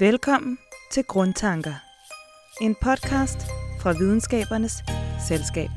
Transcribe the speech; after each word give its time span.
Velkommen 0.00 0.58
til 0.90 1.04
Grundtanker. 1.04 1.74
En 2.60 2.74
podcast 2.74 3.38
fra 3.80 3.92
Videnskabernes 3.92 4.72
Selskab. 5.28 5.68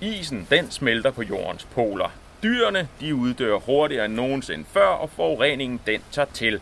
Isen, 0.00 0.46
den 0.50 0.70
smelter 0.70 1.10
på 1.10 1.22
jordens 1.22 1.64
poler. 1.64 2.08
Dyrene, 2.42 2.88
de 3.00 3.14
uddør 3.14 3.58
hurtigere 3.58 4.04
end 4.04 4.14
nogensinde 4.14 4.64
før, 4.64 4.86
og 4.86 5.10
forureningen, 5.10 5.80
den 5.86 6.00
tager 6.12 6.28
til. 6.32 6.60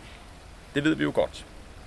Det 0.75 0.85
ved 0.85 0.94
vi 0.94 1.03
jo 1.03 1.12
godt. 1.14 1.46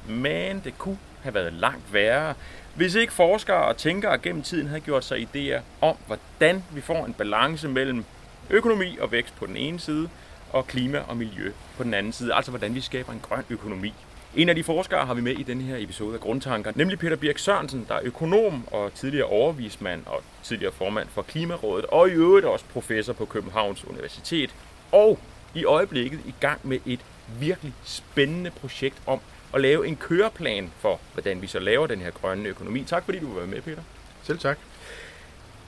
Men 0.09 0.61
det 0.63 0.77
kunne 0.77 0.97
have 1.27 1.33
været 1.33 1.53
langt 1.53 1.93
værre, 1.93 2.33
hvis 2.75 2.95
ikke 2.95 3.13
forskere 3.13 3.65
og 3.65 3.77
tænkere 3.77 4.17
gennem 4.17 4.43
tiden 4.43 4.67
havde 4.67 4.81
gjort 4.81 5.05
sig 5.05 5.27
idéer 5.35 5.61
om, 5.81 5.95
hvordan 6.07 6.63
vi 6.71 6.81
får 6.81 7.05
en 7.05 7.13
balance 7.13 7.67
mellem 7.67 8.05
økonomi 8.49 8.97
og 9.01 9.11
vækst 9.11 9.35
på 9.35 9.45
den 9.45 9.57
ene 9.57 9.79
side, 9.79 10.09
og 10.49 10.67
klima 10.67 10.99
og 11.07 11.17
miljø 11.17 11.51
på 11.77 11.83
den 11.83 11.93
anden 11.93 12.13
side. 12.13 12.33
Altså 12.33 12.51
hvordan 12.51 12.75
vi 12.75 12.81
skaber 12.81 13.13
en 13.13 13.19
grøn 13.19 13.43
økonomi. 13.49 13.93
En 14.35 14.49
af 14.49 14.55
de 14.55 14.63
forskere 14.63 15.05
har 15.05 15.13
vi 15.13 15.21
med 15.21 15.31
i 15.31 15.43
denne 15.43 15.63
her 15.63 15.77
episode 15.77 16.13
af 16.13 16.19
Grundtanker, 16.19 16.71
nemlig 16.75 16.99
Peter 16.99 17.15
Birk 17.15 17.37
Sørensen, 17.37 17.85
der 17.87 17.95
er 17.95 17.99
økonom 18.03 18.67
og 18.71 18.93
tidligere 18.93 19.27
overvismand 19.27 20.05
og 20.05 20.23
tidligere 20.43 20.73
formand 20.73 21.07
for 21.11 21.21
Klimarådet, 21.21 21.85
og 21.85 22.09
i 22.09 22.11
øvrigt 22.11 22.45
også 22.45 22.65
professor 22.73 23.13
på 23.13 23.25
Københavns 23.25 23.85
Universitet, 23.85 24.55
og 24.91 25.19
i 25.55 25.65
øjeblikket 25.65 26.19
i 26.25 26.33
gang 26.39 26.59
med 26.63 26.79
et 26.85 26.99
virkelig 27.39 27.73
spændende 27.83 28.51
projekt 28.51 29.01
om 29.05 29.19
at 29.53 29.61
lave 29.61 29.87
en 29.87 29.95
køreplan 29.95 30.71
for, 30.79 30.99
hvordan 31.13 31.41
vi 31.41 31.47
så 31.47 31.59
laver 31.59 31.87
den 31.87 31.99
her 31.99 32.11
grønne 32.11 32.49
økonomi. 32.49 32.83
Tak 32.83 33.05
fordi 33.05 33.19
du 33.19 33.33
var 33.39 33.45
med, 33.45 33.61
Peter. 33.61 33.81
Selv 34.23 34.39
tak. 34.39 34.57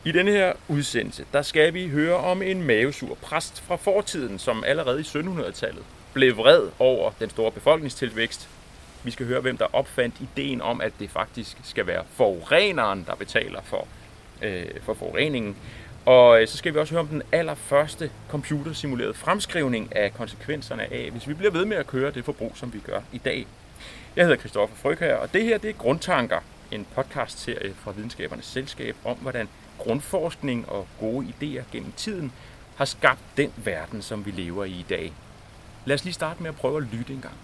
I 0.05 0.11
denne 0.11 0.31
her 0.31 0.53
udsendelse, 0.67 1.25
der 1.33 1.41
skal 1.41 1.73
vi 1.73 1.87
høre 1.87 2.15
om 2.15 2.41
en 2.41 2.63
mavesur 2.63 3.15
præst 3.15 3.61
fra 3.61 3.75
fortiden, 3.75 4.39
som 4.39 4.63
allerede 4.63 4.99
i 4.99 5.03
1700-tallet 5.03 5.83
blev 6.13 6.37
vred 6.37 6.69
over 6.79 7.11
den 7.19 7.29
store 7.29 7.51
befolkningstilvækst. 7.51 8.49
Vi 9.03 9.11
skal 9.11 9.25
høre, 9.25 9.41
hvem 9.41 9.57
der 9.57 9.75
opfandt 9.75 10.15
ideen 10.21 10.61
om, 10.61 10.81
at 10.81 10.93
det 10.99 11.09
faktisk 11.09 11.57
skal 11.63 11.87
være 11.87 12.03
forureneren, 12.13 13.03
der 13.07 13.15
betaler 13.15 13.61
for, 13.63 13.87
øh, 14.41 14.65
for 14.81 14.93
forureningen. 14.93 15.55
Og 16.05 16.41
øh, 16.41 16.47
så 16.47 16.57
skal 16.57 16.73
vi 16.73 16.79
også 16.79 16.93
høre 16.93 17.01
om 17.01 17.07
den 17.07 17.21
allerførste 17.31 18.11
computersimulerede 18.29 19.13
fremskrivning 19.13 19.95
af 19.95 20.13
konsekvenserne 20.13 20.93
af, 20.93 21.11
hvis 21.11 21.27
vi 21.27 21.33
bliver 21.33 21.51
ved 21.51 21.65
med 21.65 21.77
at 21.77 21.87
køre 21.87 22.11
det 22.11 22.25
forbrug, 22.25 22.51
som 22.55 22.73
vi 22.73 22.79
gør 22.79 23.01
i 23.11 23.17
dag. 23.17 23.47
Jeg 24.15 24.25
hedder 24.25 24.39
Christoffer 24.39 24.75
Frøkær, 24.75 25.15
og 25.15 25.33
det 25.33 25.43
her 25.43 25.57
det 25.57 25.69
er 25.69 25.73
Grundtanker, 25.73 26.39
en 26.71 26.85
podcast-serie 26.95 27.73
fra 27.73 27.91
Videnskabernes 27.91 28.45
Selskab 28.45 28.95
om, 29.05 29.17
hvordan 29.17 29.49
grundforskning 29.77 30.69
og 30.69 30.87
gode 30.99 31.27
idéer 31.27 31.63
gennem 31.71 31.91
tiden 31.91 32.31
har 32.75 32.85
skabt 32.85 33.19
den 33.37 33.53
verden, 33.57 34.01
som 34.01 34.25
vi 34.25 34.31
lever 34.31 34.65
i 34.65 34.71
i 34.71 34.85
dag. 34.89 35.13
Lad 35.85 35.95
os 35.95 36.03
lige 36.03 36.13
starte 36.13 36.41
med 36.43 36.49
at 36.49 36.55
prøve 36.55 36.77
at 36.77 36.83
lytte 36.83 37.13
en 37.13 37.21
gang. 37.21 37.35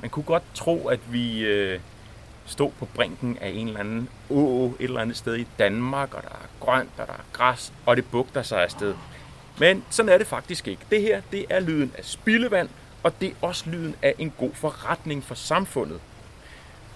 Man 0.00 0.10
kunne 0.10 0.24
godt 0.24 0.42
tro, 0.54 0.86
at 0.86 1.12
vi 1.12 1.44
øh, 1.44 1.80
stod 2.48 2.70
på 2.78 2.88
brinken 2.94 3.38
af 3.40 3.48
en 3.48 3.68
eller 3.68 3.80
anden 3.80 4.08
å 4.30 4.66
et 4.80 4.84
eller 4.84 5.00
andet 5.00 5.16
sted 5.16 5.36
i 5.36 5.46
Danmark, 5.58 6.14
og 6.14 6.22
der 6.22 6.28
er 6.28 6.48
grønt, 6.60 6.90
og 6.98 7.06
der 7.06 7.12
er 7.12 7.24
græs, 7.32 7.72
og 7.86 7.96
det 7.96 8.04
bugter 8.10 8.42
sig 8.42 8.62
afsted. 8.62 8.94
Men 9.58 9.84
sådan 9.90 10.08
er 10.08 10.18
det 10.18 10.26
faktisk 10.26 10.68
ikke. 10.68 10.82
Det 10.90 11.02
her, 11.02 11.20
det 11.32 11.46
er 11.50 11.60
lyden 11.60 11.92
af 11.98 12.04
spildevand, 12.04 12.68
og 13.02 13.20
det 13.20 13.28
er 13.28 13.46
også 13.46 13.70
lyden 13.70 13.94
af 14.02 14.14
en 14.18 14.32
god 14.38 14.54
forretning 14.54 15.24
for 15.24 15.34
samfundet. 15.34 16.00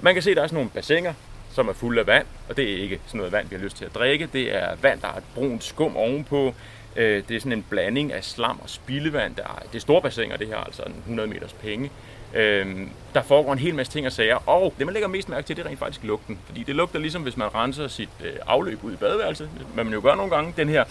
Man 0.01 0.15
kan 0.15 0.23
se, 0.23 0.31
at 0.31 0.37
der 0.37 0.43
er 0.43 0.47
sådan 0.47 0.57
nogle 0.57 0.71
bassiner, 0.71 1.15
som 1.51 1.69
er 1.69 1.73
fulde 1.73 2.01
af 2.01 2.07
vand, 2.07 2.27
og 2.49 2.57
det 2.57 2.73
er 2.73 2.83
ikke 2.83 3.01
sådan 3.07 3.19
noget 3.19 3.33
vand, 3.33 3.49
vi 3.49 3.57
har 3.57 3.63
lyst 3.63 3.77
til 3.77 3.85
at 3.85 3.95
drikke. 3.95 4.29
Det 4.33 4.55
er 4.55 4.77
vand, 4.83 5.01
der 5.01 5.07
har 5.07 5.17
et 5.17 5.25
brunt 5.35 5.65
skum 5.65 5.97
ovenpå. 5.97 6.55
Øh, 6.97 7.23
det 7.29 7.37
er 7.37 7.41
sådan 7.41 7.53
en 7.53 7.67
blanding 7.71 8.13
af 8.13 8.25
slam 8.25 8.61
og 8.63 8.71
spildevand. 8.71 9.37
Der 9.37 9.43
er, 9.43 9.63
det 9.73 9.75
er 9.75 9.81
store 9.81 10.03
bassiner, 10.03 10.37
det 10.37 10.47
her, 10.47 10.57
altså 10.57 10.83
100 10.99 11.29
meters 11.29 11.53
penge. 11.53 11.91
Øhm, 12.35 12.91
der 13.15 13.23
foregår 13.23 13.53
en 13.53 13.59
hel 13.59 13.75
masse 13.75 13.93
ting 13.93 14.07
og 14.07 14.13
sager, 14.13 14.49
og 14.49 14.75
det 14.79 14.87
man 14.87 14.93
lægger 14.93 15.09
mest 15.09 15.29
mærke 15.29 15.47
til, 15.47 15.57
det 15.57 15.65
er 15.65 15.69
rent 15.69 15.79
faktisk 15.79 16.05
lugten. 16.05 16.39
Fordi 16.47 16.63
det 16.63 16.75
lugter 16.75 16.99
ligesom, 16.99 17.23
hvis 17.23 17.37
man 17.37 17.55
renser 17.55 17.89
sit 17.89 18.09
øh, 18.25 18.33
afløb 18.47 18.85
ud 18.85 18.93
i 18.93 18.97
badeværelset, 18.97 19.51
hvad 19.75 19.85
man 19.85 19.93
jo 19.93 20.01
gør 20.01 20.15
nogle 20.15 20.31
gange. 20.31 20.55
Den 20.57 20.69
her, 20.69 20.85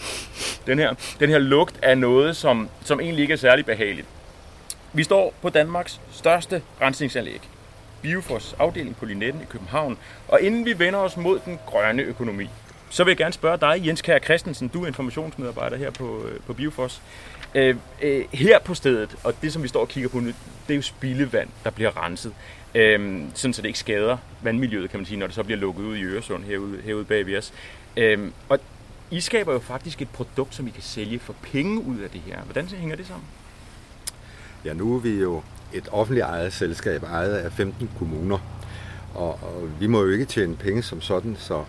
den 0.66 0.78
her, 0.78 0.94
den 1.20 1.30
her 1.30 1.38
lugt 1.38 1.78
er 1.82 1.94
noget, 1.94 2.36
som, 2.36 2.68
som 2.84 3.00
egentlig 3.00 3.22
ikke 3.22 3.32
er 3.32 3.38
særlig 3.38 3.66
behageligt. 3.66 4.06
Vi 4.92 5.02
står 5.04 5.34
på 5.42 5.48
Danmarks 5.48 6.00
største 6.12 6.62
rensningsanlæg, 6.80 7.40
Biofors 8.02 8.54
afdeling 8.58 8.96
på 8.96 9.04
Linetten 9.04 9.42
i 9.42 9.44
København. 9.44 9.98
Og 10.28 10.40
inden 10.40 10.64
vi 10.64 10.78
vender 10.78 10.98
os 10.98 11.16
mod 11.16 11.38
den 11.44 11.58
grønne 11.66 12.02
økonomi, 12.02 12.48
så 12.90 13.04
vil 13.04 13.10
jeg 13.10 13.16
gerne 13.16 13.32
spørge 13.32 13.58
dig, 13.58 13.86
Jens 13.86 14.02
Kær 14.02 14.18
Christensen, 14.18 14.68
du 14.68 14.82
er 14.82 14.86
informationsmedarbejder 14.86 15.76
her 15.76 15.90
på, 15.90 16.24
øh, 16.26 16.40
på 16.40 16.52
Biofors. 16.52 17.02
Øh, 17.54 17.76
øh, 18.02 18.24
her 18.32 18.58
på 18.58 18.74
stedet, 18.74 19.16
og 19.24 19.34
det 19.42 19.52
som 19.52 19.62
vi 19.62 19.68
står 19.68 19.80
og 19.80 19.88
kigger 19.88 20.08
på 20.08 20.20
nu, 20.20 20.26
det 20.26 20.34
er 20.68 20.74
jo 20.74 20.82
spildevand, 20.82 21.48
der 21.64 21.70
bliver 21.70 22.04
renset. 22.04 22.32
Øh, 22.74 23.22
sådan 23.34 23.54
så 23.54 23.62
det 23.62 23.68
ikke 23.68 23.78
skader 23.78 24.16
vandmiljøet, 24.42 24.90
kan 24.90 25.00
man 25.00 25.06
sige, 25.06 25.18
når 25.18 25.26
det 25.26 25.34
så 25.34 25.42
bliver 25.42 25.58
lukket 25.58 25.84
ud 25.84 25.96
i 25.96 26.02
Øresund 26.02 26.44
herude, 26.44 26.78
herude 26.84 27.04
bag 27.04 27.26
ved 27.26 27.38
os. 27.38 27.52
Øh, 27.96 28.18
og 28.48 28.58
I 29.10 29.20
skaber 29.20 29.52
jo 29.52 29.58
faktisk 29.58 30.02
et 30.02 30.08
produkt, 30.08 30.54
som 30.54 30.66
I 30.66 30.70
kan 30.70 30.82
sælge 30.82 31.18
for 31.18 31.34
penge 31.42 31.84
ud 31.84 31.98
af 31.98 32.10
det 32.10 32.20
her. 32.26 32.42
Hvordan 32.42 32.66
hænger 32.66 32.96
det 32.96 33.06
sammen? 33.06 33.26
Ja, 34.64 34.72
nu 34.72 34.94
er 34.94 35.00
vi 35.00 35.10
jo 35.10 35.42
et 35.72 35.88
offentligt 35.92 36.26
ejet 36.26 36.52
selskab, 36.52 37.02
ejet 37.02 37.34
af 37.34 37.52
15 37.52 37.90
kommuner. 37.98 38.38
Og, 39.14 39.28
og 39.28 39.68
vi 39.80 39.86
må 39.86 40.02
jo 40.02 40.10
ikke 40.10 40.24
tjene 40.24 40.56
penge 40.56 40.82
som 40.82 41.00
sådan, 41.00 41.36
så 41.38 41.64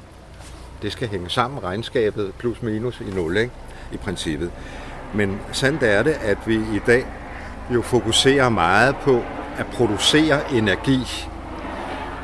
det 0.81 0.91
skal 0.91 1.07
hænge 1.07 1.29
sammen, 1.29 1.63
regnskabet 1.63 2.33
plus 2.39 2.61
minus 2.61 3.01
i 3.01 3.15
nul, 3.15 3.37
ikke? 3.37 3.53
i 3.93 3.97
princippet. 3.97 4.51
Men 5.13 5.39
sandt 5.51 5.83
er 5.83 6.03
det, 6.03 6.17
at 6.21 6.37
vi 6.45 6.55
i 6.55 6.79
dag 6.87 7.05
jo 7.73 7.81
fokuserer 7.81 8.49
meget 8.49 8.95
på 8.95 9.23
at 9.57 9.65
producere 9.65 10.53
energi. 10.53 11.27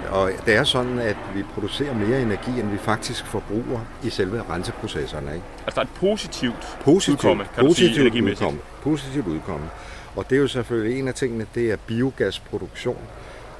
Og 0.10 0.32
det 0.46 0.56
er 0.56 0.64
sådan, 0.64 1.00
at 1.00 1.18
vi 1.36 1.44
producerer 1.44 1.94
mere 1.94 2.22
energi, 2.22 2.60
end 2.60 2.70
vi 2.70 2.78
faktisk 2.78 3.26
forbruger 3.26 3.80
i 4.04 4.10
selve 4.10 4.44
renseprocesserne. 4.50 5.34
Ikke? 5.34 5.46
Altså 5.66 5.76
der 5.76 5.82
er 5.82 5.86
et 5.86 5.96
positivt, 5.96 6.78
positivt 6.84 7.16
udkomme, 7.16 7.44
kan 7.56 7.66
positivt 7.66 8.12
du 8.12 8.12
sige, 8.12 8.24
udkomme. 8.24 8.60
Positivt 8.82 9.28
udkomme. 9.28 9.70
Og 10.16 10.30
det 10.30 10.36
er 10.36 10.40
jo 10.40 10.48
selvfølgelig 10.48 11.00
en 11.00 11.08
af 11.08 11.14
tingene, 11.14 11.46
det 11.56 11.72
er 11.72 11.76
biogasproduktion. 11.88 12.98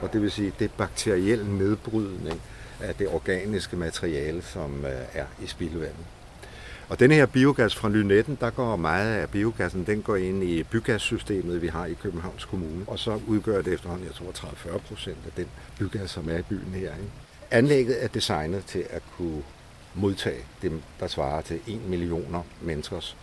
Og 0.02 0.14
det 0.14 0.22
vil 0.22 0.32
sige, 0.32 0.54
det 0.60 0.66
er 0.66 0.70
bakteriel 0.78 1.46
nedbrydning 1.46 2.42
af 2.82 2.96
det 2.96 3.08
organiske 3.08 3.78
materiale, 3.78 4.42
som 4.42 4.86
øh, 4.86 4.92
er 5.14 5.26
i 5.44 5.48
spildevandet. 5.48 6.06
Og 6.90 7.00
denne 7.00 7.16
her 7.16 7.26
biogas 7.26 7.76
fra 7.76 7.90
Lynetten, 7.90 8.38
der 8.42 8.50
går 8.50 8.76
meget 8.76 9.16
af 9.16 9.30
biogassen, 9.30 9.86
den 9.86 10.02
går 10.02 10.16
ind 10.16 10.44
i 10.44 10.64
bygassystemet, 10.64 11.62
vi 11.62 11.68
har 11.68 11.86
i 11.86 11.94
Københavns 11.94 12.46
Kommune. 12.46 12.86
Og 12.88 13.00
så 13.00 13.20
udgør 13.28 13.62
det 13.62 13.74
efterhånden, 13.74 14.08
jeg 14.08 14.16
tror, 14.16 14.32
30-40 14.32 14.78
procent 14.78 15.18
af 15.26 15.32
den 15.38 15.48
bygas, 15.80 16.12
som 16.12 16.30
er 16.30 16.38
i 16.38 16.42
byen 16.42 16.74
her. 16.74 16.80
Ikke? 16.80 17.12
Anlægget 17.52 18.04
er 18.04 18.08
designet 18.08 18.66
til 18.66 18.86
at 18.90 19.02
kunne 19.18 19.44
modtage 19.96 20.44
dem, 20.62 20.82
der 21.00 21.08
svarer 21.08 21.42
til 21.42 21.60
1 21.68 21.90
millioner 21.90 22.42
menneskers 22.62 23.18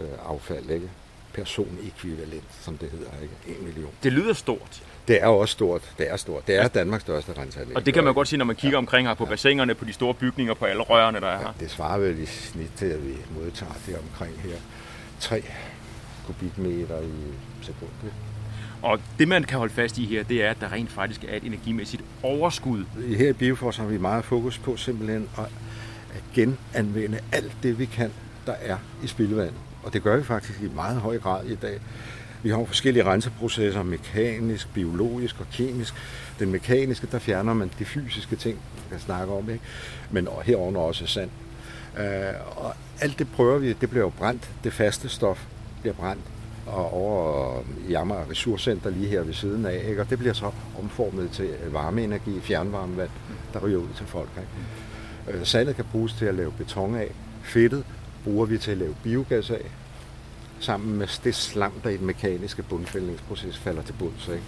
øh, 0.00 0.06
affald. 0.28 0.70
Ikke? 0.70 0.90
Personekvivalent, 1.32 2.44
som 2.60 2.78
det 2.78 2.90
hedder. 2.90 3.10
Ikke? 3.22 3.60
1 3.60 3.64
million. 3.64 3.90
Det 4.02 4.12
lyder 4.12 4.32
stort. 4.32 4.82
Det 5.08 5.22
er 5.22 5.26
også 5.26 5.52
stort. 5.52 5.92
Det 5.98 6.10
er 6.10 6.16
stort. 6.16 6.46
Det 6.46 6.56
er 6.56 6.68
Danmarks 6.68 7.02
største 7.02 7.32
renseanlæg. 7.38 7.76
Og 7.76 7.86
det 7.86 7.94
kan 7.94 8.04
man 8.04 8.14
godt 8.14 8.28
sige, 8.28 8.38
når 8.38 8.44
man 8.44 8.56
kigger 8.56 8.76
ja. 8.76 8.78
omkring 8.78 9.08
her 9.08 9.14
på 9.14 9.24
bassinerne, 9.24 9.74
på 9.74 9.84
de 9.84 9.92
store 9.92 10.14
bygninger, 10.14 10.54
på 10.54 10.64
alle 10.64 10.82
rørene, 10.82 11.20
der 11.20 11.26
er 11.26 11.38
her. 11.38 11.46
Ja, 11.46 11.52
det 11.64 11.70
svarer 11.70 11.98
vel 11.98 12.18
i 12.18 12.26
snit 12.26 12.70
til, 12.76 12.86
at 12.86 13.06
vi 13.06 13.14
modtager 13.34 13.72
det 13.86 13.98
omkring 13.98 14.40
her 14.40 14.56
3 15.20 15.42
kubikmeter 16.26 17.00
i 17.00 17.32
sekundet. 17.62 18.12
Og 18.82 19.00
det, 19.18 19.28
man 19.28 19.44
kan 19.44 19.58
holde 19.58 19.74
fast 19.74 19.98
i 19.98 20.04
her, 20.04 20.22
det 20.22 20.44
er, 20.44 20.50
at 20.50 20.60
der 20.60 20.72
rent 20.72 20.90
faktisk 20.90 21.24
er 21.24 21.36
et 21.36 21.44
energimæssigt 21.44 22.02
overskud. 22.22 22.84
Her 23.16 23.28
i 23.28 23.32
Biofors 23.32 23.76
har 23.76 23.84
vi 23.84 23.98
meget 23.98 24.24
fokus 24.24 24.58
på 24.58 24.76
simpelthen 24.76 25.28
at, 25.38 25.44
genanvende 26.34 27.18
alt 27.32 27.56
det, 27.62 27.78
vi 27.78 27.84
kan, 27.84 28.12
der 28.46 28.52
er 28.52 28.76
i 29.04 29.06
spildevand. 29.06 29.52
Og 29.82 29.92
det 29.92 30.02
gør 30.02 30.16
vi 30.16 30.22
faktisk 30.22 30.60
i 30.60 30.68
meget 30.74 30.96
høj 30.96 31.18
grad 31.18 31.44
i 31.44 31.54
dag. 31.54 31.80
Vi 32.42 32.50
har 32.50 32.64
forskellige 32.64 33.04
renseprocesser, 33.04 33.82
mekanisk, 33.82 34.74
biologisk 34.74 35.40
og 35.40 35.46
kemisk. 35.52 35.94
Den 36.38 36.52
mekaniske, 36.52 37.08
der 37.12 37.18
fjerner 37.18 37.54
man 37.54 37.70
de 37.78 37.84
fysiske 37.84 38.36
ting, 38.36 38.58
man 38.76 38.84
kan 38.90 39.00
snakke 39.00 39.32
om, 39.32 39.50
ikke? 39.50 39.64
men 40.10 40.28
herover 40.44 40.78
også 40.78 41.06
sand. 41.06 41.30
Uh, 41.98 42.64
og 42.64 42.74
alt 43.00 43.18
det 43.18 43.26
prøver 43.36 43.58
vi, 43.58 43.72
det 43.72 43.90
bliver 43.90 44.04
jo 44.04 44.08
brændt, 44.18 44.50
det 44.64 44.72
faste 44.72 45.08
stof 45.08 45.44
bliver 45.80 45.94
brændt 45.94 46.22
og 46.66 46.92
over 46.92 47.62
i 47.88 47.94
Amager 47.94 48.30
Ressourcenter 48.30 48.90
lige 48.90 49.08
her 49.08 49.22
ved 49.22 49.34
siden 49.34 49.66
af, 49.66 49.84
ikke? 49.88 50.00
og 50.00 50.10
det 50.10 50.18
bliver 50.18 50.34
så 50.34 50.50
omformet 50.78 51.30
til 51.30 51.48
varmeenergi, 51.70 52.40
fjernvarmevand, 52.40 53.10
der 53.52 53.60
ryger 53.60 53.78
ud 53.78 53.88
til 53.96 54.06
folk. 54.06 54.28
Ikke? 54.36 55.38
Øh, 55.38 55.46
Sandet 55.46 55.76
kan 55.76 55.84
bruges 55.92 56.12
til 56.12 56.24
at 56.24 56.34
lave 56.34 56.52
beton 56.52 56.94
af, 56.94 57.12
Fedtet 57.42 57.84
bruger 58.24 58.46
vi 58.46 58.58
til 58.58 58.70
at 58.70 58.76
lave 58.76 58.96
biogas 59.02 59.50
af, 59.50 59.70
sammen 60.60 60.96
med 60.96 61.08
det 61.24 61.34
slam, 61.34 61.72
der 61.84 61.90
i 61.90 61.96
den 61.96 62.06
mekaniske 62.06 62.62
bundfældningsproces 62.62 63.58
falder 63.58 63.82
til 63.82 63.92
bunds. 63.92 64.28
Ikke? 64.28 64.42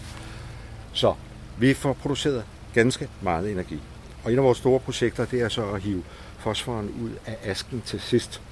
Så 0.93 1.15
vi 1.59 1.75
får 1.75 1.93
produceret 1.93 2.45
ganske 2.75 3.09
meget 3.23 3.51
energi. 3.51 3.81
Og 4.25 4.33
et 4.33 4.37
af 4.37 4.45
vores 4.45 4.59
store 4.59 4.81
projekter, 4.81 5.25
det 5.25 5.41
er 5.41 5.49
så 5.49 5.71
at 5.71 5.81
hive 5.83 6.03
fosforen 6.39 6.89
ud 7.03 7.11
af 7.27 7.39
asken 7.43 7.83
til 7.87 8.01
sidst. 8.01 8.43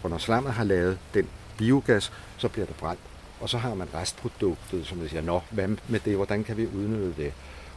For 0.00 0.08
når 0.08 0.18
slammet 0.18 0.52
har 0.52 0.64
lavet 0.64 0.98
den 1.14 1.28
biogas, 1.58 2.12
så 2.38 2.48
bliver 2.48 2.66
det 2.66 2.76
brændt. 2.76 3.00
Og 3.40 3.48
så 3.48 3.58
har 3.58 3.74
man 3.74 3.88
restproduktet, 3.94 4.86
som 4.86 4.98
man 4.98 5.08
siger, 5.08 5.22
nå, 5.22 5.40
hvad 5.50 5.68
med 5.88 6.00
det, 6.00 6.16
hvordan 6.16 6.44
kan 6.44 6.56
vi 6.56 6.66
udnytte 6.66 7.14
det? 7.16 7.32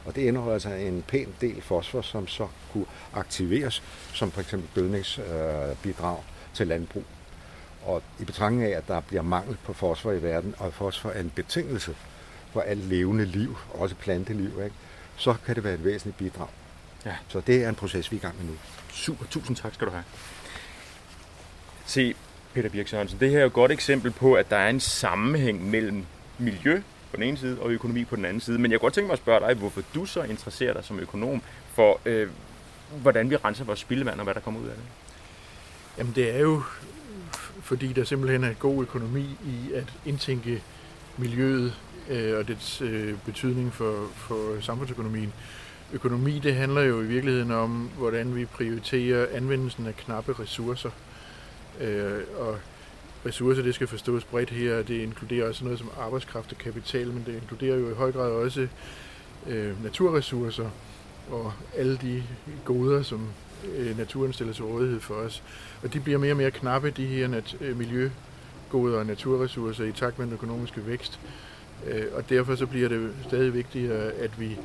Og 0.05 0.15
det 0.15 0.21
indeholder 0.21 0.53
altså 0.53 0.69
en 0.69 1.03
pæn 1.07 1.27
del 1.41 1.61
fosfor, 1.61 2.01
som 2.01 2.27
så 2.27 2.47
kunne 2.73 2.85
aktiveres 3.13 3.83
som 4.13 4.31
for 4.31 4.41
eksempel 4.41 4.69
gødningsbidrag 4.75 6.17
til 6.55 6.67
landbrug. 6.67 7.03
Og 7.85 8.03
i 8.19 8.25
betragtning 8.25 8.63
af, 8.63 8.77
at 8.77 8.87
der 8.87 8.99
bliver 8.99 9.21
mangel 9.21 9.57
på 9.63 9.73
fosfor 9.73 10.11
i 10.11 10.23
verden, 10.23 10.55
og 10.57 10.73
fosfor 10.73 11.09
er 11.09 11.19
en 11.19 11.31
betingelse 11.35 11.95
for 12.53 12.61
alt 12.61 12.85
levende 12.85 13.25
liv, 13.25 13.57
også 13.73 13.95
planteliv, 13.95 14.51
ikke? 14.63 14.75
så 15.17 15.35
kan 15.45 15.55
det 15.55 15.63
være 15.63 15.73
et 15.73 15.85
væsentligt 15.85 16.17
bidrag. 16.17 16.47
Ja. 17.05 17.15
Så 17.27 17.39
det 17.39 17.63
er 17.63 17.69
en 17.69 17.75
proces, 17.75 18.11
vi 18.11 18.15
er 18.15 18.19
i 18.19 18.21
gang 18.21 18.37
med 18.37 18.45
nu. 18.45 18.57
Super, 18.91 19.25
tusind 19.25 19.57
tak 19.57 19.73
skal 19.73 19.87
du 19.87 19.91
have. 19.91 20.03
Se, 21.85 22.15
Peter 22.53 22.69
Birk 22.69 22.87
Sørensen, 22.87 23.19
det 23.19 23.29
her 23.29 23.37
er 23.37 23.41
jo 23.41 23.47
et 23.47 23.53
godt 23.53 23.71
eksempel 23.71 24.11
på, 24.11 24.33
at 24.33 24.49
der 24.49 24.57
er 24.57 24.69
en 24.69 24.79
sammenhæng 24.79 25.69
mellem 25.69 26.05
miljø 26.37 26.81
på 27.11 27.15
den 27.15 27.23
ene 27.23 27.37
side 27.37 27.61
og 27.61 27.71
økonomi 27.71 28.05
på 28.05 28.15
den 28.15 28.25
anden 28.25 28.39
side. 28.41 28.59
Men 28.59 28.71
jeg 28.71 28.79
kunne 28.79 28.85
godt 28.85 28.93
tænke 28.93 29.07
mig 29.07 29.13
at 29.13 29.19
spørge 29.19 29.47
dig, 29.47 29.55
hvorfor 29.55 29.81
du 29.95 30.05
så 30.05 30.23
interesserer 30.23 30.73
dig 30.73 30.83
som 30.83 30.99
økonom 30.99 31.41
for, 31.73 31.99
øh, 32.05 32.29
hvordan 33.01 33.29
vi 33.29 33.35
renser 33.35 33.63
vores 33.63 33.79
spildevand 33.79 34.19
og 34.19 34.23
hvad 34.23 34.33
der 34.33 34.39
kommer 34.39 34.59
ud 34.59 34.67
af 34.67 34.75
det. 34.75 34.83
Jamen 35.97 36.13
det 36.15 36.35
er 36.35 36.39
jo, 36.39 36.61
fordi 37.61 37.93
der 37.93 38.03
simpelthen 38.03 38.43
er 38.43 38.53
god 38.53 38.81
økonomi 38.81 39.37
i 39.45 39.71
at 39.73 39.93
indtænke 40.05 40.63
miljøet 41.17 41.73
øh, 42.09 42.37
og 42.37 42.47
dets 42.47 42.81
øh, 42.81 43.13
betydning 43.25 43.73
for, 43.73 44.07
for 44.15 44.61
samfundsøkonomien. 44.61 45.33
Økonomi 45.93 46.39
det 46.39 46.55
handler 46.55 46.81
jo 46.81 47.01
i 47.01 47.05
virkeligheden 47.05 47.51
om, 47.51 47.89
hvordan 47.97 48.35
vi 48.35 48.45
prioriterer 48.45 49.27
anvendelsen 49.33 49.87
af 49.87 49.95
knappe 49.95 50.33
ressourcer. 50.39 50.89
Øh, 51.81 52.21
og 52.37 52.57
ressourcer, 53.25 53.63
det 53.63 53.75
skal 53.75 53.87
forstås 53.87 54.23
bredt 54.23 54.49
her. 54.49 54.81
Det 54.81 55.01
inkluderer 55.01 55.47
også 55.47 55.63
noget 55.63 55.79
som 55.79 55.91
arbejdskraft 55.99 56.51
og 56.51 56.57
kapital, 56.57 57.07
men 57.07 57.23
det 57.25 57.35
inkluderer 57.35 57.77
jo 57.77 57.89
i 57.89 57.93
høj 57.93 58.11
grad 58.11 58.31
også 58.31 58.67
øh, 59.47 59.83
naturressourcer 59.83 60.69
og 61.31 61.53
alle 61.75 61.97
de 61.97 62.23
goder, 62.65 63.03
som 63.03 63.27
naturen 63.97 64.33
stiller 64.33 64.53
til 64.53 64.63
rådighed 64.63 64.99
for 64.99 65.13
os. 65.13 65.43
Og 65.83 65.93
de 65.93 65.99
bliver 65.99 66.19
mere 66.19 66.31
og 66.33 66.37
mere 66.37 66.51
knappe, 66.51 66.89
de 66.89 67.05
her 67.05 67.27
nat- 67.27 67.55
øh, 67.61 67.77
miljøgoder 67.77 68.99
og 68.99 69.05
naturressourcer 69.05 69.83
i 69.83 69.91
takt 69.91 70.19
med 70.19 70.25
den 70.25 70.33
økonomiske 70.33 70.87
vækst. 70.87 71.19
Øh, 71.87 72.05
og 72.13 72.29
derfor 72.29 72.55
så 72.55 72.65
bliver 72.65 72.89
det 72.89 73.11
stadig 73.27 73.53
vigtigere, 73.53 74.11
at 74.11 74.39
vi 74.39 74.57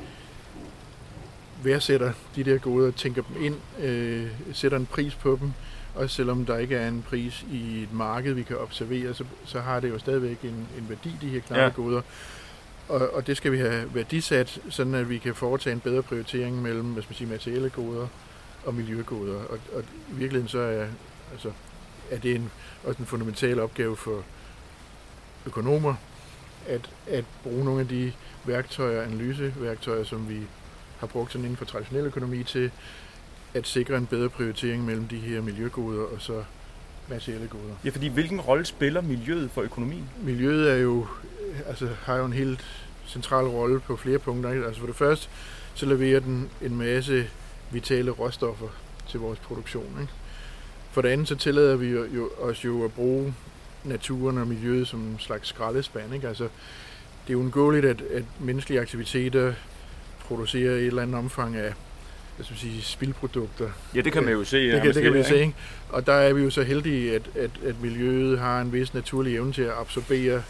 værdsætter 1.63 2.11
de 2.35 2.43
der 2.43 2.57
goder, 2.57 2.91
tænker 2.91 3.21
dem 3.21 3.43
ind, 3.43 3.55
øh, 3.85 4.27
sætter 4.53 4.77
en 4.77 4.85
pris 4.85 5.15
på 5.15 5.37
dem, 5.41 5.51
også 5.95 6.15
selvom 6.15 6.45
der 6.45 6.57
ikke 6.57 6.75
er 6.75 6.87
en 6.87 7.05
pris 7.09 7.45
i 7.51 7.83
et 7.83 7.93
marked, 7.93 8.33
vi 8.33 8.43
kan 8.43 8.57
observere, 8.57 9.13
så, 9.13 9.23
så 9.45 9.59
har 9.59 9.79
det 9.79 9.89
jo 9.89 9.99
stadigvæk 9.99 10.37
en, 10.43 10.67
en 10.77 10.85
værdi, 10.89 11.15
de 11.21 11.29
her 11.29 11.39
knappe 11.39 11.63
ja. 11.63 11.69
goder. 11.69 12.01
Og, 12.89 13.13
og 13.13 13.27
det 13.27 13.37
skal 13.37 13.51
vi 13.51 13.57
have 13.57 13.95
værdisat, 13.95 14.59
sådan 14.69 14.95
at 14.95 15.09
vi 15.09 15.17
kan 15.17 15.35
foretage 15.35 15.73
en 15.73 15.79
bedre 15.79 16.03
prioritering 16.03 16.61
mellem 16.61 16.85
hvad 16.85 17.03
skal 17.03 17.13
man 17.13 17.17
sige, 17.17 17.29
materielle 17.29 17.69
goder 17.69 18.07
og 18.65 18.73
miljøgoder. 18.73 19.39
Og, 19.43 19.59
og 19.73 19.81
i 19.81 20.13
virkeligheden 20.13 20.47
så 20.47 20.59
er, 20.59 20.87
altså, 21.31 21.51
er 22.11 22.17
det 22.17 22.35
en, 22.35 22.51
også 22.83 22.99
en 22.99 23.05
fundamental 23.05 23.59
opgave 23.59 23.97
for 23.97 24.23
økonomer, 25.45 25.95
at, 26.67 26.89
at 27.07 27.25
bruge 27.43 27.65
nogle 27.65 27.81
af 27.81 27.87
de 27.87 28.13
værktøjer, 28.45 29.01
analyseværktøjer, 29.01 30.03
som 30.03 30.29
vi 30.29 30.39
har 30.99 31.07
brugt 31.07 31.31
sådan 31.31 31.45
inden 31.45 31.57
for 31.57 31.65
traditionel 31.65 32.05
økonomi 32.05 32.43
til 32.43 32.71
at 33.53 33.67
sikre 33.67 33.97
en 33.97 34.05
bedre 34.05 34.29
prioritering 34.29 34.85
mellem 34.85 35.07
de 35.07 35.17
her 35.17 35.41
miljøgoder 35.41 36.03
og 36.03 36.21
så 36.21 36.43
materielle 37.07 37.47
goder. 37.47 37.75
Ja, 37.85 37.89
fordi 37.89 38.07
hvilken 38.07 38.41
rolle 38.41 38.65
spiller 38.65 39.01
miljøet 39.01 39.51
for 39.51 39.61
økonomien? 39.61 40.09
Miljøet 40.23 40.71
er 40.71 40.75
jo, 40.75 41.07
altså, 41.67 41.89
har 42.03 42.15
jo 42.15 42.25
en 42.25 42.33
helt 42.33 42.65
central 43.07 43.45
rolle 43.45 43.79
på 43.79 43.97
flere 43.97 44.19
punkter. 44.19 44.65
Altså 44.65 44.79
for 44.79 44.87
det 44.87 44.95
første, 44.95 45.29
så 45.73 45.85
leverer 45.85 46.19
den 46.19 46.49
en 46.61 46.77
masse 46.77 47.29
vitale 47.71 48.11
råstoffer 48.11 48.67
til 49.09 49.19
vores 49.19 49.39
produktion. 49.39 49.97
Ikke? 50.01 50.13
For 50.91 51.01
det 51.01 51.09
andet, 51.09 51.27
så 51.27 51.35
tillader 51.35 51.75
vi 51.75 51.87
jo, 51.87 52.05
jo, 52.05 52.29
os 52.39 52.65
jo 52.65 52.83
at 52.83 52.93
bruge 52.93 53.33
naturen 53.83 54.37
og 54.37 54.47
miljøet 54.47 54.87
som 54.87 54.99
en 54.99 55.17
slags 55.19 55.47
skraldespand. 55.47 56.13
Ikke? 56.13 56.27
Altså, 56.27 56.47
det 57.27 57.33
er 57.33 57.37
undgåeligt, 57.37 57.85
at, 57.85 58.01
at 58.01 58.23
menneskelige 58.39 58.81
aktiviteter 58.81 59.53
producerer 60.19 60.75
et 60.75 60.87
eller 60.87 61.01
andet 61.01 61.15
omfang 61.15 61.55
af 61.55 61.73
hvad 62.35 62.45
skal 62.45 62.57
sige, 62.57 62.81
spildprodukter. 62.81 63.69
Ja, 63.95 64.01
det 64.01 64.13
kan 64.13 64.23
man 64.23 64.33
jo 64.33 64.43
se. 64.43 64.71
Det, 64.71 64.81
kan, 64.81 64.93
det 64.93 65.03
kan 65.03 65.13
vi 65.13 65.17
jo 65.17 65.23
se, 65.23 65.39
ikke? 65.39 65.53
Og 65.89 66.07
der 66.07 66.13
er 66.13 66.33
vi 66.33 66.43
jo 66.43 66.49
så 66.49 66.63
heldige, 66.63 67.15
at, 67.15 67.21
at, 67.35 67.51
at 67.65 67.81
miljøet 67.81 68.39
har 68.39 68.61
en 68.61 68.73
vis 68.73 68.93
naturlig 68.93 69.35
evne 69.35 69.53
til 69.53 69.61
at 69.61 69.73
absorbere 69.79 70.43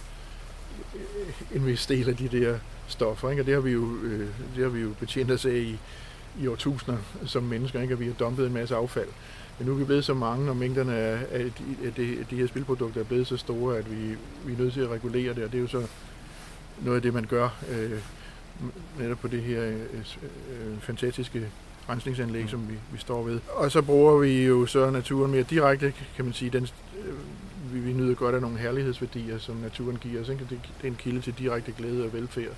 en 1.55 1.65
vis 1.65 1.85
del 1.85 2.09
af 2.09 2.17
de 2.17 2.27
der 2.27 2.59
stoffer, 2.87 3.29
ikke? 3.29 3.41
og 3.41 3.45
det 3.45 3.53
har 3.53 3.61
vi 3.61 3.71
jo, 3.71 3.95
øh, 4.03 4.27
det 4.55 4.63
har 4.63 4.69
vi 4.69 4.81
jo 4.81 4.89
betjent 4.99 5.31
os 5.31 5.45
af 5.45 5.53
i, 5.55 5.79
i 6.39 6.47
årtusinder 6.47 6.97
som 7.25 7.43
mennesker, 7.43 7.81
ikke? 7.81 7.93
og 7.93 7.99
vi 7.99 8.05
har 8.05 8.13
dumpet 8.13 8.47
en 8.47 8.53
masse 8.53 8.75
affald. 8.75 9.09
Men 9.57 9.67
nu 9.67 9.73
er 9.73 9.77
vi 9.77 9.83
blevet 9.83 10.05
så 10.05 10.13
mange, 10.13 10.49
og 10.49 10.57
mængderne 10.57 10.95
af, 10.95 11.19
af, 11.31 11.43
de, 11.43 11.87
af 11.87 11.93
de, 11.93 12.25
de 12.29 12.35
her 12.35 12.47
spilprodukter 12.47 13.01
er 13.01 13.05
blevet 13.05 13.27
så 13.27 13.37
store, 13.37 13.77
at 13.77 13.91
vi, 13.91 14.15
vi 14.45 14.53
er 14.53 14.57
nødt 14.57 14.73
til 14.73 14.81
at 14.81 14.89
regulere 14.89 15.33
det, 15.33 15.43
og 15.43 15.51
det 15.51 15.57
er 15.57 15.61
jo 15.61 15.67
så 15.67 15.87
noget 16.81 16.95
af 16.95 17.01
det, 17.01 17.13
man 17.13 17.25
gør 17.25 17.49
øh, 17.69 17.99
netop 18.99 19.19
på 19.19 19.27
det 19.27 19.41
her 19.41 19.63
øh, 19.63 19.73
øh, 19.73 20.79
fantastiske 20.79 21.47
rensningsanlæg, 21.89 22.41
mm. 22.41 22.49
som 22.49 22.69
vi, 22.69 22.73
vi 22.91 22.99
står 22.99 23.23
ved. 23.23 23.39
Og 23.55 23.71
så 23.71 23.81
bruger 23.81 24.17
vi 24.17 24.45
jo 24.45 24.65
så 24.65 24.89
naturen 24.89 25.31
mere 25.31 25.43
direkte, 25.43 25.93
kan 26.15 26.25
man 26.25 26.33
sige. 26.33 26.51
Den, 26.51 26.67
øh, 27.05 27.13
vi, 27.73 27.79
vi 27.79 27.93
nyder 27.93 28.15
godt 28.15 28.35
af 28.35 28.41
nogle 28.41 28.57
herlighedsværdier, 28.57 29.37
som 29.37 29.55
naturen 29.55 29.97
giver 29.97 30.21
os. 30.21 30.29
Ikke? 30.29 30.45
Det, 30.49 30.59
det 30.77 30.83
er 30.83 30.87
en 30.87 30.95
kilde 30.95 31.21
til 31.21 31.33
direkte 31.39 31.71
glæde 31.77 32.05
og 32.05 32.13
velfærd. 32.13 32.53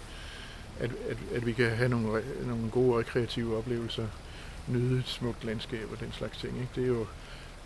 At, 0.83 0.91
at, 1.09 1.17
at 1.35 1.45
vi 1.45 1.53
kan 1.53 1.69
have 1.69 1.89
nogle, 1.89 2.23
nogle 2.47 2.69
gode 2.71 2.99
rekreative 2.99 3.57
oplevelser, 3.57 4.07
nyde 4.67 4.99
et 4.99 5.07
smukt 5.07 5.43
landskab 5.43 5.87
og 5.91 5.99
den 5.99 6.11
slags 6.11 6.37
ting. 6.37 6.53
Ikke? 6.53 6.69
Det 6.75 6.83
er 6.83 6.87
jo, 6.87 7.05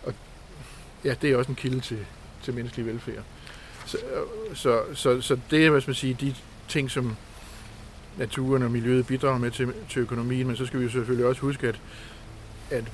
og, 0.02 0.14
ja, 1.04 1.14
det 1.22 1.30
er 1.30 1.36
også 1.36 1.50
en 1.50 1.56
kilde 1.56 1.80
til, 1.80 1.98
til 2.42 2.54
menneskelig 2.54 2.86
velfærd. 2.86 3.22
Så, 3.86 3.98
så, 4.54 4.82
så, 4.94 5.20
så 5.20 5.38
det 5.50 5.66
er, 5.66 5.70
hvad 5.70 5.80
skal 5.80 5.90
man 5.90 5.94
sige, 5.94 6.16
de 6.20 6.34
ting, 6.68 6.90
som 6.90 7.16
naturen 8.18 8.62
og 8.62 8.70
miljøet 8.70 9.06
bidrager 9.06 9.38
med 9.38 9.50
til, 9.50 9.72
til 9.88 10.00
økonomien, 10.00 10.46
men 10.46 10.56
så 10.56 10.66
skal 10.66 10.78
vi 10.78 10.84
jo 10.84 10.90
selvfølgelig 10.90 11.26
også 11.26 11.40
huske, 11.40 11.68
at, 11.68 11.80
at 12.70 12.84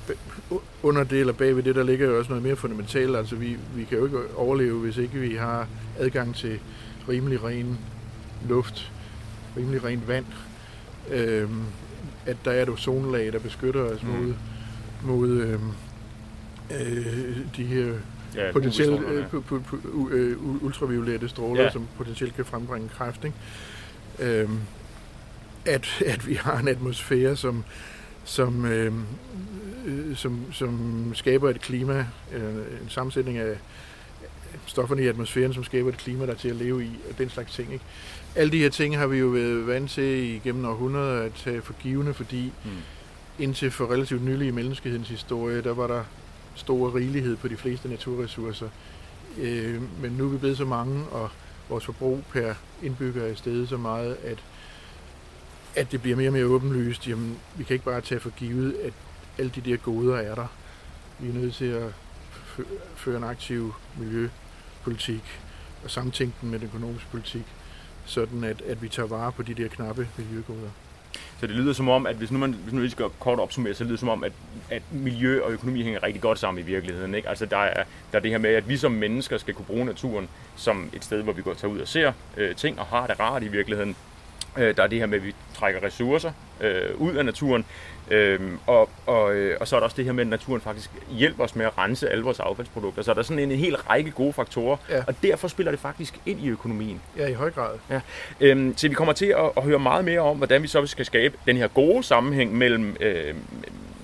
under 0.83 1.03
det 1.03 1.19
eller 1.19 1.33
bagved 1.33 1.63
det, 1.63 1.75
der 1.75 1.83
ligger 1.83 2.07
jo 2.07 2.17
også 2.17 2.29
noget 2.29 2.43
mere 2.43 2.55
fundamentalt. 2.55 3.15
Altså 3.15 3.35
vi, 3.35 3.57
vi 3.75 3.83
kan 3.83 3.97
jo 3.97 4.05
ikke 4.05 4.35
overleve, 4.35 4.79
hvis 4.79 4.97
ikke 4.97 5.19
vi 5.19 5.35
har 5.35 5.67
adgang 5.99 6.35
til 6.35 6.59
rimelig 7.09 7.43
ren 7.43 7.79
luft, 8.49 8.91
rimelig 9.57 9.83
rent 9.83 10.07
vand. 10.07 10.25
Øhm, 11.11 11.63
at 12.25 12.37
der 12.45 12.51
er 12.51 12.61
et 12.61 12.69
ozonlag, 12.69 13.33
der 13.33 13.39
beskytter 13.39 13.81
os 13.81 14.03
mm. 14.03 14.09
mod, 14.09 14.33
mod 15.03 15.29
øhm, 15.29 15.71
øh, 16.71 17.37
de 17.57 17.63
her 17.63 17.93
ja, 18.35 18.51
potentielt 18.51 19.01
øh, 19.03 19.25
øh, 20.11 20.63
ultraviolette 20.63 21.29
stråler, 21.29 21.63
ja. 21.63 21.69
som 21.69 21.87
potentielt 21.97 22.35
kan 22.35 22.45
frembringe 22.45 22.89
kræft. 22.89 23.23
Ikke? 23.23 23.37
Øhm, 24.19 24.59
at, 25.65 26.01
at 26.05 26.27
vi 26.27 26.33
har 26.33 26.57
en 26.57 26.67
atmosfære, 26.67 27.35
som, 27.35 27.63
som, 28.23 28.65
øh, 28.65 28.93
som, 30.15 30.45
som 30.51 31.11
skaber 31.15 31.49
et 31.49 31.61
klima, 31.61 32.05
øh, 32.33 32.55
en 32.55 32.89
sammensætning 32.89 33.37
af 33.37 33.57
stofferne 34.65 35.03
i 35.03 35.07
atmosfæren, 35.07 35.53
som 35.53 35.63
skaber 35.63 35.89
et 35.89 35.97
klima, 35.97 36.25
der 36.25 36.31
er 36.31 36.37
til 36.37 36.49
at 36.49 36.55
leve 36.55 36.85
i, 36.85 36.91
og 37.09 37.17
den 37.17 37.29
slags 37.29 37.53
ting. 37.53 37.73
Ikke? 37.73 37.85
Alle 38.35 38.51
de 38.51 38.57
her 38.57 38.69
ting 38.69 38.97
har 38.97 39.07
vi 39.07 39.17
jo 39.17 39.27
været 39.27 39.67
vant 39.67 39.91
til 39.91 40.35
igennem 40.35 40.65
århundreder 40.65 41.21
at 41.21 41.31
tage 41.33 41.61
for 41.61 41.73
givende, 41.73 42.13
fordi 42.13 42.51
mm. 42.65 42.71
indtil 43.39 43.71
for 43.71 43.91
relativt 43.91 44.23
nylig 44.23 44.47
i 44.47 44.51
menneskehedens 44.51 45.09
historie, 45.09 45.61
der 45.61 45.73
var 45.73 45.87
der 45.87 46.03
stor 46.55 46.95
rigelighed 46.95 47.35
på 47.35 47.47
de 47.47 47.57
fleste 47.57 47.89
naturressourcer. 47.89 48.69
Øh, 49.37 49.81
men 50.01 50.11
nu 50.11 50.25
er 50.25 50.29
vi 50.29 50.37
blevet 50.37 50.57
så 50.57 50.65
mange, 50.65 51.05
og 51.05 51.29
vores 51.69 51.85
forbrug 51.85 52.23
per 52.31 52.53
indbygger 52.83 53.23
er 53.23 53.35
steget 53.35 53.69
så 53.69 53.77
meget, 53.77 54.17
at 54.23 54.43
at 55.75 55.91
det 55.91 56.01
bliver 56.01 56.17
mere 56.17 56.29
og 56.29 56.33
mere 56.33 56.45
åbenlyst. 56.45 57.07
Jamen, 57.07 57.37
vi 57.55 57.63
kan 57.63 57.73
ikke 57.73 57.85
bare 57.85 58.01
tage 58.01 58.19
for 58.19 58.29
givet, 58.29 58.75
at 58.83 58.93
alle 59.37 59.51
de 59.55 59.61
der 59.61 59.77
goder 59.77 60.17
er 60.17 60.35
der. 60.35 60.47
Vi 61.19 61.29
er 61.29 61.33
nødt 61.33 61.53
til 61.53 61.65
at 61.65 61.91
føre 62.95 63.17
en 63.17 63.23
aktiv 63.23 63.73
miljøpolitik 64.85 65.41
og 65.83 65.91
samtænke 65.91 66.33
den 66.41 66.51
med 66.51 66.59
den 66.59 66.67
økonomiske 66.67 67.07
politik, 67.11 67.43
sådan 68.05 68.43
at, 68.43 68.61
at 68.61 68.81
vi 68.81 68.89
tager 68.89 69.07
vare 69.07 69.31
på 69.31 69.43
de 69.43 69.53
der 69.53 69.67
knappe 69.67 70.07
miljøgoder. 70.17 70.69
Så 71.39 71.47
det 71.47 71.55
lyder 71.55 71.73
som 71.73 71.89
om, 71.89 72.05
at 72.05 72.15
hvis 72.15 72.31
nu 72.31 72.37
man 72.37 72.53
hvis 72.53 72.73
nu 72.73 72.79
lige 72.79 72.91
skal 72.91 73.05
kort 73.19 73.39
opsummere, 73.39 73.73
så 73.73 73.83
lyder 73.83 73.93
det 73.93 73.99
som 73.99 74.09
om, 74.09 74.23
at, 74.23 74.31
at 74.69 74.81
miljø 74.91 75.41
og 75.41 75.51
økonomi 75.51 75.83
hænger 75.83 76.03
rigtig 76.03 76.21
godt 76.21 76.39
sammen 76.39 76.63
i 76.63 76.67
virkeligheden. 76.67 77.15
Ikke? 77.15 77.29
Altså 77.29 77.45
der 77.45 77.57
er, 77.57 77.83
der 78.11 78.17
er 78.17 78.21
det 78.21 78.31
her 78.31 78.37
med, 78.37 78.49
at 78.49 78.69
vi 78.69 78.77
som 78.77 78.91
mennesker 78.91 79.37
skal 79.37 79.53
kunne 79.53 79.65
bruge 79.65 79.85
naturen 79.85 80.27
som 80.55 80.89
et 80.93 81.03
sted, 81.03 81.21
hvor 81.21 81.33
vi 81.33 81.41
går 81.41 81.53
tager 81.53 81.73
ud 81.73 81.79
og 81.79 81.87
ser 81.87 82.13
øh, 82.37 82.55
ting 82.55 82.79
og 82.79 82.85
har 82.85 83.07
det 83.07 83.19
rart 83.19 83.43
i 83.43 83.47
virkeligheden. 83.47 83.95
Øh, 84.57 84.77
der 84.77 84.83
er 84.83 84.87
det 84.87 84.99
her 84.99 85.05
med, 85.05 85.17
at 85.17 85.23
vi 85.23 85.35
trækker 85.55 85.83
ressourcer 85.83 86.31
øh, 86.61 86.89
ud 86.97 87.15
af 87.15 87.25
naturen. 87.25 87.65
Øhm, 88.11 88.59
og, 88.67 88.89
og, 89.05 89.35
øh, 89.35 89.57
og 89.59 89.67
så 89.67 89.75
er 89.75 89.79
der 89.79 89.85
også 89.85 89.97
det 89.97 90.05
her 90.05 90.11
med, 90.11 90.23
at 90.23 90.27
naturen 90.27 90.61
faktisk 90.61 90.91
hjælper 91.09 91.43
os 91.43 91.55
med 91.55 91.65
at 91.65 91.77
rense 91.77 92.09
alle 92.09 92.23
vores 92.23 92.39
affaldsprodukter. 92.39 93.01
Så 93.01 93.13
der 93.13 93.19
er 93.19 93.23
sådan 93.23 93.43
en, 93.43 93.51
en 93.51 93.57
hel 93.57 93.75
række 93.75 94.11
gode 94.11 94.33
faktorer, 94.33 94.77
ja. 94.89 95.03
og 95.07 95.15
derfor 95.23 95.47
spiller 95.47 95.71
det 95.71 95.79
faktisk 95.79 96.19
ind 96.25 96.39
i 96.39 96.49
økonomien. 96.49 97.01
Ja, 97.17 97.27
i 97.27 97.33
høj 97.33 97.51
grad. 97.51 97.71
Ja. 97.89 98.01
Øhm, 98.41 98.77
så 98.77 98.87
vi 98.87 98.93
kommer 98.93 99.13
til 99.13 99.25
at, 99.25 99.51
at 99.57 99.63
høre 99.63 99.79
meget 99.79 100.05
mere 100.05 100.19
om, 100.19 100.37
hvordan 100.37 100.63
vi 100.63 100.67
så 100.67 100.85
skal 100.85 101.05
skabe 101.05 101.37
den 101.45 101.57
her 101.57 101.67
gode 101.67 102.03
sammenhæng 102.03 102.57
mellem, 102.57 102.97
øh, 102.99 103.35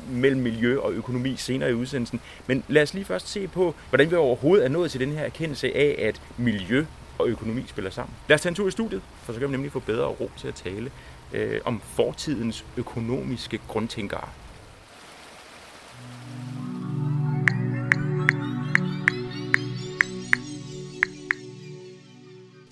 mellem 0.10 0.41
miljø 0.41 0.79
og 0.79 0.91
økonomi 0.91 1.36
senere 1.36 1.70
i 1.70 1.74
udsendelsen. 1.74 2.22
Men 2.48 2.63
lad 2.67 2.84
os 2.84 2.93
lige 2.93 3.05
først 3.05 3.29
se 3.29 3.48
på, 3.48 3.75
hvordan 3.89 4.12
vi 4.12 4.15
overhovedet 4.15 4.65
er 4.65 4.70
nået 4.70 4.91
til 4.91 5.00
den 5.00 5.12
her 5.12 5.24
erkendelse 5.24 5.75
af, 5.75 5.96
at 6.00 6.22
miljø 6.38 6.86
og 7.21 7.29
økonomi 7.29 7.63
spiller 7.67 7.91
sammen. 7.91 8.15
Lad 8.27 8.35
os 8.35 8.41
tage 8.41 8.51
en 8.51 8.55
tur 8.55 8.67
i 8.67 8.71
studiet, 8.71 9.01
for 9.23 9.33
så 9.33 9.39
kan 9.39 9.47
vi 9.47 9.51
nemlig 9.51 9.71
få 9.71 9.79
bedre 9.79 10.05
ro 10.05 10.31
til 10.37 10.47
at 10.47 10.55
tale 10.55 10.91
øh, 11.33 11.61
om 11.65 11.81
fortidens 11.95 12.65
økonomiske 12.77 13.59
grundtænkere. 13.67 14.27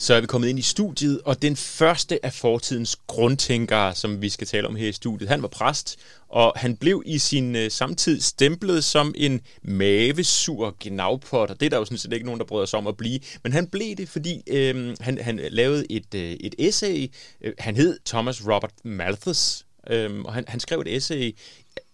Så 0.02 0.14
er 0.14 0.22
vi 0.22 0.28
kommet 0.28 0.48
ind 0.48 0.60
i 0.60 0.62
studiet, 0.62 1.22
og 1.26 1.42
den 1.42 1.56
første 1.56 2.26
af 2.26 2.34
fortidens 2.34 2.96
grundtænkere, 3.08 3.96
som 3.96 4.22
vi 4.22 4.30
skal 4.30 4.48
tale 4.48 4.68
om 4.68 4.76
her 4.76 4.88
i 4.88 4.92
studiet, 4.92 5.30
han 5.30 5.42
var 5.42 5.48
præst, 5.48 6.00
og 6.30 6.54
han 6.56 6.76
blev 6.76 7.04
i 7.06 7.18
sin 7.18 7.56
øh, 7.56 7.72
samtid 7.72 8.22
stemplet 8.22 8.84
som 8.84 9.14
en 9.18 9.42
mavesur 9.62 10.76
gnavpot, 10.80 11.50
og 11.50 11.60
det 11.60 11.66
er 11.66 11.70
der 11.70 11.78
jo 11.78 11.86
sådan 11.86 11.98
set 11.98 12.14
ikke 12.14 12.26
nogen, 12.26 12.40
der 12.40 12.46
bryder 12.46 12.66
sig 12.66 12.80
om 12.80 12.88
at 12.88 12.98
blive, 12.98 13.20
men 13.44 13.54
han 13.54 13.68
blev 13.68 13.96
det, 13.96 14.10
fordi 14.10 14.44
øh, 14.48 14.96
han, 15.00 15.18
han 15.18 15.40
lavede 15.52 15.86
et, 15.90 16.16
øh, 16.16 16.32
et 16.32 16.56
essay, 16.60 17.12
øh, 17.42 17.54
han 17.60 17.76
hed 17.76 18.00
Thomas 18.06 18.48
Robert 18.48 18.74
Malthus, 18.84 19.66
Øhm, 19.90 20.26
og 20.26 20.34
han, 20.34 20.46
han 20.48 20.60
skrev 20.60 20.80
et 20.80 20.96
essay 20.96 21.36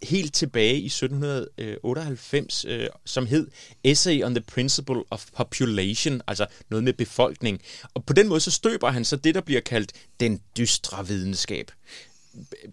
helt 0.03 0.33
tilbage 0.33 0.79
i 0.79 0.85
1798, 0.85 2.65
øh, 2.65 2.87
som 3.05 3.25
hed 3.25 3.47
Essay 3.83 4.23
on 4.23 4.35
the 4.35 4.43
Principle 4.43 5.03
of 5.09 5.25
Population, 5.37 6.21
altså 6.27 6.45
noget 6.69 6.83
med 6.83 6.93
befolkning. 6.93 7.61
Og 7.93 8.05
på 8.05 8.13
den 8.13 8.27
måde 8.27 8.39
så 8.39 8.51
støber 8.51 8.91
han 8.91 9.05
så 9.05 9.15
det, 9.15 9.35
der 9.35 9.41
bliver 9.41 9.61
kaldt 9.61 9.93
den 10.19 10.41
dystre 10.57 11.07
videnskab. 11.07 11.71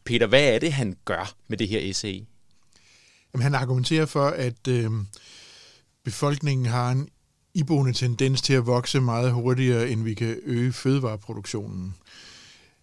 Peter, 0.05 0.27
hvad 0.27 0.55
er 0.55 0.59
det, 0.59 0.73
han 0.73 0.97
gør 1.05 1.35
med 1.49 1.59
det 1.59 1.69
her 1.69 1.81
essay? 1.83 2.23
Jamen, 3.35 3.43
han 3.43 3.55
argumenterer 3.55 4.07
for, 4.07 4.27
at 4.27 4.69
øh, 4.69 4.91
befolkningen 6.05 6.67
har 6.67 6.91
en 6.91 7.09
iboende 7.55 7.93
tendens 7.93 8.43
til 8.43 8.53
at 8.53 8.67
vokse 8.67 9.01
meget 9.01 9.33
hurtigere, 9.33 9.91
end 9.91 10.03
vi 10.03 10.15
kan 10.15 10.41
øge 10.43 10.73
fødevareproduktionen. 10.73 11.95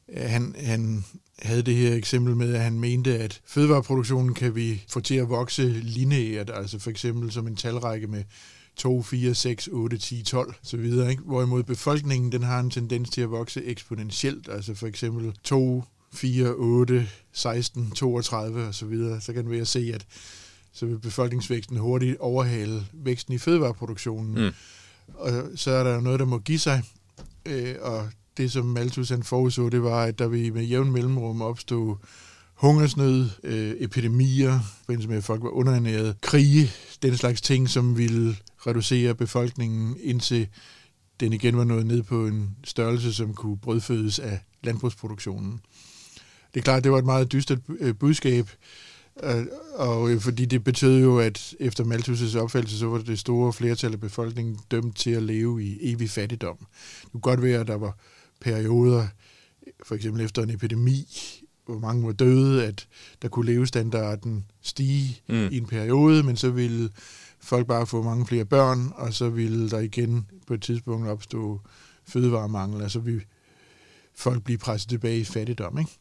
Øh, 0.10 0.30
han, 0.30 0.56
han 0.60 1.06
havde 1.42 1.62
det 1.62 1.76
her 1.76 1.96
eksempel 1.96 2.36
med, 2.36 2.54
at 2.54 2.62
han 2.62 2.80
mente, 2.80 3.20
at 3.20 3.42
fødevareproduktionen 3.46 4.34
kan 4.34 4.56
vi 4.56 4.84
få 4.90 5.00
til 5.00 5.16
at 5.16 5.30
vokse 5.30 5.64
lineært, 5.70 6.50
altså 6.54 6.80
for 6.80 6.90
eksempel 6.90 7.32
som 7.32 7.48
en 7.48 7.56
talrække 7.56 8.08
med 8.08 8.24
2, 8.76 9.02
4, 9.02 9.34
6, 9.34 9.68
8, 9.72 9.98
10, 9.98 10.24
12 10.24 10.54
så 10.64 10.78
videre. 10.78 11.12
Ikke? 11.12 11.24
Hvorimod 11.24 11.64
befolkningen 11.64 12.32
den 12.32 12.44
har 12.44 12.60
en 12.60 12.70
tendens 12.70 13.10
til 13.10 13.22
at 13.22 13.32
vokse 13.32 13.66
eksponentielt, 13.66 14.50
altså 14.50 14.74
for 14.74 14.88
eksempel 14.88 15.34
2, 15.44 15.84
4, 16.14 16.54
8, 16.54 17.08
16, 17.34 17.92
32 17.92 18.68
og 18.68 18.76
så 18.76 18.86
videre. 18.86 19.22
Så 19.22 19.34
kan 19.34 19.52
vi 19.52 19.66
se, 19.66 19.92
at 19.94 20.06
så 20.72 20.86
vil 20.86 21.00
befolkningsvæksten 21.00 21.78
hurtigt 21.78 22.18
overhale 22.20 22.86
væksten 22.94 23.34
i 23.34 23.38
fødevareproduktionen. 23.38 24.46
Mm. 24.46 24.52
Og 25.14 25.32
så 25.56 25.72
er 25.72 25.84
der 25.84 26.02
noget, 26.02 26.20
der 26.20 26.26
må 26.26 26.38
give 26.38 26.60
sig, 26.60 26.84
øh, 27.46 27.76
og 27.82 28.10
det, 28.38 28.52
som 28.52 28.66
Malthus 28.66 29.10
han 29.10 29.24
forudså, 29.24 29.70
det 29.70 29.84
var, 29.84 30.04
at 30.04 30.20
der 30.20 30.28
ville 30.28 30.52
med 30.52 30.64
jævn 30.64 30.92
mellemrum 30.92 31.42
opstå 31.42 31.98
hungersnød, 32.54 33.30
øh, 33.44 33.76
epidemier, 33.80 34.60
forbindelse 34.80 35.10
med, 35.10 35.18
at 35.18 35.24
folk 35.24 35.44
var 35.44 35.50
underernæret, 35.50 36.22
krige, 36.22 36.72
den 37.02 37.18
slags 37.18 37.42
ting, 37.42 37.70
som 37.70 37.98
ville 37.98 38.36
reducere 38.68 39.16
befolkningen, 39.16 39.98
indtil 40.04 40.48
den 41.20 41.34
igen 41.34 41.58
var 41.58 41.64
nået 41.64 41.86
ned 41.86 42.04
på 42.04 42.28
en 42.28 42.56
størrelse, 42.64 43.14
som 43.14 43.34
kunne 43.34 43.58
brødfødes 43.58 44.20
af 44.20 44.40
landbrugsproduktionen. 44.64 45.62
Det 46.54 46.60
er 46.60 46.64
klart, 46.64 46.84
det 46.84 46.92
var 46.92 46.98
et 46.98 47.06
meget 47.06 47.32
dystert 47.32 47.60
øh, 47.80 47.96
budskab, 47.96 48.50
øh, 49.24 49.46
og 49.76 50.10
øh, 50.10 50.22
fordi 50.22 50.46
det 50.46 50.64
betød 50.64 51.02
jo, 51.02 51.20
at 51.20 51.54
efter 51.60 51.84
Malthus' 51.84 52.38
opfattelse, 52.38 52.80
så 52.80 52.88
var 52.88 52.98
det 52.98 53.20
store 53.20 53.54
flertal 53.54 53.94
af 53.94 54.00
befolkningen 54.00 54.60
dømt 54.72 54.98
til 54.98 55.12
at 55.12 55.24
leve 55.24 55.64
i 55.64 55.94
evig 55.94 56.10
fattigdom. 56.10 56.58
Det 57.02 57.12
kunne 57.12 57.22
godt 57.22 57.42
være, 57.42 57.60
at 57.60 57.68
der 57.68 57.78
var 57.78 57.98
perioder, 58.42 59.08
for 59.84 59.96
eksempel 59.96 60.26
efter 60.26 60.44
en 60.44 60.50
epidemi, 60.50 61.08
hvor 61.66 61.80
mange 61.80 62.06
var 62.06 62.12
døde, 62.12 62.66
at 62.66 62.88
der 63.22 63.28
kunne 63.28 63.46
levestandarden 63.46 64.46
stige 64.62 65.22
mm. 65.30 65.48
i 65.52 65.58
en 65.58 65.66
periode, 65.66 66.24
men 66.24 66.36
så 66.38 66.50
ville 66.50 66.90
folk 67.40 67.68
bare 67.68 67.88
få 67.88 68.04
mange 68.04 68.26
flere 68.26 68.46
børn, 68.46 68.92
og 68.96 69.14
så 69.14 69.30
ville 69.30 69.70
der 69.70 69.80
igen 69.80 70.28
på 70.48 70.54
et 70.54 70.62
tidspunkt 70.62 71.08
opstå 71.08 71.62
fødevaremangel, 72.08 72.82
altså 72.82 73.00
vi 73.00 73.20
folk 74.16 74.44
blive 74.44 74.58
presset 74.58 74.90
tilbage 74.90 75.20
i 75.20 75.24
fattigdom, 75.24 75.80
ikke? 75.80 75.92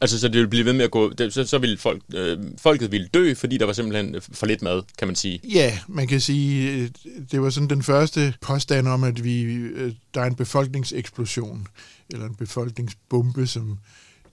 Altså, 0.00 0.20
så 0.20 0.28
det 0.28 0.34
ville 0.34 0.48
blive 0.48 0.64
ved 0.64 0.72
med 0.72 0.84
at 0.84 0.90
gå, 0.90 1.12
så, 1.30 1.44
så 1.44 1.58
ville 1.58 1.78
folk, 1.78 2.02
øh, 2.14 2.38
folket 2.58 2.92
ville 2.92 3.08
dø, 3.14 3.34
fordi 3.34 3.58
der 3.58 3.66
var 3.66 3.72
simpelthen 3.72 4.16
for 4.20 4.46
lidt 4.46 4.62
mad, 4.62 4.82
kan 4.98 5.08
man 5.08 5.14
sige. 5.16 5.40
Ja, 5.44 5.78
man 5.88 6.06
kan 6.06 6.20
sige, 6.20 6.72
øh, 6.72 6.88
det 7.32 7.42
var 7.42 7.50
sådan 7.50 7.70
den 7.70 7.82
første 7.82 8.34
påstand 8.40 8.88
om, 8.88 9.04
at 9.04 9.24
vi, 9.24 9.42
øh, 9.42 9.92
der 10.14 10.20
er 10.20 10.26
en 10.26 10.34
befolkningseksplosion, 10.34 11.66
eller 12.10 12.26
en 12.26 12.34
befolkningsbombe, 12.34 13.46
som 13.46 13.78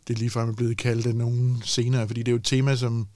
det 0.07 0.19
ligefrem 0.19 0.49
er 0.49 0.53
blevet 0.53 0.77
kaldt 0.77 1.07
af 1.07 1.15
nogen 1.15 1.61
senere, 1.63 2.07
fordi 2.07 2.19
det 2.19 2.27
er 2.27 2.31
jo 2.31 2.37
et 2.37 2.43
tema, 2.43 2.75
som 2.75 3.07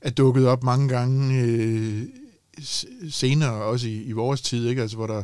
er 0.00 0.10
dukket 0.10 0.46
op 0.46 0.62
mange 0.62 0.88
gange 0.88 1.40
øh, 1.40 2.02
senere, 3.10 3.52
også 3.52 3.88
i, 3.88 4.02
i 4.02 4.12
vores 4.12 4.40
tid, 4.40 4.68
ikke? 4.68 4.82
Altså, 4.82 4.96
hvor 4.96 5.06
der 5.06 5.22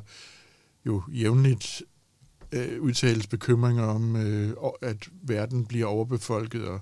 jo 0.87 1.03
jævnligt 1.09 1.83
øh, 2.53 2.81
udtales 2.81 3.27
bekymringer 3.27 3.85
om, 3.85 4.17
øh, 4.17 4.53
at 4.83 4.97
verden 5.23 5.65
bliver 5.65 5.87
overbefolket, 5.87 6.65
og 6.65 6.81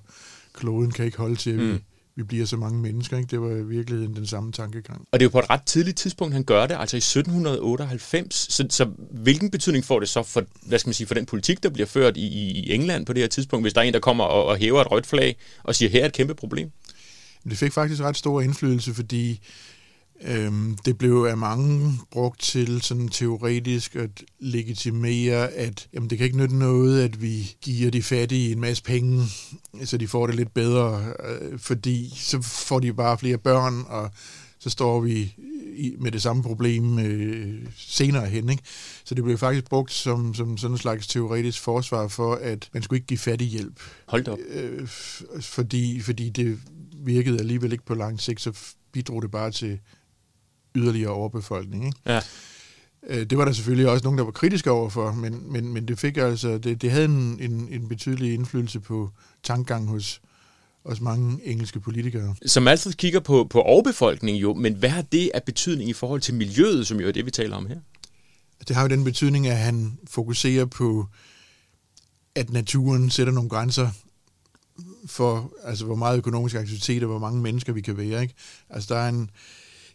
kloden 0.53 0.91
kan 0.91 1.05
ikke 1.05 1.17
holde 1.17 1.35
til, 1.35 1.49
at 1.49 1.57
vi, 1.57 1.71
mm. 1.71 1.79
vi 2.15 2.23
bliver 2.23 2.45
så 2.45 2.57
mange 2.57 2.79
mennesker. 2.79 3.17
Ikke? 3.17 3.31
Det 3.31 3.41
var 3.41 3.49
i 3.49 3.63
virkeligheden 3.63 4.15
den 4.15 4.27
samme 4.27 4.51
tankegang. 4.51 5.05
Og 5.11 5.19
det 5.19 5.25
er 5.25 5.25
jo 5.25 5.29
på 5.29 5.39
et 5.39 5.49
ret 5.49 5.63
tidligt 5.65 5.97
tidspunkt, 5.97 6.33
han 6.33 6.43
gør 6.43 6.67
det, 6.67 6.77
altså 6.79 6.97
i 6.97 6.97
1798. 6.97 8.35
Så, 8.35 8.65
så 8.69 8.85
hvilken 9.11 9.51
betydning 9.51 9.85
får 9.85 9.99
det 9.99 10.09
så 10.09 10.23
for, 10.23 10.43
hvad 10.61 10.79
skal 10.79 10.87
man 10.87 10.93
sige, 10.93 11.07
for 11.07 11.13
den 11.13 11.25
politik, 11.25 11.63
der 11.63 11.69
bliver 11.69 11.87
ført 11.87 12.17
i, 12.17 12.27
i 12.51 12.71
England 12.71 13.05
på 13.05 13.13
det 13.13 13.23
her 13.23 13.27
tidspunkt, 13.27 13.63
hvis 13.63 13.73
der 13.73 13.81
er 13.81 13.85
en, 13.85 13.93
der 13.93 13.99
kommer 13.99 14.23
og, 14.23 14.45
og 14.45 14.57
hæver 14.57 14.81
et 14.81 14.91
rødt 14.91 15.07
flag 15.07 15.37
og 15.63 15.75
siger, 15.75 15.89
her 15.89 16.01
er 16.01 16.05
et 16.05 16.13
kæmpe 16.13 16.35
problem? 16.35 16.71
Det 17.49 17.57
fik 17.57 17.73
faktisk 17.73 18.01
ret 18.01 18.17
stor 18.17 18.41
indflydelse, 18.41 18.93
fordi 18.93 19.41
Øhm, 20.23 20.77
det 20.85 20.97
blev 20.97 21.25
af 21.29 21.37
mange 21.37 21.99
brugt 22.11 22.41
til 22.41 22.81
sådan 22.81 23.07
teoretisk 23.07 23.95
at 23.95 24.23
legitimere, 24.39 25.49
at 25.51 25.87
jamen, 25.93 26.09
det 26.09 26.17
kan 26.17 26.25
ikke 26.25 26.37
nytte 26.37 26.57
noget, 26.57 27.03
at 27.03 27.21
vi 27.21 27.55
giver 27.61 27.91
de 27.91 28.03
fattige 28.03 28.51
en 28.51 28.59
masse 28.59 28.83
penge, 28.83 29.23
så 29.83 29.97
de 29.97 30.07
får 30.07 30.27
det 30.27 30.35
lidt 30.35 30.53
bedre, 30.53 31.13
øh, 31.29 31.59
fordi 31.59 32.13
så 32.15 32.41
får 32.41 32.79
de 32.79 32.93
bare 32.93 33.17
flere 33.17 33.37
børn, 33.37 33.85
og 33.87 34.11
så 34.59 34.69
står 34.69 34.99
vi 34.99 35.35
i, 35.75 35.95
med 35.99 36.11
det 36.11 36.21
samme 36.21 36.43
problem 36.43 36.99
øh, 36.99 37.65
senere 37.77 38.25
hen. 38.25 38.49
Ikke? 38.49 38.63
Så 39.03 39.15
det 39.15 39.23
blev 39.23 39.37
faktisk 39.37 39.69
brugt 39.69 39.91
som, 39.91 40.33
som 40.33 40.57
sådan 40.57 40.73
en 40.73 40.77
slags 40.77 41.07
teoretisk 41.07 41.61
forsvar 41.61 42.07
for, 42.07 42.35
at 42.35 42.69
man 42.73 42.83
skulle 42.83 42.97
ikke 42.97 43.07
give 43.07 43.17
fattig 43.17 43.47
hjælp. 43.47 43.79
Hold 44.05 44.27
op. 44.27 44.37
Øh, 44.49 44.87
fordi, 45.41 45.99
fordi 45.99 46.29
det 46.29 46.59
virkede 47.05 47.39
alligevel 47.39 47.71
ikke 47.71 47.85
på 47.85 47.93
lang 47.93 48.19
sigt, 48.19 48.41
så 48.41 48.53
bidrog 48.91 49.21
det 49.21 49.31
bare 49.31 49.51
til 49.51 49.79
yderligere 50.75 51.11
overbefolkning. 51.11 51.85
Ikke? 51.85 51.97
Ja. 52.05 52.21
Øh, 53.07 53.25
det 53.25 53.37
var 53.37 53.45
der 53.45 53.51
selvfølgelig 53.51 53.89
også 53.89 54.03
nogen, 54.03 54.17
der 54.17 54.23
var 54.23 54.31
kritiske 54.31 54.71
overfor, 54.71 55.11
men, 55.11 55.51
men, 55.51 55.73
men 55.73 55.87
det 55.87 55.99
fik 55.99 56.17
altså, 56.17 56.57
det, 56.57 56.81
det 56.81 56.91
havde 56.91 57.05
en, 57.05 57.37
en, 57.41 57.67
en 57.71 57.87
betydelig 57.87 58.33
indflydelse 58.33 58.79
på 58.79 59.09
tankegang 59.43 59.87
hos, 59.87 60.21
hos 60.85 61.01
mange 61.01 61.39
engelske 61.43 61.79
politikere. 61.79 62.35
Som 62.45 62.67
altid 62.67 62.93
kigger 62.93 63.19
på, 63.19 63.47
på 63.49 63.61
overbefolkning 63.61 64.37
jo, 64.37 64.53
men 64.53 64.73
hvad 64.73 64.89
har 64.89 65.01
det 65.01 65.31
af 65.33 65.43
betydning 65.43 65.89
i 65.89 65.93
forhold 65.93 66.21
til 66.21 66.33
miljøet, 66.33 66.87
som 66.87 66.99
jo 66.99 67.07
er 67.07 67.11
det, 67.11 67.25
vi 67.25 67.31
taler 67.31 67.55
om 67.55 67.65
her? 67.65 67.77
Det 68.67 68.75
har 68.75 68.81
jo 68.81 68.87
den 68.87 69.03
betydning, 69.03 69.47
at 69.47 69.57
han 69.57 69.97
fokuserer 70.07 70.65
på, 70.65 71.07
at 72.35 72.49
naturen 72.49 73.09
sætter 73.09 73.33
nogle 73.33 73.49
grænser 73.49 73.89
for, 75.05 75.53
altså 75.63 75.85
hvor 75.85 75.95
meget 75.95 76.17
økonomisk 76.17 76.55
aktivitet 76.55 77.03
og 77.03 77.09
hvor 77.09 77.19
mange 77.19 77.41
mennesker 77.41 77.73
vi 77.73 77.81
kan 77.81 77.97
være. 77.97 78.21
Ikke? 78.21 78.33
Altså 78.69 78.93
der 78.93 78.99
er 78.99 79.09
en, 79.09 79.29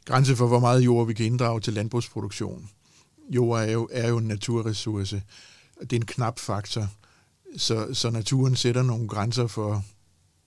grænse 0.07 0.37
for, 0.37 0.47
hvor 0.47 0.61
meget 0.61 0.81
jord 0.81 1.07
vi 1.07 1.15
kan 1.15 1.27
inddrage 1.27 1.61
til 1.61 1.73
landbrugsproduktion. 1.73 2.69
Jord 3.31 3.61
er 3.61 3.73
jo, 3.73 3.89
er 3.93 4.09
jo 4.09 4.17
en 4.19 4.25
naturressource. 4.25 5.23
Det 5.81 5.93
er 5.93 5.97
en 5.97 6.07
knap 6.07 6.39
faktor. 6.39 6.87
Så, 7.57 7.95
så 7.95 8.11
naturen 8.11 8.57
sætter 8.57 8.83
nogle 8.83 9.09
grænser 9.09 9.47
for, 9.47 9.85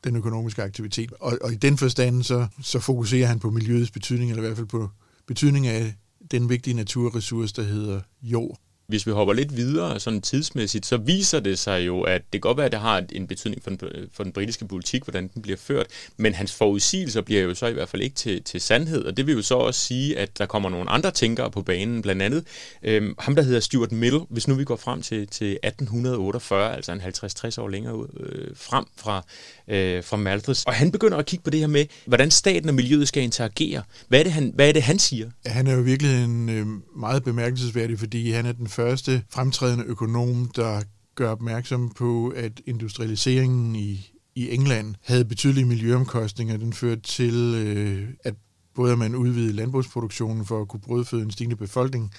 den 0.03 0.15
økonomiske 0.15 0.63
aktivitet. 0.63 1.13
Og, 1.19 1.37
og 1.41 1.53
i 1.53 1.55
den 1.55 1.77
forstand, 1.77 2.23
så, 2.23 2.47
så 2.61 2.79
fokuserer 2.79 3.27
han 3.27 3.39
på 3.39 3.49
miljøets 3.49 3.91
betydning, 3.91 4.31
eller 4.31 4.43
i 4.43 4.45
hvert 4.45 4.57
fald 4.57 4.67
på 4.67 4.89
betydning 5.25 5.67
af 5.67 5.95
den 6.31 6.49
vigtige 6.49 6.73
naturressource, 6.73 7.53
der 7.55 7.63
hedder 7.63 8.01
jord 8.21 8.59
hvis 8.89 9.07
vi 9.07 9.11
hopper 9.11 9.33
lidt 9.33 9.57
videre 9.57 9.99
sådan 9.99 10.21
tidsmæssigt, 10.21 10.85
så 10.85 10.97
viser 10.97 11.39
det 11.39 11.59
sig 11.59 11.87
jo, 11.87 12.01
at 12.01 12.21
det 12.21 12.31
kan 12.31 12.41
godt 12.41 12.57
være, 12.57 12.65
at 12.65 12.71
det 12.71 12.79
har 12.79 13.03
en 13.11 13.27
betydning 13.27 13.63
for 13.63 13.69
den, 13.69 13.79
for 14.13 14.23
den 14.23 14.31
britiske 14.31 14.67
politik, 14.67 15.03
hvordan 15.03 15.29
den 15.33 15.41
bliver 15.41 15.57
ført, 15.57 15.87
men 16.17 16.33
hans 16.33 16.53
forudsigelser 16.53 17.21
bliver 17.21 17.41
jo 17.41 17.53
så 17.53 17.67
i 17.67 17.73
hvert 17.73 17.89
fald 17.89 18.01
ikke 18.01 18.15
til, 18.15 18.43
til 18.43 18.61
sandhed, 18.61 19.05
og 19.05 19.17
det 19.17 19.27
vil 19.27 19.35
jo 19.35 19.41
så 19.41 19.55
også 19.55 19.79
sige, 19.79 20.17
at 20.17 20.37
der 20.37 20.45
kommer 20.45 20.69
nogle 20.69 20.89
andre 20.89 21.11
tænkere 21.11 21.51
på 21.51 21.61
banen, 21.61 22.01
blandt 22.01 22.21
andet 22.21 22.45
øhm, 22.83 23.15
ham, 23.19 23.35
der 23.35 23.43
hedder 23.43 23.59
Stuart 23.59 23.91
Mill, 23.91 24.19
hvis 24.29 24.47
nu 24.47 24.55
vi 24.55 24.63
går 24.63 24.75
frem 24.75 25.01
til, 25.01 25.27
til 25.27 25.59
1848, 25.63 26.75
altså 26.75 26.91
en 26.91 27.01
50-60 27.01 27.61
år 27.61 27.67
længere 27.67 27.95
ud, 27.95 28.07
øh, 28.19 28.47
frem 28.55 28.85
fra, 28.97 29.25
øh, 29.67 30.03
fra 30.03 30.17
Malthus, 30.17 30.63
og 30.63 30.73
han 30.73 30.91
begynder 30.91 31.17
at 31.17 31.25
kigge 31.25 31.43
på 31.43 31.49
det 31.49 31.59
her 31.59 31.67
med, 31.67 31.85
hvordan 32.05 32.31
staten 32.31 32.69
og 32.69 32.75
miljøet 32.75 33.07
skal 33.07 33.23
interagere. 33.23 33.83
Hvad 34.07 34.19
er 34.19 34.23
det, 34.23 34.31
han, 34.31 34.51
hvad 34.55 34.69
er 34.69 34.73
det, 34.73 34.81
han 34.81 34.99
siger? 34.99 35.29
Ja, 35.45 35.49
han 35.49 35.67
er 35.67 35.75
jo 35.75 35.81
virkelig 35.81 36.23
en 36.23 36.49
øh, 36.49 36.67
meget 36.99 37.23
bemærkelsesværdig, 37.23 37.99
fordi 37.99 38.31
han 38.31 38.45
er 38.45 38.51
den 38.51 38.67
første 38.79 39.23
fremtrædende 39.29 39.85
økonom, 39.85 40.51
der 40.55 40.81
gør 41.15 41.31
opmærksom 41.31 41.89
på, 41.89 42.33
at 42.35 42.61
industrialiseringen 42.65 43.75
i, 43.75 44.11
i 44.35 44.53
England 44.53 44.95
havde 45.03 45.25
betydelige 45.25 45.65
miljøomkostninger. 45.65 46.57
Den 46.57 46.73
førte 46.73 47.01
til, 47.01 47.53
øh, 47.55 48.09
at 48.23 48.35
både 48.75 48.97
man 48.97 49.15
udvidede 49.15 49.53
landbrugsproduktionen 49.53 50.45
for 50.45 50.61
at 50.61 50.67
kunne 50.67 50.79
brødføde 50.79 51.21
en 51.21 51.31
stigende 51.31 51.55
befolkning, 51.55 52.11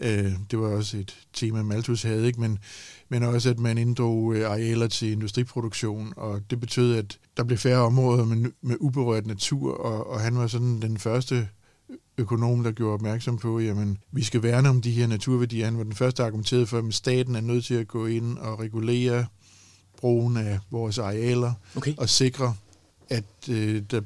øh, 0.00 0.32
det 0.50 0.58
var 0.58 0.68
også 0.68 0.96
et 0.96 1.16
tema, 1.32 1.62
Malthus 1.62 2.02
havde, 2.02 2.26
ikke? 2.26 2.40
Men, 2.40 2.58
men 3.08 3.22
også, 3.22 3.50
at 3.50 3.58
man 3.58 3.78
inddrog 3.78 4.34
øh, 4.34 4.50
arealer 4.50 4.86
til 4.86 5.12
industriproduktion, 5.12 6.12
og 6.16 6.40
det 6.50 6.60
betød, 6.60 6.94
at 6.96 7.18
der 7.36 7.44
blev 7.44 7.58
færre 7.58 7.82
områder 7.82 8.24
med, 8.24 8.50
med 8.62 8.76
uberørt 8.80 9.26
natur, 9.26 9.74
og, 9.74 10.10
og 10.10 10.20
han 10.20 10.36
var 10.38 10.46
sådan 10.46 10.82
den 10.82 10.98
første 10.98 11.48
økonom, 12.18 12.62
der 12.62 12.72
gjorde 12.72 12.94
opmærksom 12.94 13.38
på, 13.38 13.60
jamen, 13.60 13.98
vi 14.12 14.22
skal 14.22 14.42
værne 14.42 14.68
om 14.68 14.80
de 14.80 14.90
her 14.90 15.06
naturværdier. 15.06 15.64
Han 15.64 15.78
var 15.78 15.84
den 15.84 15.94
første, 15.94 16.22
der 16.22 16.26
argumenterede 16.26 16.66
for, 16.66 16.78
at 16.78 16.94
staten 16.94 17.36
er 17.36 17.40
nødt 17.40 17.64
til 17.64 17.74
at 17.74 17.88
gå 17.88 18.06
ind 18.06 18.38
og 18.38 18.60
regulere 18.60 19.26
brugen 19.96 20.36
af 20.36 20.58
vores 20.70 20.98
arealer 20.98 21.52
okay. 21.76 21.94
og 21.96 22.08
sikre, 22.08 22.54
at, 23.08 23.48
øh, 23.50 23.82
der, 23.90 24.00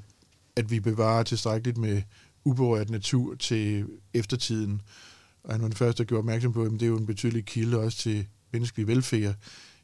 at 0.57 0.71
vi 0.71 0.81
bevarer 0.81 1.23
tilstrækkeligt 1.23 1.79
med 1.79 2.03
uberørt 2.45 2.91
natur 2.91 3.35
til 3.35 3.87
eftertiden. 4.15 4.83
Og 5.45 5.53
han 5.55 5.63
var 5.63 5.69
den 5.69 5.77
første, 5.77 6.03
der 6.03 6.07
gjorde 6.07 6.19
opmærksom 6.19 6.53
på, 6.53 6.63
at 6.63 6.71
det 6.71 6.83
er 6.83 6.87
jo 6.87 6.97
en 6.97 7.07
betydelig 7.07 7.45
kilde 7.45 7.79
også 7.79 7.99
til 7.99 8.27
menneskelig 8.53 8.87
velfærd, 8.87 9.35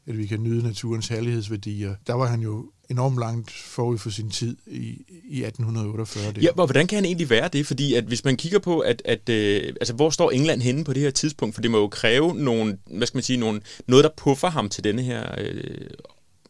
at 0.05 0.17
vi 0.17 0.25
kan 0.25 0.43
nyde 0.43 0.63
naturens 0.63 1.07
herlighedsværdier. 1.07 1.95
Der 2.07 2.13
var 2.13 2.25
han 2.25 2.41
jo 2.41 2.71
enormt 2.89 3.19
langt 3.19 3.51
forud 3.51 3.97
for 3.97 4.09
sin 4.09 4.29
tid 4.29 4.57
i, 4.67 5.05
i 5.29 5.43
1848. 5.43 6.33
Der. 6.33 6.41
Ja, 6.41 6.49
og 6.57 6.65
hvordan 6.65 6.87
kan 6.87 6.95
han 6.95 7.05
egentlig 7.05 7.29
være 7.29 7.47
det? 7.47 7.67
Fordi 7.67 7.93
at 7.93 8.03
hvis 8.03 8.25
man 8.25 8.37
kigger 8.37 8.59
på, 8.59 8.79
at, 8.79 9.01
at 9.05 9.29
øh, 9.29 9.73
altså, 9.81 9.93
hvor 9.93 10.09
står 10.09 10.31
England 10.31 10.61
henne 10.61 10.83
på 10.83 10.93
det 10.93 11.01
her 11.01 11.11
tidspunkt? 11.11 11.55
For 11.55 11.61
det 11.61 11.71
må 11.71 11.77
jo 11.77 11.87
kræve 11.87 12.35
nogle, 12.35 12.77
hvad 12.97 13.07
skal 13.07 13.17
man 13.17 13.23
sige, 13.23 13.37
nogle, 13.37 13.61
noget, 13.87 14.03
der 14.03 14.09
puffer 14.17 14.49
ham 14.49 14.69
til 14.69 14.83
denne 14.83 15.01
her 15.01 15.35
øh, 15.37 15.87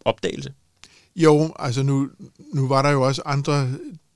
opdagelse. 0.06 0.54
Jo, 1.16 1.54
altså 1.60 1.84
nu, 1.84 2.10
nu 2.54 2.68
var 2.68 2.82
der 2.82 2.90
jo 2.90 3.02
også 3.02 3.22
andre, 3.26 3.70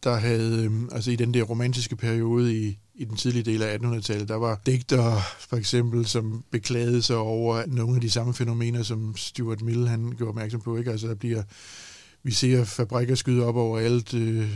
der 0.04 0.16
havde, 0.16 0.64
øh, 0.64 0.72
altså 0.92 1.12
i 1.12 1.16
den 1.16 1.34
der 1.34 1.44
romantiske 1.44 1.96
periode 1.96 2.58
i, 2.58 2.78
i 2.96 3.06
den 3.06 3.18
tidlige 3.18 3.44
del 3.44 3.62
af 3.62 3.78
1800-tallet, 3.78 4.28
der 4.28 4.36
var 4.36 4.62
digtere 4.66 5.22
for 5.40 5.58
eksempel, 5.58 6.06
som 6.06 6.44
beklagede 6.52 7.02
sig 7.02 7.18
over 7.18 7.64
nogle 7.68 7.96
af 7.96 8.02
de 8.02 8.10
samme 8.10 8.34
fænomener, 8.34 8.84
som 8.84 9.18
Stuart 9.18 9.62
Mill 9.62 9.88
han 9.88 10.14
gjorde 10.18 10.30
opmærksom 10.30 10.62
på. 10.62 10.78
Ikke? 10.78 10.92
Altså 10.92 11.08
der 11.08 11.16
bliver 11.16 11.44
vi 12.28 12.32
ser 12.32 12.64
fabrikker 12.64 13.16
skyde 13.16 13.46
op 13.46 13.56
over 13.56 13.80
alt, 13.80 14.14
øh, 14.14 14.48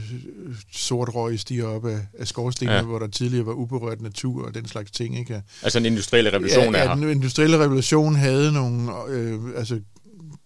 sort 0.72 1.16
røg 1.16 1.40
stiger 1.40 1.66
op 1.66 1.86
af, 1.86 2.00
af 2.20 2.28
skorstener, 2.28 2.74
ja. 2.74 2.82
hvor 2.82 3.00
der 3.00 3.08
tidligere 3.08 3.46
var 3.46 3.54
uberørt 3.54 4.02
natur 4.02 4.46
og 4.46 4.54
den 4.54 4.68
slags 4.68 4.92
ting. 4.92 5.20
Ikke? 5.20 5.42
Altså 5.64 5.80
en 5.80 5.86
industriel 5.86 6.30
revolution 6.30 6.74
ja, 6.74 6.80
er 6.80 6.88
her? 6.88 6.96
den 6.96 7.10
industrielle 7.10 7.58
revolution 7.58 8.16
havde 8.16 8.52
nogle, 8.52 8.92
øh, 9.10 9.40
altså 9.56 9.80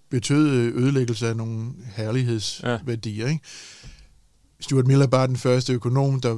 betød 0.09 0.49
ødelæggelse 0.75 1.27
af 1.27 1.35
nogle 1.35 1.71
herlighedsværdier. 1.95 3.25
Ja. 3.25 3.31
Ikke? 3.31 3.43
Stuart 4.59 4.88
Mill 4.88 5.01
er 5.01 5.07
bare 5.07 5.27
den 5.27 5.38
første 5.38 5.73
økonom, 5.73 6.21
der, 6.21 6.38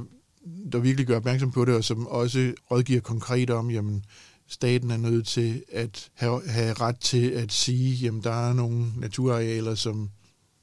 der 0.72 0.80
virkelig 0.80 1.08
gør 1.08 1.18
opmærksom 1.18 1.52
på 1.52 1.66
det, 1.66 1.76
og 1.76 1.84
som 1.84 2.08
også 2.08 2.54
rådgiver 2.72 3.02
konkret 3.02 3.50
om, 3.50 3.72
jamen, 3.72 4.04
staten 4.50 4.92
er 4.92 4.98
nødt 4.98 5.28
til 5.28 5.64
at 5.74 6.10
have, 6.14 6.42
have 6.50 6.74
ret 6.74 7.00
til 7.00 7.30
at 7.30 7.52
sige, 7.52 7.96
jamen, 7.96 8.24
der 8.24 8.50
er 8.50 8.54
nogle 8.54 8.86
naturarealer, 8.98 9.76
som 9.76 10.10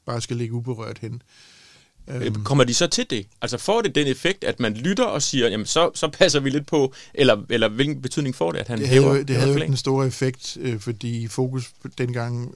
bare 0.06 0.20
skal 0.20 0.36
ligge 0.36 0.54
uberørt 0.54 0.98
hen. 0.98 1.22
Øhm. 2.08 2.44
Kommer 2.44 2.64
de 2.64 2.74
så 2.74 2.86
til 2.86 3.10
det? 3.10 3.26
Altså 3.42 3.58
får 3.58 3.82
det 3.82 3.94
den 3.94 4.06
effekt, 4.06 4.44
at 4.44 4.60
man 4.60 4.74
lytter 4.74 5.04
og 5.04 5.22
siger, 5.22 5.48
jamen 5.48 5.66
så, 5.66 5.90
så 5.94 6.08
passer 6.08 6.40
vi 6.40 6.50
lidt 6.50 6.66
på, 6.66 6.94
eller, 7.14 7.44
eller 7.50 7.68
hvilken 7.68 8.02
betydning 8.02 8.34
får 8.34 8.52
det, 8.52 8.58
at 8.58 8.68
han 8.68 8.78
det 8.78 8.88
hæver? 8.88 9.22
det 9.22 9.36
havde 9.36 9.48
jo 9.48 9.54
ikke 9.54 9.66
en 9.66 9.76
stor 9.76 10.04
effekt, 10.04 10.56
øh, 10.60 10.80
fordi 10.80 11.28
fokus 11.28 11.72
dengang 11.98 12.54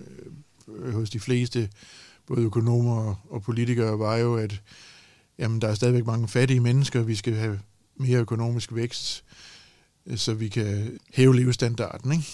øh, 0.79 0.95
hos 0.95 1.11
de 1.11 1.21
fleste, 1.21 1.69
både 2.27 2.43
økonomer 2.43 3.15
og 3.31 3.43
politikere, 3.43 3.99
var 3.99 4.17
jo, 4.17 4.37
at 4.37 4.61
jamen, 5.39 5.61
der 5.61 5.69
er 5.69 5.75
stadigvæk 5.75 6.07
mange 6.07 6.29
fattige 6.29 6.61
mennesker, 6.61 7.03
vi 7.03 7.15
skal 7.15 7.35
have 7.35 7.61
mere 7.97 8.19
økonomisk 8.19 8.75
vækst, 8.75 9.25
øh, 10.07 10.17
så 10.17 10.35
vi 10.35 10.49
kan 10.49 10.99
hæve 11.15 11.37
levestandarden. 11.37 12.13
Ikke? 12.13 12.25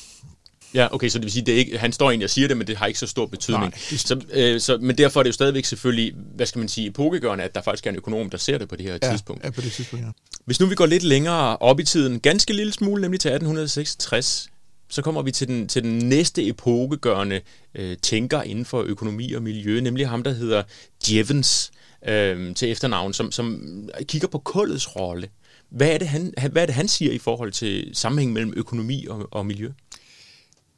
Ja, 0.74 0.94
okay, 0.94 1.08
så 1.08 1.18
det 1.18 1.24
vil 1.24 1.32
sige, 1.32 1.46
det 1.46 1.54
er 1.54 1.58
ikke, 1.58 1.78
han 1.78 1.92
står 1.92 2.10
egentlig 2.10 2.24
og 2.24 2.30
siger 2.30 2.48
det, 2.48 2.56
men 2.56 2.66
det 2.66 2.76
har 2.76 2.86
ikke 2.86 2.98
så 2.98 3.06
stor 3.06 3.26
betydning. 3.26 3.74
Nej, 3.90 3.98
så, 3.98 4.20
øh, 4.32 4.60
så, 4.60 4.78
men 4.80 4.98
derfor 4.98 5.20
er 5.20 5.22
det 5.22 5.28
jo 5.28 5.32
stadigvæk 5.32 5.64
selvfølgelig, 5.64 6.14
hvad 6.34 6.46
skal 6.46 6.58
man 6.58 6.68
sige, 6.68 6.86
epokegørende, 6.86 7.44
at 7.44 7.54
der 7.54 7.62
faktisk 7.62 7.86
er 7.86 7.90
en 7.90 7.96
økonom, 7.96 8.30
der 8.30 8.38
ser 8.38 8.58
det 8.58 8.68
på 8.68 8.76
det 8.76 8.86
her 8.86 8.98
ja, 9.02 9.10
tidspunkt. 9.10 9.44
Ja, 9.44 9.50
på 9.50 9.60
det 9.60 9.72
tidspunkt, 9.72 10.04
ja. 10.04 10.10
Hvis 10.44 10.60
nu 10.60 10.66
vi 10.66 10.74
går 10.74 10.86
lidt 10.86 11.02
længere 11.02 11.56
op 11.56 11.80
i 11.80 11.84
tiden, 11.84 12.20
ganske 12.20 12.52
lille 12.52 12.72
smule, 12.72 13.02
nemlig 13.02 13.20
til 13.20 13.28
1866, 13.28 14.48
så 14.88 15.02
kommer 15.02 15.22
vi 15.22 15.30
til 15.30 15.48
den, 15.48 15.68
til 15.68 15.82
den 15.82 15.98
næste 15.98 16.46
epokegørende 16.46 17.40
øh, 17.74 17.96
tænker 18.02 18.42
inden 18.42 18.64
for 18.64 18.82
økonomi 18.82 19.32
og 19.32 19.42
miljø, 19.42 19.80
nemlig 19.80 20.08
ham, 20.08 20.22
der 20.22 20.30
hedder 20.30 20.62
Jevons 21.10 21.72
øh, 22.08 22.54
til 22.54 22.70
efternavn, 22.70 23.12
som, 23.12 23.32
som 23.32 23.62
kigger 24.02 24.28
på 24.28 24.38
kullets 24.38 24.96
rolle. 24.96 25.28
Hvad 25.70 25.88
er, 25.88 25.98
det, 25.98 26.08
han, 26.08 26.34
hvad 26.52 26.62
er 26.62 26.66
det, 26.66 26.74
han 26.74 26.88
siger 26.88 27.12
i 27.12 27.18
forhold 27.18 27.52
til 27.52 27.90
sammenhæng 27.92 28.32
mellem 28.32 28.52
økonomi 28.56 29.06
og, 29.06 29.28
og 29.30 29.46
miljø? 29.46 29.70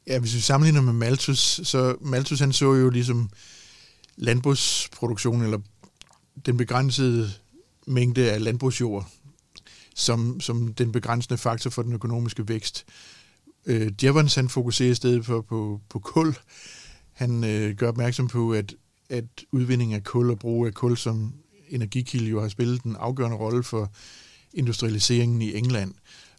Ja, 0.07 0.19
hvis 0.19 0.35
vi 0.35 0.39
sammenligner 0.39 0.81
med 0.81 0.93
Malthus, 0.93 1.61
så 1.63 1.95
Malthus 2.01 2.39
han 2.39 2.53
så 2.53 2.73
jo 2.73 2.89
ligesom 2.89 3.29
landbrugsproduktion, 4.15 5.41
eller 5.41 5.59
den 6.45 6.57
begrænsede 6.57 7.31
mængde 7.87 8.31
af 8.31 8.43
landbrugsjord, 8.43 9.09
som, 9.95 10.39
som 10.39 10.73
den 10.73 10.91
begrænsende 10.91 11.37
faktor 11.37 11.69
for 11.69 11.81
den 11.81 11.93
økonomiske 11.93 12.47
vækst. 12.47 12.85
Øh, 13.65 13.91
Jevons 14.03 14.35
han 14.35 14.49
fokuserer 14.49 14.91
i 14.91 14.95
stedet 14.95 15.25
for 15.25 15.41
på, 15.41 15.81
på 15.89 15.99
kul. 15.99 16.35
Han 17.13 17.43
øh, 17.43 17.75
gør 17.75 17.87
opmærksom 17.87 18.27
på, 18.27 18.53
at, 18.53 18.75
at 19.09 19.25
udvinding 19.51 19.93
af 19.93 20.03
kul 20.03 20.31
og 20.31 20.39
brug 20.39 20.65
af 20.65 20.73
kul 20.73 20.97
som 20.97 21.33
energikilde 21.69 22.29
jo 22.29 22.41
har 22.41 22.49
spillet 22.49 22.81
en 22.81 22.95
afgørende 22.95 23.37
rolle 23.37 23.63
for 23.63 23.91
industrialiseringen 24.53 25.41
i 25.41 25.55
England. 25.55 25.93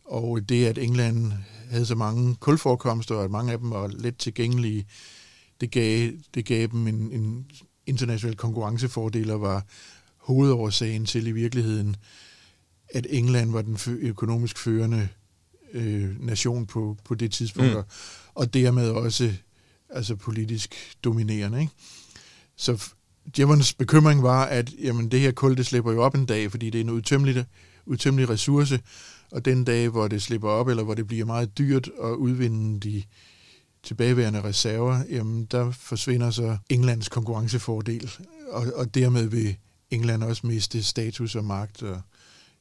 Og 0.09 0.49
det, 0.49 0.67
at 0.67 0.79
England 0.79 1.33
havde 1.71 1.87
så 1.87 1.95
mange 1.95 2.35
kulforekomster, 2.35 3.15
og 3.15 3.25
at 3.25 3.31
mange 3.31 3.53
af 3.53 3.59
dem 3.59 3.71
var 3.71 3.87
let 3.87 4.17
tilgængelige, 4.17 4.87
det 5.61 5.71
gav, 5.71 6.11
det 6.35 6.45
gav 6.45 6.67
dem 6.67 6.87
en, 6.87 7.13
en 7.13 7.47
international 7.87 8.37
konkurrencefordel 8.37 9.31
og 9.31 9.41
var 9.41 9.65
hovedårsagen 10.17 11.07
til 11.07 11.27
i 11.27 11.33
virkeligheden, 11.33 11.97
at 12.95 13.07
England 13.11 13.53
var 13.53 13.63
den 13.63 13.79
økonomisk 13.87 14.59
førende 14.59 15.09
øh, 15.73 16.27
nation 16.27 16.67
på, 16.67 16.97
på 17.05 17.15
det 17.15 17.33
tidspunkt, 17.33 17.77
mm. 17.77 17.83
og 18.35 18.55
dermed 18.55 18.91
også 18.91 19.33
altså 19.91 20.17
politisk 20.17 20.75
dominerende. 21.05 21.61
Ikke? 21.61 21.73
Så 22.57 22.93
Jevons 23.39 23.75
bekymring 23.75 24.23
var, 24.23 24.45
at 24.45 24.73
jamen, 24.83 25.11
det 25.11 25.21
her 25.21 25.33
kul, 25.33 25.57
det 25.57 25.67
slipper 25.67 25.93
jo 25.93 26.03
op 26.03 26.15
en 26.15 26.27
dag, 26.27 26.51
fordi 26.51 26.71
det 26.71 26.79
er 26.79 26.85
en 26.85 26.91
udtømmelig, 26.91 27.45
udtømmelig 27.87 28.29
ressource, 28.29 28.81
og 29.31 29.45
den 29.45 29.65
dag, 29.65 29.89
hvor 29.89 30.09
det 30.09 30.23
slipper 30.23 30.49
op, 30.49 30.69
eller 30.69 30.83
hvor 30.83 30.95
det 30.95 31.07
bliver 31.07 31.25
meget 31.25 31.59
dyrt 31.59 31.91
at 32.03 32.11
udvinde 32.11 32.81
de 32.81 33.03
tilbageværende 33.83 34.45
reserver, 34.45 35.05
jamen 35.11 35.45
der 35.45 35.71
forsvinder 35.71 36.31
så 36.31 36.57
Englands 36.71 37.09
konkurrencefordel, 37.09 38.11
og, 38.51 38.67
og 38.75 38.95
dermed 38.95 39.27
vil 39.27 39.57
England 39.91 40.25
også 40.25 40.47
miste 40.47 40.83
status 40.83 41.35
og 41.35 41.45
magt 41.45 41.83
og, 41.83 42.01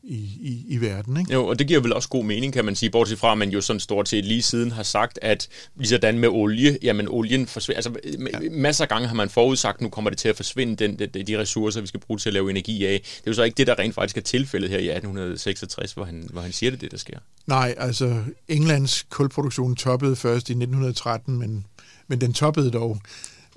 i, 0.08 0.15
i, 0.41 0.65
i 0.67 0.82
verden. 0.82 1.17
Ikke? 1.17 1.34
Jo, 1.34 1.48
og 1.48 1.60
det 1.60 1.67
giver 1.67 1.80
vel 1.80 1.93
også 1.93 2.10
god 2.10 2.26
mening, 2.26 2.54
kan 2.54 2.65
man 2.65 2.76
sige, 2.76 2.89
bortset 2.89 3.20
fra, 3.20 3.32
at 3.32 3.38
man 3.38 3.50
jo 3.50 3.62
sådan 3.62 3.80
stort 3.80 4.10
set 4.10 4.26
lige 4.26 4.41
siden 4.41 4.72
har 4.72 4.84
sagt, 4.84 5.20
at 5.22 5.48
ligesådan 5.76 6.20
med 6.20 6.30
olie, 6.30 6.78
jamen 6.84 7.08
olien 7.10 7.48
forsvinder, 7.48 7.78
altså 7.78 7.91
ja. 8.34 8.50
masser 8.52 8.84
af 8.84 8.89
gange 8.89 9.08
har 9.08 9.15
man 9.15 9.30
forudsagt, 9.30 9.82
nu 9.82 9.89
kommer 9.89 10.10
det 10.10 10.20
til 10.20 10.30
at 10.30 10.36
forsvinde, 10.36 10.76
den, 10.76 11.00
de, 11.00 11.24
de 11.24 11.39
ressourcer, 11.39 11.82
vi 11.82 11.88
skal 11.88 12.00
bruge 12.00 12.20
til 12.20 12.30
at 12.30 12.34
lave 12.34 12.50
energi 12.50 12.86
af. 12.86 13.02
Det 13.02 13.17
er 13.17 13.22
jo 13.28 13.34
så 13.34 13.43
ikke 13.43 13.56
det, 13.58 13.67
der 13.67 13.80
rent 13.80 13.96
faktisk 13.96 14.17
er 14.17 14.22
tilfældet 14.22 14.70
her 14.70 14.78
i 14.78 14.89
1866, 14.89 15.93
hvor 15.93 16.04
han, 16.04 16.28
hvor 16.34 16.41
han 16.41 16.52
siger 16.52 16.72
det, 16.72 16.82
det 16.82 16.91
der 16.91 16.98
sker. 16.98 17.17
Nej, 17.48 17.76
altså 17.78 18.24
Englands 18.48 19.06
kulproduktion 19.10 19.76
toppede 19.76 20.15
først 20.15 20.50
i 20.50 20.52
1913, 20.52 21.39
men, 21.39 21.65
men 22.08 22.22
den 22.22 22.34
toppede 22.34 22.72
dog. 22.72 23.02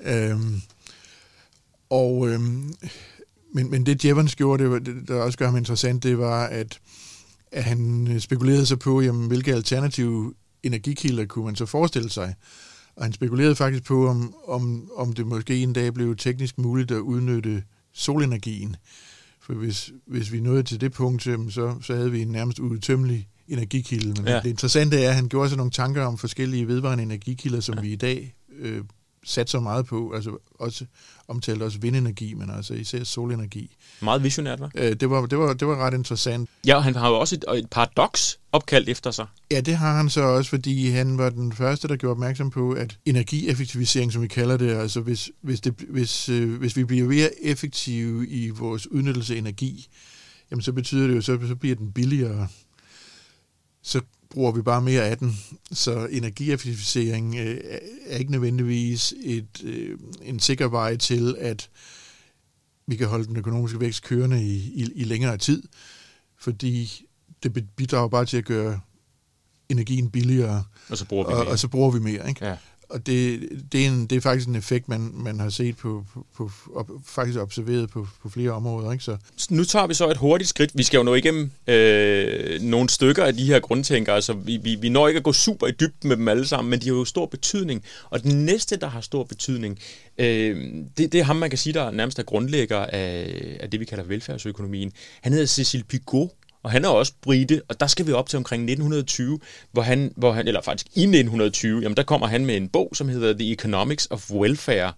Øhm, 0.03 0.63
Og, 1.91 2.29
øhm, 2.29 2.75
men, 3.53 3.71
men 3.71 3.87
det 3.87 4.05
Jevons 4.05 4.37
gjorde, 4.37 4.63
det, 4.63 4.71
var, 4.71 4.79
det, 4.79 5.09
der 5.09 5.15
også 5.15 5.39
gør 5.39 5.47
ham 5.47 5.57
interessant, 5.57 6.03
det 6.03 6.19
var, 6.19 6.47
at, 6.47 6.81
at 7.53 7.65
han 7.65 8.17
spekulerede 8.21 8.67
sig 8.67 8.79
på, 8.79 9.01
jamen, 9.01 9.29
hvilke 9.29 9.55
alternative 9.55 10.35
energikilder 10.63 11.27
kunne 11.27 11.45
man 11.45 11.57
så 11.57 11.67
forestille 11.67 12.11
sig. 12.11 12.35
Og 12.97 13.05
han 13.05 13.13
spekulerede 13.13 13.57
faktisk 13.57 13.85
på, 13.85 14.09
om, 14.09 14.35
om, 14.47 14.91
om 14.97 15.13
det 15.13 15.27
måske 15.27 15.63
en 15.63 15.73
dag 15.73 15.95
blev 15.95 16.17
teknisk 16.17 16.59
muligt 16.59 16.91
at 16.91 16.99
udnytte 16.99 17.63
solenergien. 17.93 18.77
For 19.41 19.53
hvis, 19.53 19.93
hvis 20.07 20.33
vi 20.33 20.41
nåede 20.41 20.63
til 20.63 20.81
det 20.81 20.93
punkt, 20.93 21.23
så, 21.23 21.75
så 21.83 21.97
havde 21.97 22.11
vi 22.11 22.23
en 22.23 22.29
nærmest 22.29 22.59
udtømmelig 22.59 23.29
energikilde. 23.49 24.23
Men 24.23 24.33
ja. 24.33 24.41
det 24.41 24.51
interessante 24.51 25.03
er, 25.03 25.09
at 25.09 25.15
han 25.15 25.29
gjorde 25.29 25.49
sig 25.49 25.57
nogle 25.57 25.73
tanker 25.73 26.05
om 26.05 26.19
forskellige 26.19 26.69
vedvarende 26.69 27.03
energikilder, 27.05 27.61
som 27.61 27.75
ja. 27.75 27.81
vi 27.81 27.93
i 27.93 27.97
dag 27.97 28.35
øh, 28.59 28.85
sat 29.25 29.51
så 29.51 29.61
meget 29.61 29.87
på, 29.87 30.13
altså 30.15 30.37
også 30.55 30.85
omtalt 31.29 31.63
også 31.63 31.79
vindenergi, 31.79 32.35
men 32.35 32.51
altså 32.51 32.75
især 32.75 33.05
solenergi. 33.05 33.77
Meget 34.03 34.23
visionært, 34.23 34.61
var? 34.61 34.71
Øh, 34.75 34.93
det, 34.93 35.11
var, 35.11 35.27
det, 35.27 35.39
var, 35.39 35.53
det 35.53 35.69
var 35.69 35.77
ret 35.77 35.95
interessant. 35.95 36.51
Ja, 36.67 36.77
og 36.77 36.85
han 36.85 36.95
har 36.95 37.09
jo 37.09 37.21
også 37.21 37.35
et, 37.35 37.59
et 37.59 37.71
paradoks 37.71 38.39
opkaldt 38.53 38.89
efter 38.89 39.11
sig. 39.11 39.27
Ja, 39.51 39.61
det 39.61 39.77
har 39.77 39.97
han 39.97 40.11
så 40.11 40.23
også, 40.23 40.51
fordi 40.51 40.89
han 40.89 41.19
var 41.19 41.31
den 41.31 41.53
første, 41.53 41.89
der 41.89 41.97
gjorde 41.97 42.13
opmærksom 42.13 42.51
på, 42.51 42.73
at 42.73 42.99
energieffektivisering, 43.05 44.13
som 44.13 44.23
vi 44.23 44.29
kalder 44.29 44.57
det, 44.57 44.71
altså 44.71 45.01
hvis, 45.01 45.31
hvis, 45.41 45.61
det, 45.61 45.75
hvis, 45.89 46.29
øh, 46.29 46.59
hvis 46.59 46.77
vi 46.77 46.85
bliver 46.85 47.09
mere 47.09 47.45
effektive 47.45 48.29
i 48.29 48.49
vores 48.49 48.87
udnyttelse 48.87 49.35
af 49.35 49.39
energi, 49.39 49.89
jamen 50.51 50.63
så 50.63 50.73
betyder 50.73 51.07
det 51.07 51.17
jo, 51.17 51.21
så, 51.21 51.39
så 51.49 51.55
bliver 51.55 51.77
den 51.77 51.93
billigere. 51.93 52.49
Så 53.83 54.01
bruger 54.31 54.53
vi 54.53 54.63
bare 54.63 54.83
mere 54.83 55.03
af 55.03 55.19
den. 55.19 55.39
Så 55.73 56.07
energieffektivisering 56.07 57.37
øh, 57.37 57.61
er 58.07 58.17
ikke 58.17 58.31
nødvendigvis 58.31 59.15
et, 59.23 59.65
øh, 59.65 59.99
en 60.23 60.41
sikker 60.41 60.69
vej 60.69 60.97
til, 60.97 61.37
at 61.39 61.71
vi 62.87 62.97
kan 62.97 63.09
holde 63.09 63.27
den 63.27 63.37
økonomiske 63.37 63.81
vækst 63.81 64.03
kørende 64.03 64.45
i, 64.45 64.57
i, 64.57 64.93
i 64.95 65.05
længere 65.05 65.37
tid, 65.39 65.63
fordi 66.39 67.07
det 67.43 67.69
bidrager 67.77 68.09
bare 68.09 68.25
til 68.25 68.37
at 68.37 68.45
gøre 68.45 68.81
energien 69.69 70.11
billigere, 70.11 70.65
og 70.89 70.99
så 70.99 71.05
bruger 71.05 71.25
vi 71.25 71.33
mere. 71.33 71.47
Og, 71.47 71.47
og 71.47 71.59
så 71.59 71.69
bruger 71.69 71.91
vi 71.91 71.99
mere. 71.99 72.29
Ikke? 72.29 72.47
Ja 72.47 72.57
og 72.91 73.07
det, 73.07 73.49
det, 73.73 73.85
er 73.85 73.89
en, 73.89 74.07
det 74.07 74.17
er 74.17 74.21
faktisk 74.21 74.49
en 74.49 74.55
effekt, 74.55 74.89
man, 74.89 75.11
man 75.15 75.41
har 75.41 75.49
set 75.49 75.77
på, 75.77 76.05
på, 76.15 76.27
på 76.37 76.51
op, 76.75 76.91
faktisk 77.07 77.39
observeret 77.39 77.91
på, 77.91 78.09
på 78.23 78.29
flere 78.29 78.51
områder. 78.51 78.93
Ikke? 78.93 79.05
Så. 79.05 79.17
Nu 79.51 79.65
tager 79.65 79.87
vi 79.87 79.95
så 79.95 80.11
et 80.11 80.17
hurtigt 80.17 80.51
skridt. 80.51 80.71
Vi 80.75 80.83
skal 80.83 80.99
jo 80.99 81.03
nå 81.03 81.15
igennem 81.15 81.51
øh, 81.67 82.61
nogle 82.61 82.89
stykker 82.89 83.25
af 83.25 83.35
de 83.35 83.45
her 83.45 83.61
grundtænkere, 83.61 84.23
så 84.23 84.33
vi, 84.33 84.57
vi, 84.57 84.75
vi 84.75 84.89
når 84.89 85.09
ikke 85.09 85.19
at 85.19 85.25
gå 85.25 85.33
super 85.33 85.67
i 85.67 85.71
dybden 85.71 86.09
med 86.09 86.17
dem 86.17 86.29
alle 86.29 86.47
sammen, 86.47 86.71
men 86.71 86.81
de 86.81 86.87
har 86.87 86.95
jo 86.95 87.05
stor 87.05 87.27
betydning. 87.27 87.85
Og 88.11 88.23
den 88.23 88.45
næste, 88.45 88.77
der 88.77 88.87
har 88.87 89.01
stor 89.01 89.25
betydning, 89.25 89.79
øh, 90.19 90.75
det, 90.97 91.13
det 91.13 91.15
er 91.15 91.25
ham, 91.25 91.37
man 91.37 91.51
kan 91.51 91.59
sige, 91.59 91.73
der 91.73 91.91
nærmest 91.91 92.19
er 92.19 92.23
grundlægger 92.23 92.79
af, 92.79 93.57
af 93.61 93.71
det, 93.71 93.81
vi 93.81 93.85
kalder 93.85 94.05
velfærdsøkonomien. 94.05 94.93
Han 95.23 95.33
hedder 95.33 95.47
Cecil 95.47 95.85
Pigou, 95.85 96.31
og 96.63 96.71
han 96.71 96.85
er 96.85 96.89
også 96.89 97.13
brite, 97.23 97.63
og 97.69 97.81
der 97.81 97.87
skal 97.87 98.07
vi 98.07 98.13
op 98.13 98.29
til 98.29 98.37
omkring 98.37 98.63
1920, 98.63 99.41
hvor 99.73 99.83
han, 99.83 100.13
hvor 100.17 100.33
han 100.33 100.49
eller 100.49 100.63
faktisk 100.63 100.87
i 100.87 101.03
1920, 101.03 101.81
jamen 101.83 101.97
der 101.97 102.03
kommer 102.03 102.27
han 102.27 102.47
med 102.47 102.57
en 102.57 102.69
bog, 102.69 102.91
som 102.93 103.09
hedder 103.09 103.33
The 103.33 103.53
Economics 103.53 104.09
of 104.11 104.31
Welfare. 104.31 104.93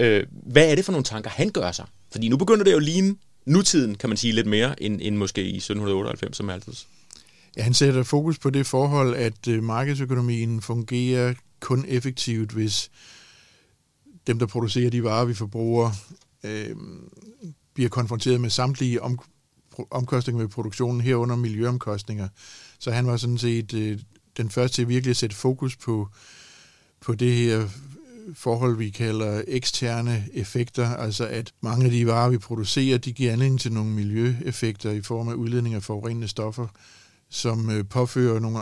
Øh, 0.00 0.26
hvad 0.30 0.70
er 0.70 0.74
det 0.74 0.84
for 0.84 0.92
nogle 0.92 1.04
tanker, 1.04 1.30
han 1.30 1.50
gør 1.50 1.72
sig? 1.72 1.86
Fordi 2.12 2.28
nu 2.28 2.36
begynder 2.36 2.64
det 2.64 2.72
jo 2.72 2.76
at 2.76 2.82
ligne 2.82 3.16
nutiden, 3.46 3.94
kan 3.94 4.10
man 4.10 4.16
sige, 4.16 4.32
lidt 4.32 4.46
mere, 4.46 4.82
end, 4.82 5.00
end 5.02 5.16
måske 5.16 5.42
i 5.42 5.56
1798 5.56 6.36
som 6.36 6.50
altid. 6.50 6.72
Ja, 7.56 7.62
han 7.62 7.74
sætter 7.74 8.02
fokus 8.02 8.38
på 8.38 8.50
det 8.50 8.66
forhold, 8.66 9.14
at 9.14 9.48
øh, 9.48 9.62
markedsøkonomien 9.62 10.62
fungerer 10.62 11.34
kun 11.60 11.84
effektivt, 11.88 12.50
hvis 12.52 12.90
dem, 14.26 14.38
der 14.38 14.46
producerer 14.46 14.90
de 14.90 15.04
varer, 15.04 15.24
vi 15.24 15.34
forbruger, 15.34 15.90
øh, 16.44 16.76
bliver 17.74 17.88
konfronteret 17.88 18.40
med 18.40 18.50
samtlige 18.50 19.02
om, 19.02 19.18
omkostninger 19.90 20.42
ved 20.42 20.48
produktionen, 20.48 21.00
herunder 21.00 21.36
miljøomkostninger. 21.36 22.28
Så 22.78 22.90
han 22.90 23.06
var 23.06 23.16
sådan 23.16 23.38
set 23.38 23.74
øh, 23.74 23.98
den 24.36 24.50
første 24.50 24.76
til 24.76 24.88
virkelig 24.88 25.10
at 25.10 25.16
sætte 25.16 25.36
fokus 25.36 25.76
på, 25.76 26.08
på 27.00 27.14
det 27.14 27.34
her 27.34 27.68
forhold, 28.34 28.76
vi 28.76 28.90
kalder 28.90 29.42
eksterne 29.48 30.28
effekter, 30.32 30.88
altså 30.88 31.26
at 31.26 31.52
mange 31.60 31.84
af 31.84 31.90
de 31.90 32.06
varer, 32.06 32.30
vi 32.30 32.38
producerer, 32.38 32.98
de 32.98 33.12
giver 33.12 33.32
anledning 33.32 33.60
til 33.60 33.72
nogle 33.72 33.90
miljøeffekter 33.90 34.90
i 34.90 35.02
form 35.02 35.28
af 35.28 35.34
udledning 35.34 35.74
af 35.74 35.82
forurenende 35.82 36.28
stoffer, 36.28 36.66
som 37.30 37.70
øh, 37.70 37.84
påfører 37.84 38.40
nogle 38.40 38.58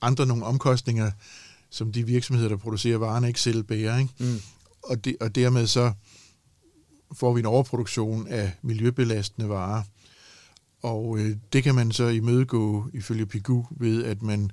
andre 0.00 0.26
nogle 0.26 0.44
omkostninger, 0.44 1.10
som 1.70 1.92
de 1.92 2.06
virksomheder, 2.06 2.48
der 2.48 2.56
producerer 2.56 2.98
varerne, 2.98 3.28
ikke 3.28 3.40
selv 3.40 3.62
bærer. 3.62 3.98
Ikke? 3.98 4.12
Mm. 4.18 4.40
Og, 4.82 5.04
det, 5.04 5.16
og 5.20 5.34
dermed 5.34 5.66
så 5.66 5.92
får 7.12 7.32
vi 7.32 7.40
en 7.40 7.46
overproduktion 7.46 8.26
af 8.28 8.52
miljøbelastende 8.62 9.48
varer. 9.48 9.82
Og 10.82 11.18
øh, 11.18 11.36
det 11.52 11.62
kan 11.62 11.74
man 11.74 11.92
så 11.92 12.06
imødegå 12.06 12.90
ifølge 12.92 13.26
Pigu 13.26 13.66
ved, 13.70 14.04
at 14.04 14.22
man 14.22 14.50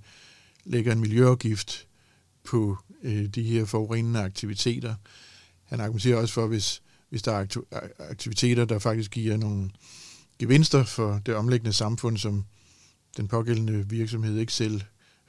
lægger 0.65 0.91
en 0.91 0.99
miljøafgift 0.99 1.87
på 2.43 2.77
øh, 3.03 3.25
de 3.25 3.43
her 3.43 3.65
forurenende 3.65 4.19
aktiviteter. 4.19 4.95
Han 5.63 5.79
argumenterer 5.79 6.17
også 6.17 6.33
for, 6.33 6.47
hvis, 6.47 6.81
hvis 7.09 7.21
der 7.21 7.31
er 7.31 7.45
aktiviteter, 7.99 8.65
der 8.65 8.79
faktisk 8.79 9.11
giver 9.11 9.37
nogle 9.37 9.69
gevinster 10.39 10.83
for 10.83 11.21
det 11.25 11.35
omlæggende 11.35 11.73
samfund, 11.73 12.17
som 12.17 12.45
den 13.17 13.27
pågældende 13.27 13.89
virksomhed 13.89 14.37
ikke 14.37 14.53
selv 14.53 14.81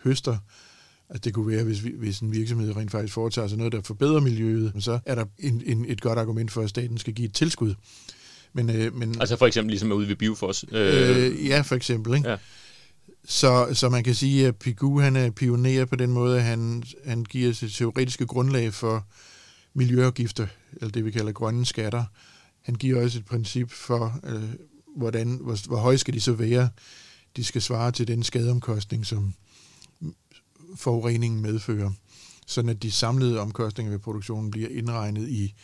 høster. 0.04 0.38
Altså 1.08 1.20
det 1.24 1.34
kunne 1.34 1.46
være, 1.46 1.64
hvis, 1.64 1.78
hvis 1.78 2.20
en 2.20 2.32
virksomhed 2.32 2.76
rent 2.76 2.90
faktisk 2.90 3.14
foretager 3.14 3.48
sig 3.48 3.58
noget, 3.58 3.72
der 3.72 3.82
forbedrer 3.82 4.20
miljøet, 4.20 4.72
så 4.78 5.00
er 5.06 5.14
der 5.14 5.24
en, 5.38 5.62
en, 5.66 5.84
et 5.84 6.00
godt 6.00 6.18
argument 6.18 6.50
for, 6.50 6.62
at 6.62 6.70
staten 6.70 6.98
skal 6.98 7.14
give 7.14 7.28
et 7.28 7.34
tilskud. 7.34 7.74
Men, 8.52 8.70
øh, 8.70 8.94
men, 8.94 9.20
altså 9.20 9.36
for 9.36 9.46
eksempel 9.46 9.70
ligesom 9.70 9.92
ude 9.92 10.08
ved 10.08 10.16
Biofoss? 10.16 10.64
Øh, 10.72 11.26
øh, 11.26 11.46
ja, 11.46 11.60
for 11.60 11.74
eksempel. 11.74 12.14
Ikke? 12.14 12.30
Ja. 12.30 12.36
Så, 13.24 13.68
så 13.72 13.88
man 13.88 14.04
kan 14.04 14.14
sige, 14.14 14.46
at 14.46 14.56
Pigou 14.56 15.00
han 15.00 15.16
er 15.16 15.30
pioner 15.30 15.84
på 15.84 15.96
den 15.96 16.10
måde, 16.10 16.38
at 16.38 16.44
han, 16.44 16.82
han 17.04 17.24
giver 17.24 17.52
sit 17.52 17.72
teoretiske 17.72 18.26
grundlag 18.26 18.74
for 18.74 19.06
miljøafgifter, 19.74 20.46
eller 20.72 20.90
det 20.90 21.04
vi 21.04 21.10
kalder 21.10 21.32
grønne 21.32 21.66
skatter. 21.66 22.04
Han 22.62 22.74
giver 22.74 23.02
også 23.02 23.18
et 23.18 23.24
princip 23.24 23.70
for, 23.70 24.20
øh, 24.24 24.42
hvordan, 24.96 25.38
hvor, 25.42 25.66
hvor 25.66 25.76
høje 25.76 25.98
skal 25.98 26.14
de 26.14 26.20
så 26.20 26.32
være. 26.32 26.68
De 27.36 27.44
skal 27.44 27.62
svare 27.62 27.92
til 27.92 28.08
den 28.08 28.22
skadeomkostning, 28.22 29.06
som 29.06 29.34
forureningen 30.76 31.42
medfører, 31.42 31.90
sådan 32.46 32.68
at 32.68 32.82
de 32.82 32.90
samlede 32.90 33.40
omkostninger 33.40 33.90
ved 33.90 33.98
produktionen 33.98 34.50
bliver 34.50 34.68
indregnet 34.68 35.28
i 35.28 35.54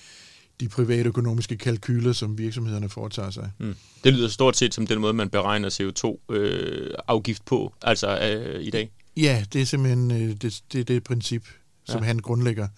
de 0.60 0.68
private 0.68 1.08
økonomiske 1.08 1.56
kalkyler, 1.56 2.12
som 2.12 2.38
virksomhederne 2.38 2.88
foretager 2.88 3.30
sig. 3.30 3.50
Mm. 3.58 3.76
Det 4.04 4.12
lyder 4.12 4.28
stort 4.28 4.56
set 4.56 4.74
som 4.74 4.86
den 4.86 5.00
måde, 5.00 5.12
man 5.12 5.30
beregner 5.30 5.70
CO2-afgift 5.70 7.42
øh, 7.42 7.46
på, 7.46 7.74
altså 7.82 8.18
øh, 8.18 8.64
i 8.64 8.70
dag. 8.70 8.90
Ja, 9.16 9.44
det 9.52 9.60
er 9.60 9.66
simpelthen 9.66 10.10
øh, 10.10 10.36
det, 10.42 10.62
det, 10.72 10.88
det 10.88 10.96
et 10.96 11.04
princip, 11.04 11.48
som 11.84 12.00
ja. 12.00 12.06
han 12.06 12.18
grundlægger. 12.18 12.68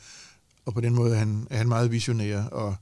Og 0.66 0.74
på 0.74 0.80
den 0.80 0.94
måde 0.94 1.14
er 1.14 1.18
han, 1.18 1.46
er 1.50 1.56
han 1.56 1.68
meget 1.68 1.92
visionær, 1.92 2.42
og, 2.44 2.76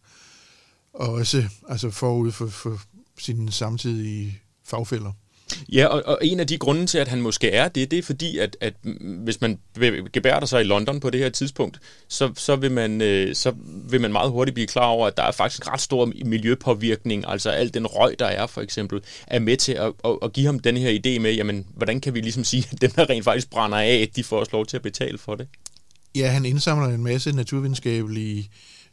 og 0.95 1.09
også 1.09 1.45
altså 1.69 1.91
forud 1.91 2.33
for, 2.33 2.47
for 2.47 2.81
sine 3.19 3.53
samtidige 3.53 4.41
fagfælder. 4.65 5.13
Ja, 5.73 5.87
og, 5.87 6.03
og 6.07 6.19
en 6.23 6.41
af 6.41 6.47
de 6.47 6.59
grunde 6.59 6.87
til, 6.87 6.99
at 6.99 7.09
han 7.09 7.21
måske 7.21 7.51
er 7.51 7.69
det, 7.69 7.91
det 7.91 7.99
er 7.99 8.03
fordi, 8.03 8.39
at, 8.39 8.57
at 8.61 8.75
hvis 9.25 9.41
man 9.41 9.59
gebærder 10.13 10.47
sig 10.47 10.61
i 10.61 10.65
London 10.65 11.01
på 11.01 11.11
det 11.11 11.21
her 11.21 11.29
tidspunkt, 11.29 11.81
så, 12.09 12.33
så, 12.37 12.57
vil 12.57 12.73
man, 12.73 13.01
øh, 13.01 13.35
så 13.35 13.53
vil 13.91 14.01
man 14.01 14.13
meget 14.13 14.31
hurtigt 14.31 14.55
blive 14.55 14.67
klar 14.67 14.87
over, 14.87 15.07
at 15.07 15.17
der 15.17 15.23
er 15.23 15.33
faktisk 15.33 15.73
ret 15.73 15.81
stor 15.81 16.13
miljøpåvirkning, 16.25 17.25
altså 17.29 17.51
al 17.51 17.75
den 17.75 17.87
røg, 17.87 18.19
der 18.19 18.27
er 18.27 18.47
for 18.47 18.61
eksempel, 18.61 19.01
er 19.27 19.39
med 19.39 19.57
til 19.57 19.73
at, 19.73 19.93
at, 20.05 20.19
at 20.23 20.33
give 20.33 20.47
ham 20.47 20.59
den 20.59 20.77
her 20.77 20.91
idé 20.91 21.19
med, 21.21 21.35
jamen, 21.35 21.67
hvordan 21.77 22.01
kan 22.01 22.15
vi 22.15 22.21
ligesom 22.21 22.45
sige, 22.45 22.69
at 22.73 22.81
dem, 22.81 22.91
der 22.91 23.11
rent 23.11 23.25
faktisk 23.25 23.51
brænder 23.51 23.79
af, 23.79 24.09
de 24.17 24.25
får 24.25 24.47
lov 24.53 24.67
til 24.67 24.77
at 24.77 24.83
betale 24.83 25.19
for 25.19 25.35
det? 25.35 25.49
Ja, 26.17 26.29
han 26.29 26.45
indsamler 26.45 26.87
en 26.89 27.05
masse 27.05 27.33
naturvidenskabelige 27.33 28.51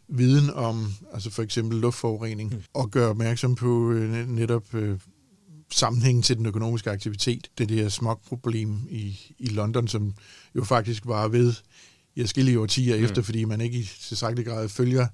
viden 0.08 0.50
om 0.50 0.94
altså 1.14 1.32
for 1.32 1.44
eksempel 1.44 1.78
luftforurening, 1.80 2.54
mm. 2.54 2.62
og 2.74 2.92
gør 2.92 3.10
opmærksom 3.10 3.56
på 3.56 3.92
øh, 3.92 4.30
netop 4.30 4.74
øh, 4.74 5.00
sammenhængen 5.72 6.24
til 6.24 6.38
den 6.38 6.46
økonomiske 6.46 6.92
aktivitet. 6.92 7.52
Det 7.58 7.72
er 7.72 7.76
her 7.76 7.90
smogproblem 7.90 8.80
i, 8.90 9.20
i 9.40 9.48
London, 9.48 9.88
som 9.88 10.14
jo 10.56 10.64
faktisk 10.64 11.06
var 11.06 11.28
ved 11.28 11.54
i 12.16 12.22
forskellige 12.22 12.60
årtier 12.60 12.98
mm. 12.98 13.04
efter, 13.04 13.22
fordi 13.22 13.46
man 13.46 13.62
ikke 13.62 13.78
i 13.78 13.84
tilstrækkelig 13.84 14.46
grad 14.46 14.70
følger 14.70 15.08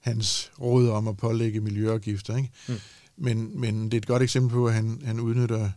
hans 0.00 0.50
råd 0.60 0.88
om 0.88 1.08
at 1.08 1.16
pålægge 1.16 1.60
miljøafgifter. 1.60 2.36
Ikke? 2.36 2.50
Mm. 2.68 2.74
Men, 3.16 3.60
men 3.60 3.84
det 3.84 3.94
er 3.94 3.98
et 3.98 4.06
godt 4.06 4.22
eksempel 4.22 4.50
på, 4.50 4.66
at 4.66 4.74
han, 4.74 5.02
han 5.04 5.20
udnytter 5.20 5.70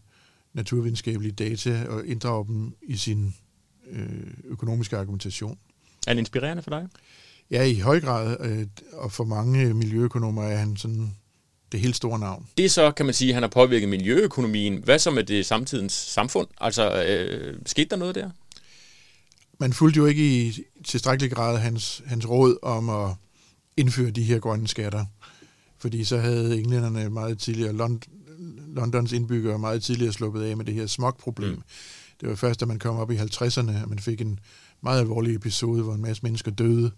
naturvidenskabelige 0.53 1.31
data 1.31 1.85
og 1.89 2.05
inddrager 2.05 2.43
dem 2.43 2.73
i 2.81 2.97
sin 2.97 3.35
øh, 3.91 4.33
økonomiske 4.43 4.97
argumentation. 4.97 5.57
Er 6.07 6.13
det 6.13 6.19
inspirerende 6.19 6.63
for 6.63 6.69
dig? 6.69 6.87
Ja, 7.51 7.63
i 7.63 7.79
høj 7.79 7.99
grad, 7.99 8.37
øh, 8.39 8.67
og 8.93 9.11
for 9.11 9.23
mange 9.23 9.73
miljøøkonomer 9.73 10.43
er 10.43 10.57
han 10.57 10.77
sådan 10.77 11.15
det 11.71 11.79
helt 11.79 11.95
store 11.95 12.19
navn. 12.19 12.47
Det 12.57 12.65
er 12.65 12.69
så, 12.69 12.91
kan 12.91 13.05
man 13.05 13.15
sige, 13.15 13.29
at 13.29 13.33
han 13.33 13.43
har 13.43 13.47
påvirket 13.49 13.89
miljøøkonomien. 13.89 14.81
Hvad 14.83 14.99
så 14.99 15.11
med 15.11 15.23
det 15.23 15.45
samtidens 15.45 15.93
samfund? 15.93 16.47
Altså, 16.61 17.03
øh, 17.03 17.59
skete 17.65 17.89
der 17.89 17.95
noget 17.95 18.15
der? 18.15 18.29
Man 19.59 19.73
fulgte 19.73 19.97
jo 19.97 20.05
ikke 20.05 20.41
i 20.41 20.63
tilstrækkelig 20.85 21.31
grad 21.31 21.57
hans, 21.57 22.01
hans 22.05 22.29
råd 22.29 22.57
om 22.61 22.89
at 22.89 23.09
indføre 23.77 24.11
de 24.11 24.23
her 24.23 24.39
grønne 24.39 24.67
skatter. 24.67 25.05
fordi 25.77 26.03
så 26.03 26.17
havde 26.17 26.59
englænderne 26.59 27.09
meget 27.09 27.39
tidligere, 27.39 27.73
Lond- 27.73 28.07
Londons 28.75 29.11
indbyggere 29.11 29.59
meget 29.59 29.83
tidligere 29.83 30.13
sluppet 30.13 30.43
af 30.43 30.57
med 30.57 30.65
det 30.65 30.73
her 30.73 30.85
smogproblem. 30.87 31.49
Mm. 31.49 31.61
Det 32.21 32.29
var 32.29 32.35
først, 32.35 32.59
da 32.59 32.65
man 32.65 32.79
kom 32.79 32.95
op 32.97 33.11
i 33.11 33.17
50'erne, 33.17 33.71
at 33.81 33.89
man 33.89 33.99
fik 33.99 34.21
en 34.21 34.39
meget 34.81 34.99
alvorlig 34.99 35.35
episode, 35.35 35.83
hvor 35.83 35.93
en 35.93 36.01
masse 36.01 36.23
mennesker 36.23 36.51
døde, 36.51 36.91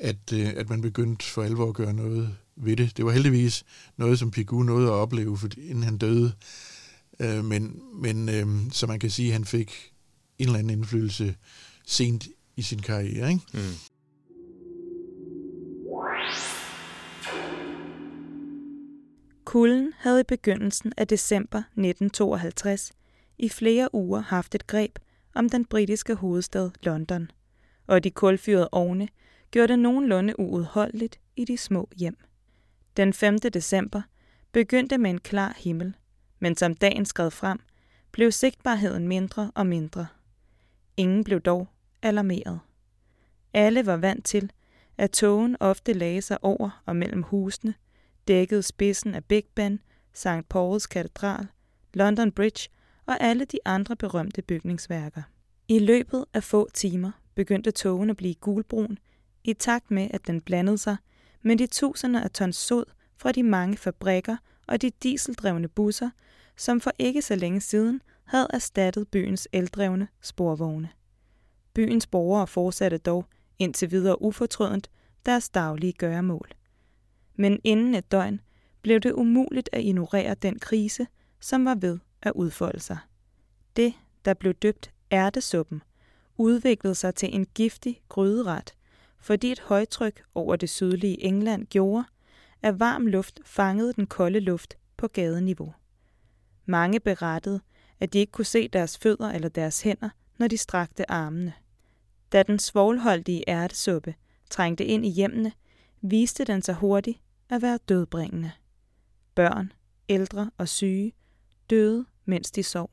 at, 0.00 0.32
øh, 0.32 0.52
at 0.56 0.68
man 0.70 0.80
begyndte 0.80 1.24
for 1.26 1.42
alvor 1.42 1.68
at 1.68 1.74
gøre 1.74 1.92
noget 1.92 2.30
ved 2.60 2.76
det. 2.76 2.96
Det 2.96 3.04
var 3.04 3.12
heldigvis 3.12 3.64
noget, 3.96 4.18
som 4.18 4.30
Pigou 4.30 4.62
nåede 4.62 4.86
at 4.86 4.92
opleve, 4.92 5.36
for, 5.36 5.48
inden 5.58 5.82
han 5.82 5.98
døde. 5.98 6.32
Øh, 7.20 7.44
men 7.44 7.82
men 7.94 8.28
øh, 8.28 8.72
så 8.72 8.86
man 8.86 8.98
kan 8.98 9.10
sige, 9.10 9.26
at 9.26 9.32
han 9.32 9.44
fik 9.44 9.92
en 10.38 10.46
eller 10.46 10.58
anden 10.58 10.78
indflydelse 10.78 11.36
sent 11.86 12.28
i 12.56 12.62
sin 12.62 12.78
karriere. 12.78 13.28
Ikke? 13.28 13.42
Mm. 13.54 13.60
Kulden 19.44 19.92
havde 19.98 20.20
i 20.20 20.24
begyndelsen 20.28 20.92
af 20.96 21.08
december 21.08 21.58
1952 21.58 22.92
i 23.38 23.48
flere 23.48 23.94
uger 23.94 24.20
haft 24.20 24.54
et 24.54 24.66
greb 24.66 24.98
om 25.34 25.48
den 25.48 25.64
britiske 25.64 26.14
hovedstad 26.14 26.70
London, 26.82 27.30
og 27.86 28.04
de 28.04 28.10
kulfyrede 28.10 28.68
ovne 28.72 29.08
gjorde 29.50 29.68
det 29.68 29.78
nogenlunde 29.78 30.40
uudholdeligt 30.40 31.20
i 31.36 31.44
de 31.44 31.56
små 31.56 31.88
hjem. 31.96 32.27
Den 32.98 33.12
5. 33.12 33.38
december 33.38 34.02
begyndte 34.52 34.98
med 34.98 35.10
en 35.10 35.20
klar 35.20 35.54
himmel, 35.58 35.96
men 36.38 36.56
som 36.56 36.74
dagen 36.74 37.04
skred 37.04 37.30
frem, 37.30 37.58
blev 38.12 38.32
sigtbarheden 38.32 39.08
mindre 39.08 39.50
og 39.54 39.66
mindre. 39.66 40.06
Ingen 40.96 41.24
blev 41.24 41.40
dog 41.40 41.68
alarmeret. 42.02 42.60
Alle 43.54 43.86
var 43.86 43.96
vant 43.96 44.24
til, 44.24 44.52
at 44.96 45.10
togen 45.10 45.56
ofte 45.60 45.92
lagde 45.92 46.22
sig 46.22 46.44
over 46.44 46.82
og 46.86 46.96
mellem 46.96 47.22
husene, 47.22 47.74
dækkede 48.28 48.62
spidsen 48.62 49.14
af 49.14 49.24
Big 49.24 49.44
Ben, 49.54 49.80
St. 50.12 50.54
Paul's 50.54 50.86
katedral, 50.86 51.46
London 51.94 52.32
Bridge 52.32 52.68
og 53.06 53.20
alle 53.20 53.44
de 53.44 53.58
andre 53.64 53.96
berømte 53.96 54.42
bygningsværker. 54.42 55.22
I 55.68 55.78
løbet 55.78 56.24
af 56.34 56.44
få 56.44 56.68
timer 56.74 57.10
begyndte 57.34 57.70
togen 57.70 58.10
at 58.10 58.16
blive 58.16 58.34
gulbrun, 58.34 58.98
i 59.44 59.52
takt 59.52 59.90
med 59.90 60.08
at 60.10 60.26
den 60.26 60.40
blandede 60.40 60.78
sig 60.78 60.96
med 61.48 61.56
de 61.56 61.66
tusinder 61.66 62.20
af 62.20 62.30
tons 62.30 62.56
sod 62.56 62.84
fra 63.16 63.32
de 63.32 63.42
mange 63.42 63.76
fabrikker 63.76 64.36
og 64.66 64.82
de 64.82 64.90
dieseldrevne 65.02 65.68
busser, 65.68 66.10
som 66.56 66.80
for 66.80 66.92
ikke 66.98 67.22
så 67.22 67.36
længe 67.36 67.60
siden 67.60 68.02
havde 68.24 68.46
erstattet 68.52 69.08
byens 69.08 69.48
eldrevne 69.52 70.08
sporvogne. 70.20 70.88
Byens 71.74 72.06
borgere 72.06 72.46
fortsatte 72.46 72.98
dog 72.98 73.26
indtil 73.58 73.90
videre 73.90 74.22
ufortrødent 74.22 74.90
deres 75.26 75.48
daglige 75.48 75.92
gøremål. 75.92 76.48
Men 77.34 77.60
inden 77.64 77.94
et 77.94 78.12
døgn 78.12 78.40
blev 78.82 79.00
det 79.00 79.12
umuligt 79.12 79.68
at 79.72 79.82
ignorere 79.82 80.34
den 80.34 80.58
krise, 80.58 81.06
som 81.40 81.64
var 81.64 81.74
ved 81.74 81.98
at 82.22 82.32
udfolde 82.34 82.80
sig. 82.80 82.98
Det, 83.76 83.94
der 84.24 84.34
blev 84.34 84.54
døbt 84.54 84.90
ærtesuppen, 85.12 85.82
udviklede 86.36 86.94
sig 86.94 87.14
til 87.14 87.34
en 87.34 87.46
giftig 87.54 88.00
gryderet, 88.08 88.74
fordi 89.20 89.52
et 89.52 89.60
højtryk 89.60 90.22
over 90.34 90.56
det 90.56 90.70
sydlige 90.70 91.22
England 91.24 91.66
gjorde, 91.66 92.04
at 92.62 92.80
varm 92.80 93.06
luft 93.06 93.40
fangede 93.44 93.92
den 93.92 94.06
kolde 94.06 94.40
luft 94.40 94.78
på 94.96 95.08
gadeniveau. 95.08 95.74
Mange 96.66 97.00
berettede, 97.00 97.60
at 98.00 98.12
de 98.12 98.18
ikke 98.18 98.32
kunne 98.32 98.44
se 98.44 98.68
deres 98.68 98.98
fødder 98.98 99.30
eller 99.30 99.48
deres 99.48 99.82
hænder, 99.82 100.08
når 100.38 100.48
de 100.48 100.56
strakte 100.56 101.10
armene. 101.10 101.52
Da 102.32 102.42
den 102.42 102.58
svoglholdige 102.58 103.48
ærtesuppe 103.48 104.14
trængte 104.50 104.84
ind 104.84 105.06
i 105.06 105.10
hjemmene, 105.10 105.52
viste 106.00 106.44
den 106.44 106.62
sig 106.62 106.74
hurtigt 106.74 107.20
at 107.48 107.62
være 107.62 107.78
dødbringende. 107.88 108.52
Børn, 109.34 109.72
ældre 110.08 110.50
og 110.58 110.68
syge 110.68 111.12
døde, 111.70 112.06
mens 112.24 112.50
de 112.50 112.62
sov. 112.62 112.90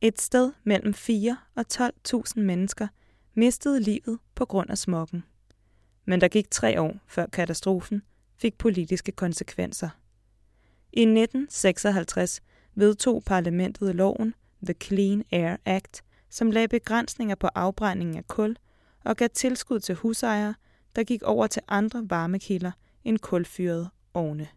Et 0.00 0.20
sted 0.20 0.52
mellem 0.64 0.94
4 0.94 1.36
og 1.54 1.64
12.000 1.72 2.40
mennesker 2.40 2.88
mistede 3.34 3.80
livet 3.80 4.18
på 4.34 4.44
grund 4.44 4.70
af 4.70 4.78
smokken. 4.78 5.24
Men 6.04 6.20
der 6.20 6.28
gik 6.28 6.50
tre 6.50 6.80
år, 6.80 6.96
før 7.06 7.26
katastrofen 7.26 8.02
fik 8.36 8.58
politiske 8.58 9.12
konsekvenser. 9.12 9.88
I 10.92 11.00
1956 11.00 12.40
vedtog 12.74 13.22
parlamentet 13.26 13.94
loven 13.94 14.34
The 14.64 14.74
Clean 14.82 15.24
Air 15.32 15.56
Act, 15.64 16.02
som 16.30 16.50
lagde 16.50 16.68
begrænsninger 16.68 17.34
på 17.34 17.46
afbrændingen 17.54 18.16
af 18.16 18.28
kul 18.28 18.56
og 19.04 19.16
gav 19.16 19.28
tilskud 19.34 19.80
til 19.80 19.94
husejere, 19.94 20.54
der 20.96 21.04
gik 21.04 21.22
over 21.22 21.46
til 21.46 21.62
andre 21.68 22.06
varmekilder 22.10 22.70
end 23.04 23.18
kulfyrede 23.18 23.90
ovne. 24.14 24.48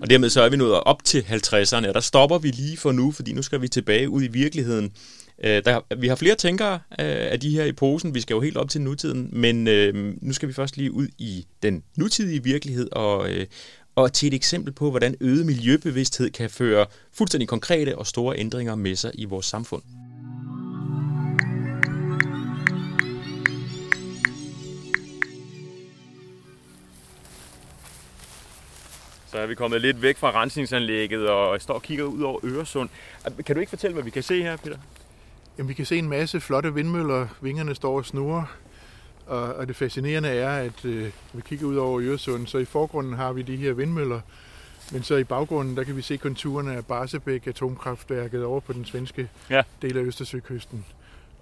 Og 0.00 0.10
dermed 0.10 0.30
så 0.30 0.42
er 0.42 0.48
vi 0.48 0.56
nået 0.56 0.80
op 0.80 1.04
til 1.04 1.20
50'erne, 1.20 1.88
og 1.88 1.94
der 1.94 2.00
stopper 2.00 2.38
vi 2.38 2.50
lige 2.50 2.76
for 2.76 2.92
nu, 2.92 3.10
fordi 3.10 3.32
nu 3.32 3.42
skal 3.42 3.62
vi 3.62 3.68
tilbage 3.68 4.10
ud 4.10 4.22
i 4.22 4.28
virkeligheden. 4.28 4.92
Øh, 5.44 5.64
der, 5.64 5.80
vi 5.96 6.08
har 6.08 6.16
flere 6.16 6.34
tænkere 6.34 6.74
øh, 6.74 7.32
af 7.32 7.40
de 7.40 7.50
her 7.50 7.64
i 7.64 7.72
posen, 7.72 8.14
vi 8.14 8.20
skal 8.20 8.34
jo 8.34 8.40
helt 8.40 8.56
op 8.56 8.68
til 8.68 8.80
nutiden, 8.80 9.30
men 9.32 9.68
øh, 9.68 10.14
nu 10.22 10.32
skal 10.32 10.48
vi 10.48 10.52
først 10.52 10.76
lige 10.76 10.92
ud 10.92 11.08
i 11.18 11.46
den 11.62 11.82
nutidige 11.96 12.44
virkelighed 12.44 12.88
og, 12.92 13.30
øh, 13.30 13.46
og 13.94 14.12
til 14.12 14.26
et 14.26 14.34
eksempel 14.34 14.72
på, 14.72 14.90
hvordan 14.90 15.16
øget 15.20 15.46
miljøbevidsthed 15.46 16.30
kan 16.30 16.50
føre 16.50 16.86
fuldstændig 17.12 17.48
konkrete 17.48 17.98
og 17.98 18.06
store 18.06 18.38
ændringer 18.38 18.74
med 18.74 18.96
sig 18.96 19.10
i 19.14 19.24
vores 19.24 19.46
samfund. 19.46 19.82
Så 29.30 29.38
er 29.38 29.46
vi 29.46 29.54
kommet 29.54 29.80
lidt 29.80 30.02
væk 30.02 30.16
fra 30.16 30.42
rensningsanlægget 30.42 31.28
og 31.28 31.60
står 31.62 31.74
og 31.74 31.82
kigger 31.82 32.04
ud 32.04 32.22
over 32.22 32.40
Øresund. 32.44 32.88
Kan 33.46 33.54
du 33.56 33.60
ikke 33.60 33.70
fortælle, 33.70 33.94
hvad 33.94 34.04
vi 34.04 34.10
kan 34.10 34.22
se 34.22 34.42
her, 34.42 34.56
Peter? 34.56 34.76
Jamen, 35.58 35.68
vi 35.68 35.74
kan 35.74 35.86
se 35.86 35.98
en 35.98 36.08
masse 36.08 36.40
flotte 36.40 36.74
vindmøller. 36.74 37.26
Vingerne 37.40 37.74
står 37.74 37.96
og 37.96 38.06
snurrer. 38.06 38.56
Og, 39.26 39.54
og 39.54 39.68
det 39.68 39.76
fascinerende 39.76 40.28
er, 40.28 40.50
at 40.50 40.84
øh, 40.84 41.10
vi 41.32 41.40
kigger 41.40 41.66
ud 41.66 41.76
over 41.76 42.00
Øresund, 42.02 42.46
så 42.46 42.58
i 42.58 42.64
forgrunden 42.64 43.12
har 43.12 43.32
vi 43.32 43.42
de 43.42 43.56
her 43.56 43.72
vindmøller. 43.72 44.20
Men 44.92 45.02
så 45.02 45.16
i 45.16 45.24
baggrunden, 45.24 45.76
der 45.76 45.84
kan 45.84 45.96
vi 45.96 46.02
se 46.02 46.16
konturerne 46.16 46.74
af 46.74 46.86
Barsebæk 46.86 47.46
atomkraftværket 47.46 48.44
over 48.44 48.60
på 48.60 48.72
den 48.72 48.84
svenske 48.84 49.28
ja. 49.50 49.62
del 49.82 49.96
af 49.96 50.02
Østersøkysten. 50.02 50.84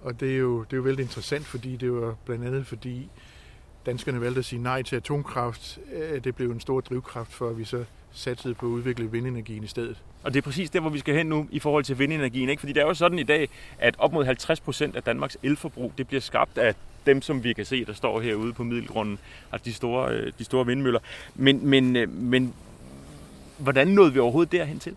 Og 0.01 0.19
det 0.19 0.33
er, 0.33 0.37
jo, 0.37 0.63
det 0.63 0.73
er 0.73 0.77
jo 0.77 0.83
vældig 0.83 1.03
interessant, 1.03 1.45
fordi 1.45 1.75
det 1.75 1.91
var 1.91 2.15
blandt 2.25 2.45
andet 2.45 2.67
fordi 2.67 3.09
danskerne 3.85 4.21
valgte 4.21 4.39
at 4.39 4.45
sige 4.45 4.63
nej 4.63 4.81
til 4.81 4.95
atomkraft. 4.95 5.79
Øh, 5.93 6.23
det 6.23 6.35
blev 6.35 6.51
en 6.51 6.59
stor 6.59 6.81
drivkraft 6.81 7.33
for, 7.33 7.49
at 7.49 7.57
vi 7.57 7.65
så 7.65 7.85
satsede 8.11 8.53
på 8.53 8.65
at 8.65 8.69
udvikle 8.69 9.11
vindenergien 9.11 9.63
i 9.63 9.67
stedet. 9.67 9.97
Og 10.23 10.33
det 10.33 10.37
er 10.37 10.41
præcis 10.41 10.69
der, 10.69 10.79
hvor 10.79 10.89
vi 10.89 10.99
skal 10.99 11.15
hen 11.15 11.25
nu 11.25 11.47
i 11.51 11.59
forhold 11.59 11.83
til 11.83 11.99
vindenergien. 11.99 12.49
Ikke? 12.49 12.59
Fordi 12.59 12.73
det 12.73 12.81
er 12.81 12.85
jo 12.85 12.93
sådan 12.93 13.19
i 13.19 13.23
dag, 13.23 13.49
at 13.79 13.95
op 13.97 14.13
mod 14.13 14.25
50 14.25 14.59
procent 14.59 14.95
af 14.95 15.03
Danmarks 15.03 15.37
elforbrug, 15.43 15.93
det 15.97 16.07
bliver 16.07 16.21
skabt 16.21 16.57
af 16.57 16.75
dem, 17.05 17.21
som 17.21 17.43
vi 17.43 17.53
kan 17.53 17.65
se, 17.65 17.85
der 17.85 17.93
står 17.93 18.21
herude 18.21 18.53
på 18.53 18.63
middelgrunden, 18.63 19.19
altså 19.51 19.65
de 19.65 19.73
store, 19.73 20.11
øh, 20.11 20.33
de 20.39 20.43
store 20.43 20.65
vindmøller. 20.65 20.99
Men, 21.35 21.67
men, 21.67 21.95
øh, 21.95 22.09
men 22.09 22.53
hvordan 23.57 23.87
nåede 23.87 24.13
vi 24.13 24.19
overhovedet 24.19 24.51
derhen 24.51 24.79
til? 24.79 24.95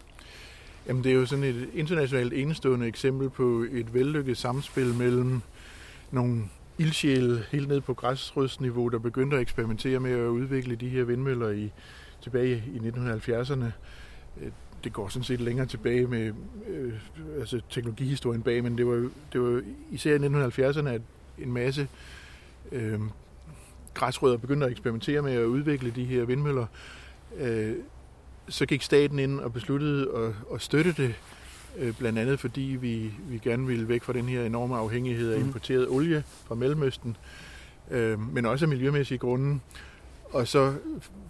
Jamen, 0.87 1.05
det 1.05 1.13
er 1.13 1.17
jo 1.17 1.27
sådan 1.27 1.45
et 1.45 1.69
internationalt 1.75 2.33
enestående 2.33 2.87
eksempel 2.87 3.31
på 3.31 3.65
et 3.71 3.95
vellykket 3.95 4.37
samspil 4.37 4.95
mellem 4.95 5.41
nogle 6.11 6.43
ildsjæle 6.79 7.45
helt 7.53 7.69
ned 7.69 7.81
på 7.81 7.95
græsrødsniveau, 7.95 8.89
der 8.89 8.99
begyndte 8.99 9.37
at 9.37 9.43
eksperimentere 9.43 10.01
med 10.01 10.13
at 10.13 10.29
udvikle 10.29 10.77
de 10.77 10.89
her 10.89 11.05
vindmøller 11.05 11.49
i, 11.49 11.73
tilbage 12.21 12.65
i 12.75 12.79
1970'erne. 12.79 13.65
Øh, 14.41 14.53
det 14.85 14.93
går 14.93 15.09
sådan 15.09 15.25
set 15.25 15.41
længere 15.41 15.67
tilbage 15.67 16.07
med 16.07 16.33
øh, 16.69 16.93
altså 17.39 17.61
teknologihistorien 17.71 18.43
bag, 18.43 18.63
men 18.63 18.79
det 18.79 18.87
var, 18.87 19.11
det 19.33 19.41
var 19.41 19.63
især 19.91 20.15
i 20.15 20.19
1970'erne, 20.19 20.89
at 20.89 21.03
en 21.39 21.53
masse 21.53 21.89
øh, 22.73 23.01
græsrødder 23.95 24.37
begyndte 24.37 24.67
at 24.67 24.73
eksperimentere 24.73 25.23
med 25.23 25.33
at 25.33 25.45
udvikle 25.45 25.91
de 25.91 26.05
her 26.05 26.25
vindmøller. 26.25 26.67
Øh, 27.37 27.75
så 28.49 28.67
gik 28.67 28.83
staten 28.83 29.19
ind 29.19 29.41
og 29.41 29.53
besluttede 29.53 30.11
at, 30.17 30.55
at 30.55 30.63
støtte 30.63 30.93
det, 30.93 31.15
øh, 31.77 31.95
blandt 31.99 32.19
andet 32.19 32.41
fordi 32.41 32.77
vi, 32.81 33.11
vi 33.29 33.39
gerne 33.39 33.67
ville 33.67 33.89
væk 33.89 34.03
fra 34.03 34.13
den 34.13 34.29
her 34.29 34.45
enorme 34.45 34.77
afhængighed 34.77 35.33
af 35.33 35.39
mhm. 35.39 35.47
importeret 35.47 35.89
olie 35.89 36.25
fra 36.47 36.55
Mellemøsten, 36.55 37.17
øh, 37.91 38.33
men 38.35 38.47
også 38.47 38.65
af 38.65 38.69
miljømæssige 38.69 39.19
grunde. 39.19 39.61
Og 40.31 40.49
så 40.49 40.75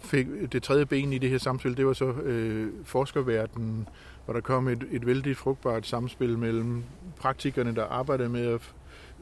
fik 0.01 0.27
det 0.53 0.63
tredje 0.63 0.87
ben 0.87 1.13
i 1.13 1.19
det 1.19 1.31
her 1.31 1.39
samspil, 1.39 1.77
det 1.77 1.87
var 1.87 1.93
så 1.93 2.13
øh, 2.13 2.73
forskerverdenen, 2.85 3.89
hvor 4.25 4.35
der 4.35 4.41
kom 4.41 4.69
et, 4.69 4.87
et 4.91 5.07
vældig 5.07 5.37
frugtbart 5.37 5.87
samspil 5.87 6.39
mellem 6.39 6.83
praktikerne, 7.19 7.75
der 7.75 7.85
arbejdede 7.85 8.29
med 8.29 8.47
at 8.47 8.61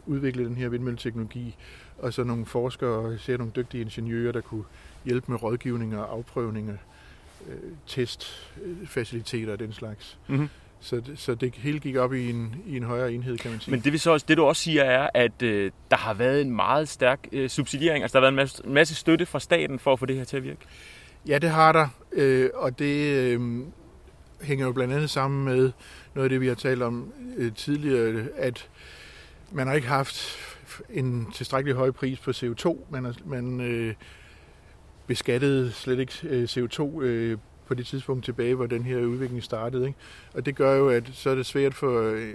udvikle 0.07 0.45
den 0.45 0.57
her 0.57 0.69
vindmølleteknologi, 0.69 1.57
og 1.99 2.13
så 2.13 2.25
nogle 2.25 2.47
forskere, 2.47 3.15
især 3.15 3.37
nogle 3.37 3.53
dygtige 3.57 3.81
ingeniører, 3.81 4.33
der 4.33 4.41
kunne 4.41 4.65
hjælpe 5.05 5.33
med 5.33 5.43
rådgivning 5.43 5.97
og 5.99 6.13
afprøvning 6.13 6.69
af 6.69 6.79
øh, 7.49 7.71
testfaciliteter 7.87 9.53
og 9.53 9.59
den 9.59 9.73
slags. 9.73 10.19
Mm-hmm. 10.27 10.49
Så 10.81 10.97
det, 10.97 11.19
så 11.19 11.35
det 11.35 11.55
hele 11.55 11.79
gik 11.79 11.97
op 11.97 12.15
i 12.15 12.31
en, 12.31 12.55
i 12.67 12.77
en 12.77 12.83
højere 12.83 13.13
enhed, 13.13 13.39
kan 13.39 13.51
man 13.51 13.61
sige. 13.61 13.71
Men 13.71 13.81
det, 13.81 13.93
vil 13.93 14.01
så 14.01 14.11
også, 14.11 14.27
det 14.29 14.37
du 14.37 14.45
også 14.45 14.63
siger 14.63 14.83
er, 14.83 15.11
at 15.15 15.43
øh, 15.43 15.71
der 15.91 15.97
har 15.97 16.15
været 16.15 16.41
en 16.41 16.51
meget 16.51 16.89
stærk 16.89 17.29
øh, 17.33 17.49
subsidiering, 17.49 18.03
altså 18.03 18.19
der 18.19 18.25
har 18.25 18.31
været 18.31 18.33
en 18.33 18.37
masse, 18.37 18.63
masse 18.67 18.95
støtte 18.95 19.27
fra 19.27 19.41
staten 19.41 19.79
for 19.79 19.93
at 19.93 19.99
få 19.99 20.07
det 20.07 20.17
her 20.17 20.25
til 20.25 20.37
at 20.37 20.45
virke. 20.45 20.61
Ja, 21.29 21.39
det 21.39 21.51
har 21.51 21.73
der, 21.73 21.89
øh, 22.13 22.51
og 22.55 22.79
det 22.79 23.17
øh, 23.17 23.61
hænger 24.43 24.67
jo 24.67 24.73
blandt 24.73 24.95
andet 24.95 25.11
sammen 25.11 25.45
med 25.45 25.73
noget 26.15 26.25
af 26.25 26.29
det, 26.29 26.41
vi 26.41 26.49
har 26.49 26.55
talt 26.55 26.83
om 26.83 27.13
øh, 27.37 27.53
tidligere, 27.53 28.25
at 28.37 28.69
man 29.53 29.67
har 29.67 29.75
ikke 29.75 29.89
haft 29.89 30.39
en 30.91 31.31
tilstrækkelig 31.35 31.77
høj 31.77 31.91
pris 31.91 32.19
på 32.19 32.31
CO2. 32.31 32.77
Man, 32.91 33.05
er, 33.05 33.13
man 33.25 33.61
øh, 33.61 33.95
beskattede 35.07 35.73
slet 35.73 35.99
ikke 35.99 36.13
øh, 36.23 36.45
CO2 36.45 37.01
øh, 37.01 37.39
på 37.67 37.75
det 37.75 37.87
tidspunkt 37.87 38.25
tilbage, 38.25 38.55
hvor 38.55 38.67
den 38.67 38.83
her 38.83 38.99
udvikling 38.99 39.43
startede. 39.43 39.87
Ikke? 39.87 39.99
Og 40.35 40.47
det 40.47 40.57
gør 40.57 40.77
jo, 40.77 40.89
at 40.89 41.11
så 41.13 41.31
er 41.31 41.35
det 41.35 41.47
svært 41.47 41.75
for 41.75 42.03
øh, 42.03 42.35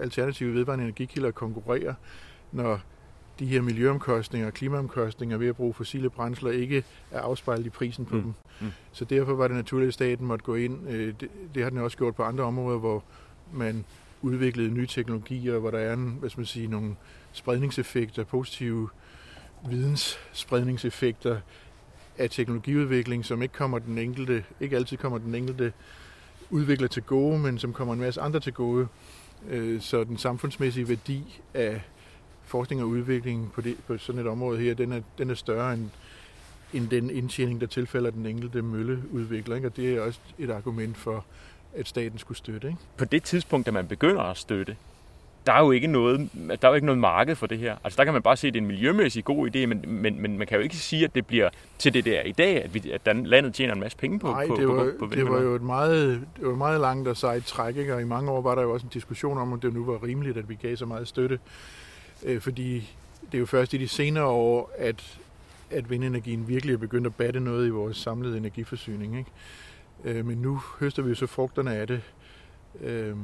alternative 0.00 0.54
vedvarende 0.54 0.84
energikilder 0.84 1.28
at 1.28 1.34
konkurrere, 1.34 1.94
når 2.52 2.80
de 3.38 3.46
her 3.46 3.62
miljøomkostninger 3.62 4.46
og 4.46 4.54
klimaomkostninger 4.54 5.36
ved 5.36 5.48
at 5.48 5.56
bruge 5.56 5.74
fossile 5.74 6.10
brændsler 6.10 6.50
ikke 6.50 6.84
er 7.10 7.20
afspejlet 7.20 7.66
i 7.66 7.70
prisen 7.70 8.04
på 8.04 8.16
mm. 8.16 8.22
dem. 8.22 8.34
Mm. 8.60 8.72
Så 8.92 9.04
derfor 9.04 9.34
var 9.34 9.48
det 9.48 9.56
naturligt, 9.56 9.88
at 9.88 9.94
staten 9.94 10.26
måtte 10.26 10.44
gå 10.44 10.54
ind. 10.54 10.88
Øh, 10.88 11.14
det, 11.20 11.28
det 11.54 11.62
har 11.62 11.70
den 11.70 11.78
også 11.78 11.96
gjort 11.96 12.14
på 12.14 12.22
andre 12.22 12.44
områder, 12.44 12.78
hvor 12.78 13.04
man 13.52 13.84
udviklede 14.22 14.70
nye 14.70 14.86
teknologier, 14.86 15.58
hvor 15.58 15.70
der 15.70 15.78
er 15.78 15.92
en, 15.92 16.16
hvad 16.20 16.30
skal 16.30 16.40
man 16.40 16.46
sige, 16.46 16.66
nogle 16.66 16.96
spredningseffekter, 17.32 18.24
positive 18.24 18.88
vidensspredningseffekter 19.68 21.40
af 22.18 22.30
teknologiudvikling, 22.30 23.24
som 23.24 23.42
ikke 23.42 23.54
kommer 23.54 23.78
den 23.78 23.98
enkelte, 23.98 24.44
ikke 24.60 24.76
altid 24.76 24.96
kommer 24.96 25.18
den 25.18 25.34
enkelte 25.34 25.72
udvikler 26.50 26.88
til 26.88 27.02
gode, 27.02 27.38
men 27.38 27.58
som 27.58 27.72
kommer 27.72 27.94
en 27.94 28.00
masse 28.00 28.20
andre 28.20 28.40
til 28.40 28.52
gode. 28.52 28.88
Øh, 29.48 29.80
så 29.80 30.04
den 30.04 30.18
samfundsmæssige 30.18 30.88
værdi 30.88 31.40
af 31.54 31.80
forskning 32.44 32.82
og 32.82 32.88
udvikling 32.88 33.52
på, 33.52 33.60
det, 33.60 33.76
på 33.86 33.98
sådan 33.98 34.20
et 34.20 34.26
område 34.26 34.58
her, 34.58 34.74
den 34.74 34.92
er, 34.92 35.00
den 35.18 35.30
er 35.30 35.34
større 35.34 35.74
end, 35.74 35.90
end 36.72 36.88
den 36.88 37.10
indtjening, 37.10 37.60
der 37.60 37.66
tilfælder 37.66 38.10
den 38.10 38.26
enkelte 38.26 38.62
mølleudvikler. 38.62 39.56
Ikke? 39.56 39.68
Og 39.68 39.76
det 39.76 39.94
er 39.94 40.00
også 40.00 40.20
et 40.38 40.50
argument 40.50 40.96
for, 40.96 41.24
at 41.74 41.88
staten 41.88 42.18
skulle 42.18 42.38
støtte. 42.38 42.68
Ikke? 42.68 42.80
På 42.96 43.04
det 43.04 43.22
tidspunkt, 43.22 43.66
da 43.66 43.70
man 43.70 43.86
begynder 43.86 44.22
at 44.22 44.36
støtte, 44.36 44.76
der 45.46 45.52
er 45.52 45.60
jo 45.60 45.70
ikke 45.70 45.86
noget, 45.86 46.30
der 46.34 46.68
er 46.68 46.68
jo 46.68 46.74
ikke 46.74 46.86
noget 46.86 47.00
marked 47.00 47.36
for 47.36 47.46
det 47.46 47.58
her. 47.58 47.76
Altså 47.84 47.96
der 47.96 48.04
kan 48.04 48.12
man 48.12 48.22
bare 48.22 48.36
se, 48.36 48.48
at 48.48 48.54
det 48.54 48.60
er 48.60 48.62
en 48.62 48.68
miljømæssig 48.68 49.24
god 49.24 49.56
idé, 49.56 49.66
men, 49.66 49.84
men, 49.86 50.22
men 50.22 50.38
man 50.38 50.46
kan 50.46 50.56
jo 50.56 50.62
ikke 50.62 50.76
sige, 50.76 51.04
at 51.04 51.14
det 51.14 51.26
bliver 51.26 51.48
til 51.78 51.94
det 51.94 52.04
der 52.04 52.22
i 52.22 52.32
dag, 52.32 52.64
at, 52.64 52.74
vi, 52.74 52.90
at 52.90 53.16
landet 53.26 53.54
tjener 53.54 53.74
en 53.74 53.80
masse 53.80 53.98
penge 53.98 54.18
på 54.18 54.26
Nej, 54.26 54.46
på, 54.46 54.56
det 54.56 54.68
var, 54.68 54.92
på, 54.98 55.06
på 55.06 55.14
det 55.14 55.28
var 55.28 55.40
jo 55.40 55.54
et 55.54 55.62
meget, 55.62 56.20
det 56.36 56.46
var 56.46 56.54
meget 56.54 56.80
langt 56.80 57.08
og 57.08 57.16
sejt 57.16 57.44
træk, 57.44 57.76
ikke? 57.76 57.94
og 57.94 58.00
i 58.00 58.04
mange 58.04 58.30
år 58.30 58.40
var 58.40 58.54
der 58.54 58.62
jo 58.62 58.72
også 58.72 58.86
en 58.86 58.90
diskussion 58.94 59.38
om, 59.38 59.52
om 59.52 59.60
det 59.60 59.74
nu 59.74 59.84
var 59.84 60.02
rimeligt, 60.04 60.36
at 60.36 60.48
vi 60.48 60.54
gav 60.54 60.76
så 60.76 60.86
meget 60.86 61.08
støtte. 61.08 61.38
Øh, 62.22 62.40
fordi 62.40 62.94
det 63.26 63.34
er 63.34 63.38
jo 63.38 63.46
først 63.46 63.74
i 63.74 63.76
de 63.76 63.88
senere 63.88 64.24
år, 64.24 64.72
at, 64.78 65.18
at 65.70 65.90
vindenergien 65.90 66.48
virkelig 66.48 66.72
er 66.72 66.78
begyndt 66.78 67.06
at 67.06 67.14
batte 67.14 67.40
noget 67.40 67.66
i 67.66 67.70
vores 67.70 67.96
samlede 67.96 68.36
energiforsyning. 68.36 69.18
Ikke? 69.18 69.30
Øh, 70.04 70.26
men 70.26 70.38
nu 70.38 70.60
høster 70.80 71.02
vi 71.02 71.08
jo 71.08 71.14
så 71.14 71.26
frugterne 71.26 71.74
af 71.74 71.86
det, 71.86 72.00
øh, 72.80 73.16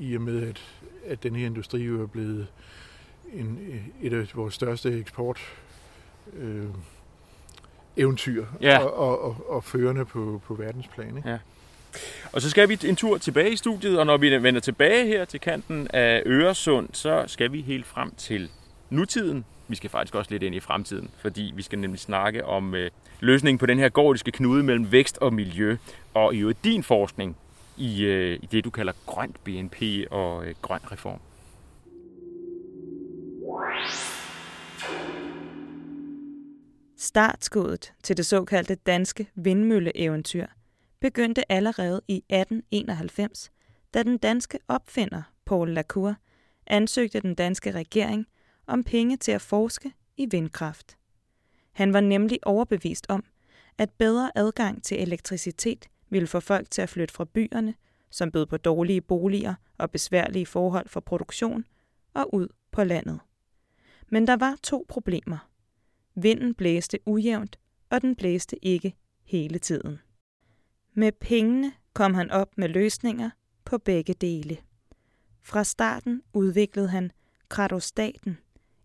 i, 0.00 0.14
og 0.14 0.22
med, 0.22 0.48
at, 0.48 0.62
at 1.06 1.22
den 1.22 1.36
her 1.36 1.46
industri 1.46 1.82
jo 1.82 2.02
er 2.02 2.06
blevet 2.06 2.46
en, 3.32 3.58
et 4.02 4.12
af 4.12 4.26
vores 4.34 4.54
største 4.54 4.98
eksport 4.98 5.40
øh, 6.36 6.66
eventyr 7.96 8.46
Ja. 8.60 8.78
og, 8.78 8.94
og, 8.98 9.22
og, 9.24 9.50
og 9.50 9.64
førende 9.64 10.04
på, 10.04 10.42
på 10.46 10.54
verdensplan. 10.54 11.16
Ikke? 11.16 11.28
Ja. 11.28 11.38
Og 12.32 12.42
så 12.42 12.50
skal 12.50 12.68
vi 12.68 12.78
en 12.84 12.96
tur 12.96 13.18
tilbage 13.18 13.52
i 13.52 13.56
studiet, 13.56 13.98
og 13.98 14.06
når 14.06 14.16
vi 14.16 14.42
vender 14.42 14.60
tilbage 14.60 15.06
her 15.06 15.24
til 15.24 15.40
kanten 15.40 15.88
af 15.90 16.22
Øresund, 16.26 16.88
så 16.92 17.24
skal 17.26 17.52
vi 17.52 17.60
helt 17.60 17.86
frem 17.86 18.14
til 18.16 18.50
nutiden. 18.90 19.44
Vi 19.68 19.76
skal 19.76 19.90
faktisk 19.90 20.14
også 20.14 20.30
lidt 20.30 20.42
ind 20.42 20.54
i 20.54 20.60
fremtiden, 20.60 21.10
fordi 21.18 21.52
vi 21.56 21.62
skal 21.62 21.78
nemlig 21.78 22.00
snakke 22.00 22.44
om 22.44 22.74
øh, 22.74 22.90
løsningen 23.20 23.58
på 23.58 23.66
den 23.66 23.78
her 23.78 23.88
gordiske 23.88 24.30
knude 24.30 24.62
mellem 24.62 24.92
vækst 24.92 25.18
og 25.18 25.32
miljø, 25.34 25.76
og 26.14 26.34
i 26.34 26.38
øvrigt 26.38 26.64
din 26.64 26.82
forskning 26.82 27.36
i, 27.80 28.04
øh, 28.04 28.38
i 28.42 28.46
det, 28.46 28.64
du 28.64 28.70
kalder 28.70 28.92
grønt 29.06 29.44
BNP 29.44 29.82
og 30.10 30.46
øh, 30.46 30.54
grøn 30.62 30.80
reform. 30.92 31.20
Startskuddet 36.96 37.92
til 38.02 38.16
det 38.16 38.26
såkaldte 38.26 38.74
danske 38.74 39.30
vindmølleeventyr 39.34 40.46
begyndte 41.00 41.52
allerede 41.52 42.00
i 42.08 42.16
1891, 42.16 43.50
da 43.94 44.02
den 44.02 44.18
danske 44.18 44.58
opfinder 44.68 45.22
Paul 45.44 45.70
Lacour 45.70 46.14
ansøgte 46.66 47.20
den 47.20 47.34
danske 47.34 47.70
regering 47.70 48.26
om 48.66 48.84
penge 48.84 49.16
til 49.16 49.32
at 49.32 49.40
forske 49.40 49.92
i 50.16 50.26
vindkraft. 50.30 50.96
Han 51.72 51.92
var 51.92 52.00
nemlig 52.00 52.38
overbevist 52.42 53.06
om, 53.08 53.24
at 53.78 53.90
bedre 53.90 54.30
adgang 54.34 54.82
til 54.82 55.02
elektricitet 55.02 55.88
ville 56.10 56.26
få 56.26 56.40
folk 56.40 56.70
til 56.70 56.82
at 56.82 56.88
flytte 56.88 57.14
fra 57.14 57.24
byerne, 57.24 57.74
som 58.10 58.32
bød 58.32 58.46
på 58.46 58.56
dårlige 58.56 59.00
boliger 59.00 59.54
og 59.78 59.90
besværlige 59.90 60.46
forhold 60.46 60.88
for 60.88 61.00
produktion, 61.00 61.64
og 62.14 62.34
ud 62.34 62.48
på 62.70 62.84
landet. 62.84 63.20
Men 64.08 64.26
der 64.26 64.36
var 64.36 64.56
to 64.62 64.86
problemer. 64.88 65.50
Vinden 66.14 66.54
blæste 66.54 66.98
ujævnt, 67.06 67.58
og 67.90 68.02
den 68.02 68.16
blæste 68.16 68.64
ikke 68.64 68.94
hele 69.22 69.58
tiden. 69.58 69.98
Med 70.94 71.12
pengene 71.12 71.72
kom 71.94 72.14
han 72.14 72.30
op 72.30 72.58
med 72.58 72.68
løsninger 72.68 73.30
på 73.64 73.78
begge 73.78 74.14
dele. 74.14 74.56
Fra 75.42 75.64
starten 75.64 76.22
udviklede 76.32 76.88
han 76.88 77.12
kratostaten, 77.48 78.38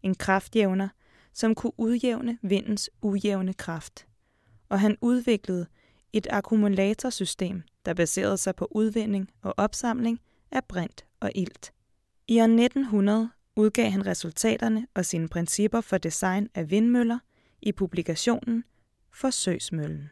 en 0.03 0.15
kraftjævner, 0.15 0.89
som 1.33 1.55
kunne 1.55 1.73
udjævne 1.77 2.37
vindens 2.41 2.89
ujævne 3.01 3.53
kraft. 3.53 4.07
Og 4.69 4.79
han 4.79 4.97
udviklede 5.01 5.67
et 6.17 6.27
akkumulatorsystem, 6.29 7.63
der 7.85 7.93
baserede 7.93 8.37
sig 8.37 8.55
på 8.55 8.67
udvinding 8.71 9.29
og 9.41 9.53
opsamling 9.57 10.21
af 10.51 10.65
brint 10.65 11.05
og 11.19 11.31
ilt. 11.35 11.73
I 12.27 12.39
år 12.39 12.43
1900 12.43 13.29
udgav 13.55 13.91
han 13.91 14.05
resultaterne 14.05 14.87
og 14.93 15.05
sine 15.05 15.27
principper 15.27 15.81
for 15.81 15.97
design 15.97 16.49
af 16.55 16.71
vindmøller 16.71 17.19
i 17.61 17.71
publikationen 17.71 18.63
Forsøgsmøllen. 19.13 20.09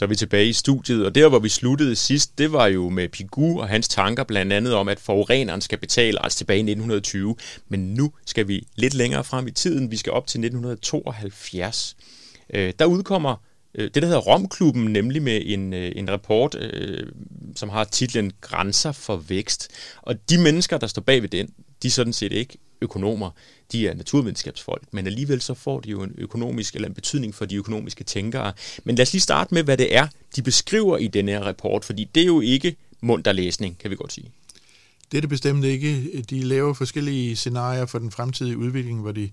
Så 0.00 0.04
er 0.04 0.08
vi 0.08 0.16
tilbage 0.16 0.48
i 0.48 0.52
studiet, 0.52 1.06
og 1.06 1.14
der 1.14 1.28
hvor 1.28 1.38
vi 1.38 1.48
sluttede 1.48 1.96
sidst, 1.96 2.38
det 2.38 2.52
var 2.52 2.66
jo 2.66 2.88
med 2.88 3.08
Pigou 3.08 3.60
og 3.60 3.68
hans 3.68 3.88
tanker 3.88 4.24
blandt 4.24 4.52
andet 4.52 4.74
om, 4.74 4.88
at 4.88 5.00
forureneren 5.00 5.60
skal 5.60 5.78
betale, 5.78 6.24
altså 6.24 6.38
tilbage 6.38 6.58
i 6.58 6.60
1920. 6.60 7.36
Men 7.68 7.94
nu 7.94 8.12
skal 8.26 8.48
vi 8.48 8.66
lidt 8.76 8.94
længere 8.94 9.24
frem 9.24 9.46
i 9.46 9.50
tiden, 9.50 9.90
vi 9.90 9.96
skal 9.96 10.12
op 10.12 10.26
til 10.26 10.38
1972. 10.38 11.96
Øh, 12.54 12.72
der 12.78 12.84
udkommer 12.84 13.36
øh, 13.74 13.84
det, 13.84 14.02
der 14.02 14.06
hedder 14.06 14.20
Romklubben, 14.20 14.84
nemlig 14.84 15.22
med 15.22 15.42
en, 15.44 15.72
øh, 15.72 15.92
en 15.96 16.10
rapport, 16.10 16.54
øh, 16.54 17.06
som 17.56 17.68
har 17.68 17.84
titlen 17.84 18.32
Grænser 18.40 18.92
for 18.92 19.16
vækst. 19.16 19.68
Og 20.02 20.30
de 20.30 20.38
mennesker, 20.38 20.78
der 20.78 20.86
står 20.86 21.02
bag 21.02 21.22
ved 21.22 21.28
den, 21.28 21.46
de 21.82 21.86
er 21.86 21.92
sådan 21.92 22.12
set 22.12 22.32
ikke 22.32 22.58
økonomer, 22.80 23.30
de 23.72 23.88
er 23.88 23.94
naturvidenskabsfolk, 23.94 24.82
men 24.92 25.06
alligevel 25.06 25.40
så 25.40 25.54
får 25.54 25.80
de 25.80 25.90
jo 25.90 26.02
en 26.02 26.14
økonomisk 26.18 26.74
eller 26.74 26.88
en 26.88 26.94
betydning 26.94 27.34
for 27.34 27.44
de 27.44 27.56
økonomiske 27.56 28.04
tænkere. 28.04 28.52
Men 28.84 28.96
lad 28.96 29.02
os 29.02 29.12
lige 29.12 29.20
starte 29.22 29.54
med, 29.54 29.62
hvad 29.62 29.76
det 29.76 29.96
er, 29.96 30.08
de 30.36 30.42
beskriver 30.42 30.98
i 30.98 31.08
den 31.08 31.28
her 31.28 31.40
rapport, 31.40 31.84
fordi 31.84 32.04
det 32.14 32.20
er 32.20 32.26
jo 32.26 32.40
ikke 32.40 32.76
munter 33.00 33.32
læsning, 33.32 33.78
kan 33.78 33.90
vi 33.90 33.96
godt 33.96 34.12
sige. 34.12 34.30
Det 35.12 35.16
er 35.16 35.20
det 35.20 35.30
bestemt 35.30 35.64
ikke. 35.64 36.22
De 36.30 36.42
laver 36.42 36.74
forskellige 36.74 37.36
scenarier 37.36 37.86
for 37.86 37.98
den 37.98 38.10
fremtidige 38.10 38.58
udvikling, 38.58 39.00
hvor 39.00 39.12
de 39.12 39.30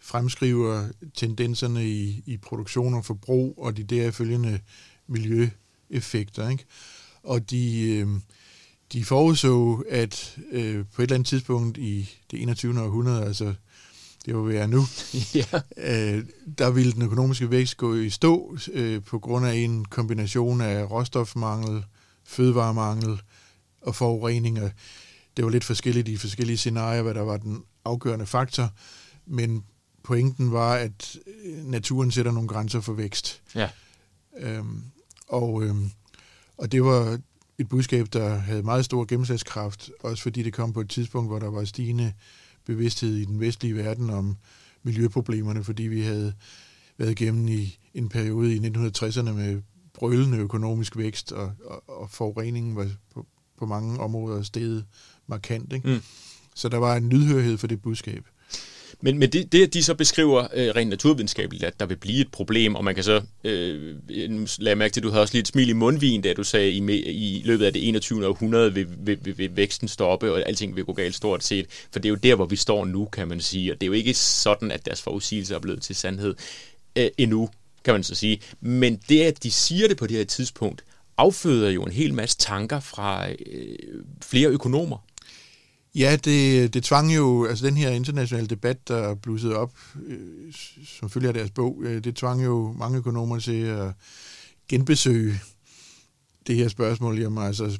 fremskriver 0.00 0.88
tendenserne 1.14 1.88
i, 1.88 2.22
i 2.26 2.36
produktion 2.36 2.94
og 2.94 3.04
forbrug 3.04 3.54
og 3.58 3.76
de 3.76 3.82
derfølgende 3.82 4.60
miljøeffekter. 5.06 6.48
Ikke? 6.48 6.64
Og 7.22 7.50
de, 7.50 7.88
øh, 7.90 8.08
de 8.92 9.04
forudså, 9.04 9.82
at 9.90 10.38
øh, 10.52 10.84
på 10.94 11.02
et 11.02 11.06
eller 11.06 11.14
andet 11.14 11.28
tidspunkt 11.28 11.78
i 11.78 12.10
det 12.30 12.42
21. 12.42 12.82
århundrede, 12.82 13.24
altså 13.24 13.54
det 14.26 14.36
vil 14.36 14.48
være 14.48 14.68
nu, 14.68 14.84
ja. 15.34 15.60
øh, 15.76 16.24
der 16.58 16.70
ville 16.70 16.92
den 16.92 17.02
økonomiske 17.02 17.50
vækst 17.50 17.76
gå 17.76 17.94
i 17.94 18.10
stå 18.10 18.56
øh, 18.72 19.02
på 19.02 19.18
grund 19.18 19.46
af 19.46 19.54
en 19.54 19.84
kombination 19.84 20.60
af 20.60 20.90
råstofmangel, 20.90 21.84
fødevaremangel 22.24 23.22
og 23.82 23.94
forureninger. 23.94 24.70
Det 25.36 25.44
var 25.44 25.50
lidt 25.50 25.64
forskelligt 25.64 26.08
i 26.08 26.16
forskellige 26.16 26.56
scenarier, 26.56 27.02
hvad 27.02 27.14
der 27.14 27.22
var 27.22 27.36
den 27.36 27.62
afgørende 27.84 28.26
faktor, 28.26 28.70
men 29.26 29.64
pointen 30.02 30.52
var, 30.52 30.74
at 30.74 31.16
naturen 31.62 32.10
sætter 32.10 32.32
nogle 32.32 32.48
grænser 32.48 32.80
for 32.80 32.92
vækst. 32.92 33.42
Ja. 33.54 33.68
Øhm, 34.38 34.82
og, 35.28 35.62
øhm, 35.62 35.90
og 36.58 36.72
det 36.72 36.84
var 36.84 37.18
et 37.58 37.68
budskab, 37.68 38.06
der 38.12 38.28
havde 38.34 38.62
meget 38.62 38.84
stor 38.84 39.04
gennemslagskraft, 39.04 39.90
også 40.00 40.22
fordi 40.22 40.42
det 40.42 40.52
kom 40.52 40.72
på 40.72 40.80
et 40.80 40.90
tidspunkt, 40.90 41.30
hvor 41.30 41.38
der 41.38 41.50
var 41.50 41.64
stigende 41.64 42.12
bevidsthed 42.64 43.16
i 43.16 43.24
den 43.24 43.40
vestlige 43.40 43.76
verden 43.76 44.10
om 44.10 44.36
miljøproblemerne, 44.82 45.64
fordi 45.64 45.82
vi 45.82 46.02
havde 46.02 46.34
været 46.98 47.10
igennem 47.10 47.48
i 47.48 47.78
en 47.94 48.08
periode 48.08 48.54
i 48.54 48.58
1960'erne 48.58 49.32
med 49.32 49.62
brølende 49.94 50.38
økonomisk 50.38 50.96
vækst, 50.96 51.32
og, 51.32 51.52
og, 51.64 52.00
og 52.00 52.10
forureningen 52.10 52.76
var 52.76 52.88
på, 53.14 53.26
på 53.58 53.66
mange 53.66 54.00
områder 54.00 54.42
steget 54.42 54.84
markant. 55.26 55.72
Ikke? 55.72 55.88
Mm. 55.88 56.00
Så 56.54 56.68
der 56.68 56.78
var 56.78 56.96
en 56.96 57.08
lydhørhed 57.08 57.58
for 57.58 57.66
det 57.66 57.82
budskab. 57.82 58.24
Men, 59.04 59.18
men 59.18 59.30
det, 59.30 59.52
det, 59.52 59.74
de 59.74 59.82
så 59.82 59.94
beskriver 59.94 60.46
øh, 60.54 60.68
rent 60.76 60.90
naturvidenskabeligt, 60.90 61.64
at 61.64 61.80
der 61.80 61.86
vil 61.86 61.96
blive 61.96 62.20
et 62.20 62.30
problem, 62.32 62.74
og 62.74 62.84
man 62.84 62.94
kan 62.94 63.04
så 63.04 63.22
øh, 63.44 63.96
lade 64.58 64.76
mærke 64.76 64.92
til, 64.92 65.00
at 65.00 65.04
du 65.04 65.10
havde 65.10 65.22
også 65.22 65.34
lidt 65.36 65.48
smil 65.48 65.68
i 65.68 65.72
mundvin, 65.72 66.22
da 66.22 66.32
du 66.32 66.44
sagde, 66.44 66.70
i, 66.70 67.02
i 67.02 67.42
løbet 67.44 67.64
af 67.64 67.72
det 67.72 67.88
21. 67.88 68.26
århundrede 68.26 68.74
vil, 68.74 68.86
vil, 68.98 69.18
vil, 69.22 69.38
vil 69.38 69.56
væksten 69.56 69.88
stoppe, 69.88 70.32
og 70.32 70.48
alting 70.48 70.76
vil 70.76 70.84
gå 70.84 70.92
galt 70.92 71.14
stort 71.14 71.44
set. 71.44 71.66
For 71.92 71.98
det 71.98 72.08
er 72.08 72.10
jo 72.10 72.14
der, 72.14 72.34
hvor 72.34 72.46
vi 72.46 72.56
står 72.56 72.84
nu, 72.84 73.04
kan 73.04 73.28
man 73.28 73.40
sige, 73.40 73.72
og 73.72 73.80
det 73.80 73.86
er 73.86 73.88
jo 73.88 73.92
ikke 73.92 74.14
sådan, 74.14 74.70
at 74.70 74.84
deres 74.84 75.02
forudsigelser 75.02 75.54
er 75.54 75.60
blevet 75.60 75.82
til 75.82 75.96
sandhed 75.96 76.34
øh, 76.96 77.08
endnu, 77.18 77.50
kan 77.84 77.94
man 77.94 78.02
så 78.02 78.14
sige. 78.14 78.40
Men 78.60 79.00
det, 79.08 79.20
at 79.20 79.42
de 79.42 79.50
siger 79.50 79.88
det 79.88 79.96
på 79.96 80.06
det 80.06 80.16
her 80.16 80.24
tidspunkt, 80.24 80.84
afføder 81.16 81.70
jo 81.70 81.82
en 81.82 81.92
hel 81.92 82.14
masse 82.14 82.38
tanker 82.38 82.80
fra 82.80 83.30
øh, 83.30 83.76
flere 84.22 84.48
økonomer. 84.48 84.98
Ja, 85.94 86.16
det, 86.16 86.74
det 86.74 86.84
tvang 86.84 87.14
jo, 87.14 87.44
altså 87.44 87.66
den 87.66 87.76
her 87.76 87.90
internationale 87.90 88.46
debat, 88.46 88.88
der 88.88 89.14
blussede 89.14 89.56
op, 89.56 89.72
øh, 90.06 90.52
som 90.84 91.10
følger 91.10 91.32
deres 91.32 91.50
bog, 91.50 91.82
øh, 91.82 92.04
det 92.04 92.16
tvang 92.16 92.44
jo 92.44 92.74
mange 92.78 92.98
økonomer 92.98 93.38
til 93.38 93.60
at 93.62 93.92
genbesøge 94.68 95.40
det 96.46 96.56
her 96.56 96.68
spørgsmål, 96.68 97.18
jamen 97.18 97.44
altså, 97.44 97.78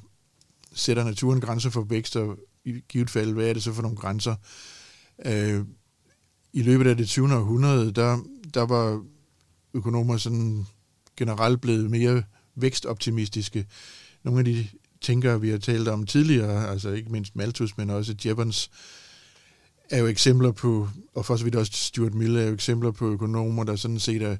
sætter 0.72 1.04
naturen 1.04 1.40
grænser 1.40 1.70
for 1.70 1.82
vækst, 1.82 2.16
og 2.16 2.38
i 2.64 2.80
givet 2.88 3.10
fald, 3.10 3.32
hvad 3.32 3.48
er 3.48 3.52
det 3.52 3.62
så 3.62 3.72
for 3.72 3.82
nogle 3.82 3.96
grænser? 3.96 4.34
Øh, 5.26 5.64
I 6.52 6.62
løbet 6.62 6.86
af 6.86 6.96
det 6.96 7.08
20. 7.08 7.34
århundrede, 7.34 7.92
der, 7.92 8.18
der 8.54 8.62
var 8.62 9.04
økonomer 9.74 10.16
sådan 10.16 10.66
generelt 11.16 11.60
blevet 11.60 11.90
mere 11.90 12.22
vækstoptimistiske. 12.54 13.66
Nogle 14.22 14.38
af 14.38 14.44
de 14.44 14.68
tænkere, 15.04 15.40
vi 15.40 15.50
har 15.50 15.58
talt 15.58 15.88
om 15.88 16.06
tidligere, 16.06 16.70
altså 16.70 16.90
ikke 16.90 17.12
mindst 17.12 17.36
Malthus, 17.36 17.76
men 17.76 17.90
også 17.90 18.14
Jevons, 18.24 18.70
er 19.90 19.98
jo 19.98 20.06
eksempler 20.06 20.52
på, 20.52 20.88
og 21.14 21.26
for 21.26 21.36
så 21.36 21.44
vidt 21.44 21.54
også 21.54 21.72
Stuart 21.72 22.14
Mill 22.14 22.36
er 22.36 22.42
jo 22.42 22.54
eksempler 22.54 22.90
på 22.90 23.10
økonomer, 23.10 23.64
der 23.64 23.76
sådan 23.76 23.98
set 23.98 24.22
er, 24.22 24.36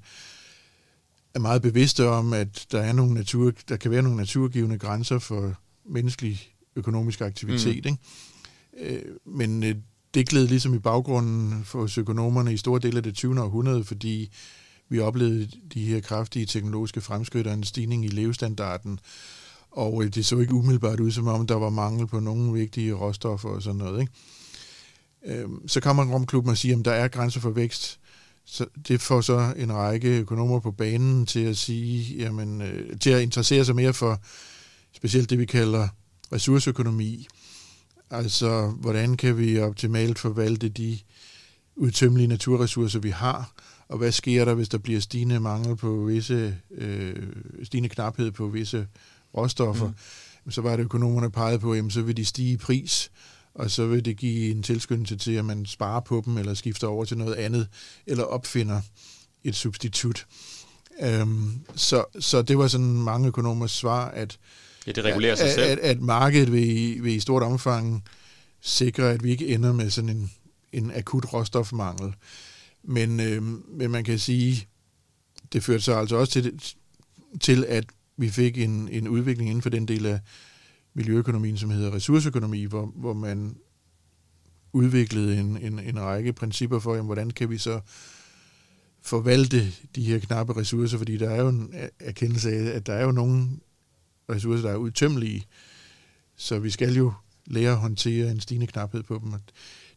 er 1.35 1.39
meget 1.39 1.63
bevidste 1.63 2.09
om, 2.09 2.33
at 2.33 2.67
der, 2.73 2.81
er 2.81 2.93
nogle 2.93 3.15
natur, 3.15 3.53
der 3.69 3.77
kan 3.77 3.91
være 3.91 4.03
nogle 4.03 4.17
naturgivende 4.17 4.79
grænser 4.79 5.19
for 5.19 5.55
menneskelig 5.87 6.53
økonomisk 6.77 7.21
aktivitet. 7.21 7.85
Mm. 7.85 7.91
Ikke? 7.91 8.97
Øh, 8.97 9.03
men 9.27 9.63
øh, 9.65 9.75
det 10.15 10.29
gled 10.29 10.49
ligesom 10.49 10.75
i 10.75 10.79
baggrunden 10.79 11.65
for 11.65 12.01
økonomerne 12.01 12.53
i 12.53 12.57
store 12.57 12.81
dele 12.81 12.97
af 12.97 13.03
det 13.03 13.15
20. 13.15 13.41
århundrede, 13.41 13.85
fordi 13.85 14.33
vi 14.89 14.99
oplevede 14.99 15.49
de 15.75 15.85
her 15.85 16.01
kraftige 16.01 16.47
teknologiske 16.47 17.01
fremskridt 17.01 17.47
og 17.47 17.55
en 17.55 17.65
stigning 17.65 18.05
i 18.05 18.09
levestandarden, 18.09 18.99
og 19.75 20.05
øh, 20.05 20.15
det 20.15 20.27
så 20.27 20.39
ikke 20.39 20.55
umiddelbart 20.55 21.01
ud, 21.01 21.11
som 21.11 21.27
om 21.27 21.47
der 21.47 21.55
var 21.55 21.71
mangel 21.71 22.07
på 22.07 22.21
nogle 22.21 22.53
vigtige 22.53 22.93
råstoffer 22.93 23.49
og 23.49 23.63
sådan 23.63 23.79
noget. 23.79 24.01
Ikke? 24.01 24.13
Øhm, 25.27 25.69
så 25.69 25.81
kommer 25.81 26.15
Romklubben 26.15 26.51
og 26.51 26.57
siger, 26.57 26.79
at 26.79 26.85
der 26.85 26.93
er 26.93 27.09
grænser 27.09 27.41
for 27.41 27.51
vækst. 27.51 28.01
Så 28.47 28.67
det 28.89 29.01
får 29.01 29.21
så 29.21 29.55
en 29.57 29.73
række 29.73 30.09
økonomer 30.09 30.61
på 30.61 30.71
banen 30.71 31.27
til 31.27 31.41
at 31.41 31.57
sige, 31.57 32.17
jamen, 32.17 32.63
øh, 32.63 32.99
til 32.99 33.11
at 33.11 33.23
interessere 33.23 33.65
sig 33.65 33.75
mere 33.75 33.93
for 33.93 34.21
specielt 34.93 35.31
det, 35.31 35.39
vi 35.39 35.47
kalder 35.47 35.89
ressourceøkonomi. 36.33 37.27
Altså, 38.11 38.67
hvordan 38.81 39.17
kan 39.17 39.39
vi 39.39 39.59
optimalt 39.59 40.19
forvalte 40.19 40.69
de 40.69 40.99
udtømmelige 41.77 42.29
naturressourcer, 42.29 42.99
vi 42.99 43.11
har, 43.11 43.53
og 43.89 43.99
hvad 43.99 44.13
sker 44.13 44.45
der, 44.45 44.55
hvis 44.55 44.69
der 44.69 44.79
bliver 44.79 45.01
stigende 45.01 45.41
mangel 45.41 45.77
på 45.77 46.05
visse, 46.05 46.57
øh, 46.71 47.17
stigende 47.63 47.89
knaphed 47.89 48.31
på 48.31 48.49
visse 48.49 48.87
råstoffer, 49.37 49.87
mm. 50.45 50.51
så 50.51 50.61
var 50.61 50.77
det 50.77 50.85
økonomerne 50.85 51.31
peget 51.31 51.61
på, 51.61 51.75
jamen, 51.75 51.91
så 51.91 52.03
vil 52.03 52.17
de 52.17 52.25
stige 52.25 52.53
i 52.53 52.57
pris, 52.57 53.11
og 53.55 53.71
så 53.71 53.87
vil 53.87 54.05
det 54.05 54.17
give 54.17 54.51
en 54.51 54.63
tilskyndelse 54.63 55.17
til, 55.17 55.33
at 55.33 55.45
man 55.45 55.67
sparer 55.67 56.01
på 56.01 56.23
dem, 56.25 56.39
eller 56.39 56.55
skifter 56.55 56.87
over 56.87 57.05
til 57.05 57.19
noget 57.19 57.35
andet, 57.35 57.69
eller 58.07 58.25
opfinder 58.25 58.81
et 59.45 59.55
substitut. 59.55 60.27
Um, 61.23 61.61
så, 61.75 62.05
så 62.21 62.43
det 62.43 62.59
var 62.59 62.69
sådan 62.69 63.03
mange 63.03 63.29
økonomers 63.29 63.71
svar, 63.71 64.09
at, 64.09 64.39
ja, 64.87 64.93
det 64.93 65.05
regulerer 65.05 65.35
sig 65.35 65.47
at, 65.47 65.55
selv. 65.55 65.71
At, 65.71 65.79
at 65.79 66.01
markedet 66.01 66.53
vil, 66.53 67.05
vil 67.05 67.13
i 67.15 67.21
stort 67.21 67.43
omfang 67.43 68.05
sikre, 68.61 69.11
at 69.13 69.25
vi 69.25 69.31
ikke 69.31 69.49
ender 69.49 69.73
med 69.73 69.91
sådan 69.91 70.11
en, 70.11 70.33
en 70.73 70.93
akut 70.95 71.33
råstofmangel. 71.33 72.15
Men, 72.83 73.21
øhm, 73.21 73.65
men 73.69 73.91
man 73.91 74.05
kan 74.05 74.19
sige, 74.19 74.69
det 75.53 75.65
førte 75.65 75.81
så 75.81 75.95
altså 75.95 76.17
også 76.17 76.33
til, 76.33 76.61
til 77.41 77.65
at 77.69 77.85
vi 78.17 78.29
fik 78.29 78.59
en, 78.59 78.89
en 78.89 79.09
udvikling 79.09 79.51
inden 79.51 79.63
for 79.63 79.71
den 79.71 79.89
del 79.89 80.07
af 80.07 80.21
miljøøkonomien, 80.95 81.57
som 81.57 81.71
hedder 81.71 81.95
ressourceøkonomi, 81.95 82.65
hvor, 82.65 82.87
hvor 82.87 83.13
man 83.13 83.57
udviklede 84.73 85.41
en, 85.41 85.57
en, 85.57 85.79
en 85.79 86.01
række 86.01 86.33
principper 86.33 86.79
for, 86.79 86.95
jamen, 86.95 87.07
hvordan 87.07 87.31
kan 87.31 87.51
vi 87.51 87.59
så 87.59 87.81
forvalte 89.03 89.73
de 89.95 90.05
her 90.05 90.19
knappe 90.19 90.57
ressourcer, 90.57 90.99
fordi 90.99 91.17
der 91.17 91.31
er 91.31 91.43
jo 91.43 91.49
en 91.49 91.75
erkendelse 92.01 92.51
af, 92.51 92.77
at 92.77 92.87
der 92.87 92.93
er 92.93 93.05
jo 93.05 93.13
nogle 93.13 93.49
ressourcer, 94.31 94.63
der 94.63 94.73
er 94.73 94.77
udtømmelige, 94.77 95.45
så 96.37 96.59
vi 96.59 96.71
skal 96.71 96.95
jo 96.95 97.13
lære 97.47 97.73
at 97.73 97.79
håndtere 97.79 98.31
en 98.31 98.41
stigende 98.41 98.67
knaphed 98.67 99.03
på 99.03 99.21
dem. 99.25 99.33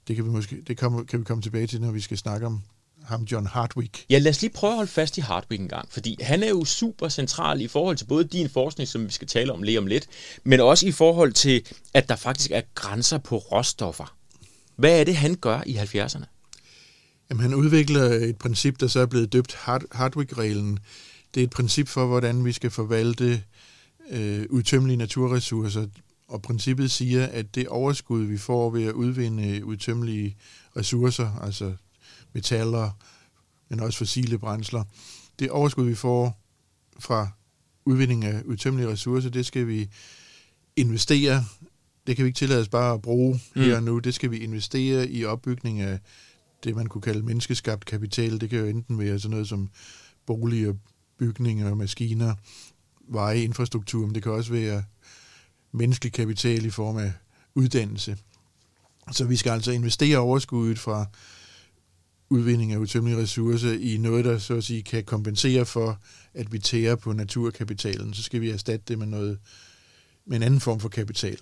Det 0.07 0.15
kan 0.15 0.25
vi 0.25 0.29
måske 0.29 0.61
det 0.67 0.77
kan, 0.77 1.05
kan 1.05 1.19
vi 1.19 1.23
komme 1.23 1.41
tilbage 1.41 1.67
til, 1.67 1.81
når 1.81 1.91
vi 1.91 1.99
skal 1.99 2.17
snakke 2.17 2.45
om 2.45 2.61
ham 3.07 3.23
John 3.23 3.47
Hardwick. 3.47 4.05
Ja, 4.09 4.17
lad 4.17 4.29
os 4.29 4.41
lige 4.41 4.53
prøve 4.53 4.71
at 4.71 4.75
holde 4.75 4.91
fast 4.91 5.17
i 5.17 5.21
Hardwick 5.21 5.61
en 5.61 5.67
gang, 5.67 5.87
fordi 5.91 6.17
han 6.21 6.43
er 6.43 6.49
jo 6.49 6.65
super 6.65 7.09
central 7.09 7.61
i 7.61 7.67
forhold 7.67 7.97
til 7.97 8.05
både 8.05 8.23
din 8.23 8.49
forskning, 8.49 8.87
som 8.87 9.05
vi 9.05 9.11
skal 9.11 9.27
tale 9.27 9.53
om 9.53 9.63
lige 9.63 9.79
om 9.79 9.87
lidt, 9.87 10.07
men 10.43 10.59
også 10.59 10.87
i 10.87 10.91
forhold 10.91 11.33
til, 11.33 11.65
at 11.93 12.09
der 12.09 12.15
faktisk 12.15 12.51
er 12.51 12.61
grænser 12.75 13.17
på 13.17 13.37
råstoffer. 13.37 14.15
Hvad 14.75 14.99
er 14.99 15.03
det, 15.03 15.15
han 15.15 15.35
gør 15.35 15.61
i 15.65 15.77
70'erne? 15.77 16.25
Jamen, 17.29 17.41
han 17.41 17.53
udvikler 17.53 18.03
et 18.03 18.37
princip, 18.37 18.79
der 18.79 18.87
så 18.87 18.99
er 18.99 19.05
blevet 19.05 19.33
døbt 19.33 19.57
Hardwick-reglen. 19.91 20.79
Det 21.33 21.39
er 21.39 21.43
et 21.43 21.49
princip 21.49 21.87
for, 21.87 22.05
hvordan 22.05 22.45
vi 22.45 22.51
skal 22.51 22.71
forvalte 22.71 23.43
øh, 24.11 24.45
udtømmelige 24.49 24.97
naturressourcer. 24.97 25.85
Og 26.27 26.41
princippet 26.41 26.91
siger, 26.91 27.25
at 27.25 27.55
det 27.55 27.67
overskud, 27.67 28.23
vi 28.23 28.37
får 28.37 28.69
ved 28.69 28.83
at 28.83 28.93
udvinde 28.93 29.65
udtømmelige 29.65 30.37
ressourcer, 30.77 31.39
altså 31.41 31.73
metaller, 32.33 32.91
men 33.69 33.79
også 33.79 33.97
fossile 33.97 34.37
brændsler. 34.37 34.83
Det 35.39 35.51
overskud, 35.51 35.85
vi 35.85 35.95
får 35.95 36.41
fra 36.99 37.27
udvinding 37.85 38.25
af 38.25 38.41
udtømmelige 38.45 38.91
ressourcer, 38.91 39.29
det 39.29 39.45
skal 39.45 39.67
vi 39.67 39.89
investere. 40.75 41.45
Det 42.07 42.15
kan 42.15 42.25
vi 42.25 42.27
ikke 42.27 42.37
tillade 42.37 42.61
os 42.61 42.69
bare 42.69 42.93
at 42.93 43.01
bruge 43.01 43.39
mm. 43.55 43.61
her 43.61 43.75
og 43.75 43.83
nu. 43.83 43.99
Det 43.99 44.13
skal 44.13 44.31
vi 44.31 44.37
investere 44.37 45.09
i 45.09 45.25
opbygning 45.25 45.81
af 45.81 45.99
det, 46.63 46.75
man 46.75 46.87
kunne 46.87 47.01
kalde 47.01 47.23
menneskeskabt 47.23 47.85
kapital. 47.85 48.41
Det 48.41 48.49
kan 48.49 48.59
jo 48.59 48.65
enten 48.65 48.99
være 48.99 49.19
sådan 49.19 49.31
noget 49.31 49.47
som 49.47 49.69
boliger, 50.25 50.73
bygninger, 51.17 51.75
maskiner, 51.75 52.35
veje, 53.07 53.41
infrastruktur, 53.41 54.05
men 54.05 54.15
det 54.15 54.23
kan 54.23 54.31
også 54.31 54.51
være 54.51 54.83
menneskelig 55.71 56.13
kapital 56.13 56.65
i 56.65 56.69
form 56.69 56.97
af 56.97 57.13
uddannelse. 57.55 58.17
Så 59.11 59.25
vi 59.25 59.35
skal 59.35 59.51
altså 59.51 59.71
investere 59.71 60.17
overskuddet 60.17 60.79
fra 60.79 61.05
udvinding 62.29 62.73
af 62.73 62.77
utømmelige 62.77 63.21
ressourcer 63.21 63.71
i 63.71 63.97
noget, 63.97 64.25
der 64.25 64.37
så 64.37 64.53
at 64.53 64.63
sige 64.63 64.83
kan 64.83 65.03
kompensere 65.03 65.65
for, 65.65 65.99
at 66.33 66.53
vi 66.53 66.59
tærer 66.59 66.95
på 66.95 67.13
naturkapitalen. 67.13 68.13
Så 68.13 68.23
skal 68.23 68.41
vi 68.41 68.49
erstatte 68.49 68.85
det 68.87 68.99
med, 68.99 69.07
noget, 69.07 69.37
med 70.25 70.37
en 70.37 70.43
anden 70.43 70.59
form 70.59 70.79
for 70.79 70.89
kapital, 70.89 71.37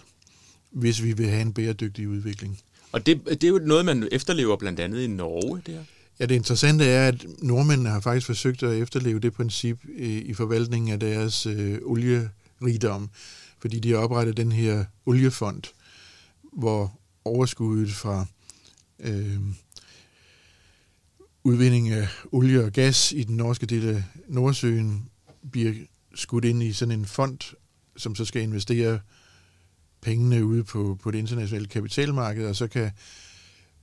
hvis 0.72 1.04
vi 1.04 1.14
vil 1.14 1.28
have 1.28 1.42
en 1.42 1.54
bæredygtig 1.54 2.10
udvikling. 2.10 2.60
Og 2.92 3.06
det, 3.06 3.26
det 3.26 3.44
er 3.44 3.48
jo 3.48 3.60
noget, 3.64 3.86
man 3.86 4.08
efterlever 4.12 4.58
blandt 4.58 4.80
andet 4.80 5.02
i 5.02 5.08
Norge, 5.08 5.62
det 5.66 5.74
her. 5.74 5.84
Ja, 6.20 6.26
det 6.26 6.36
interessante 6.36 6.86
er, 6.86 7.08
at 7.08 7.26
nordmændene 7.42 7.90
har 7.90 8.00
faktisk 8.00 8.26
forsøgt 8.26 8.64
at 8.64 8.82
efterleve 8.82 9.20
det 9.20 9.34
princip 9.34 9.80
i, 9.98 10.34
forvaltningen 10.34 10.92
af 10.92 11.00
deres 11.00 11.46
øh, 11.46 11.80
olierigdom, 11.84 13.10
fordi 13.60 13.80
de 13.80 13.92
har 13.92 13.98
oprettet 13.98 14.38
den 14.38 14.52
her 14.52 14.86
oliefond, 15.06 15.64
hvor 16.54 17.00
overskuddet 17.26 17.92
fra 17.92 18.26
øh, 19.00 19.40
udvinding 21.46 21.90
af 21.90 22.08
olie 22.32 22.64
og 22.64 22.72
gas 22.72 23.12
i 23.12 23.24
den 23.24 23.38
norske 23.38 23.66
del 23.66 23.88
af 23.88 24.04
Nordsøen 24.28 25.10
bliver 25.52 25.74
skudt 26.16 26.46
ind 26.46 26.64
i 26.64 26.74
sådan 26.74 27.00
en 27.00 27.06
fond, 27.06 27.56
som 27.98 28.16
så 28.16 28.26
skal 28.26 28.42
investere 28.42 29.00
pengene 30.02 30.46
ude 30.46 30.64
på, 30.64 30.98
på 31.04 31.12
det 31.12 31.18
internationale 31.18 31.68
kapitalmarked, 31.68 32.48
og 32.48 32.56
så 32.56 32.68
kan 32.68 32.92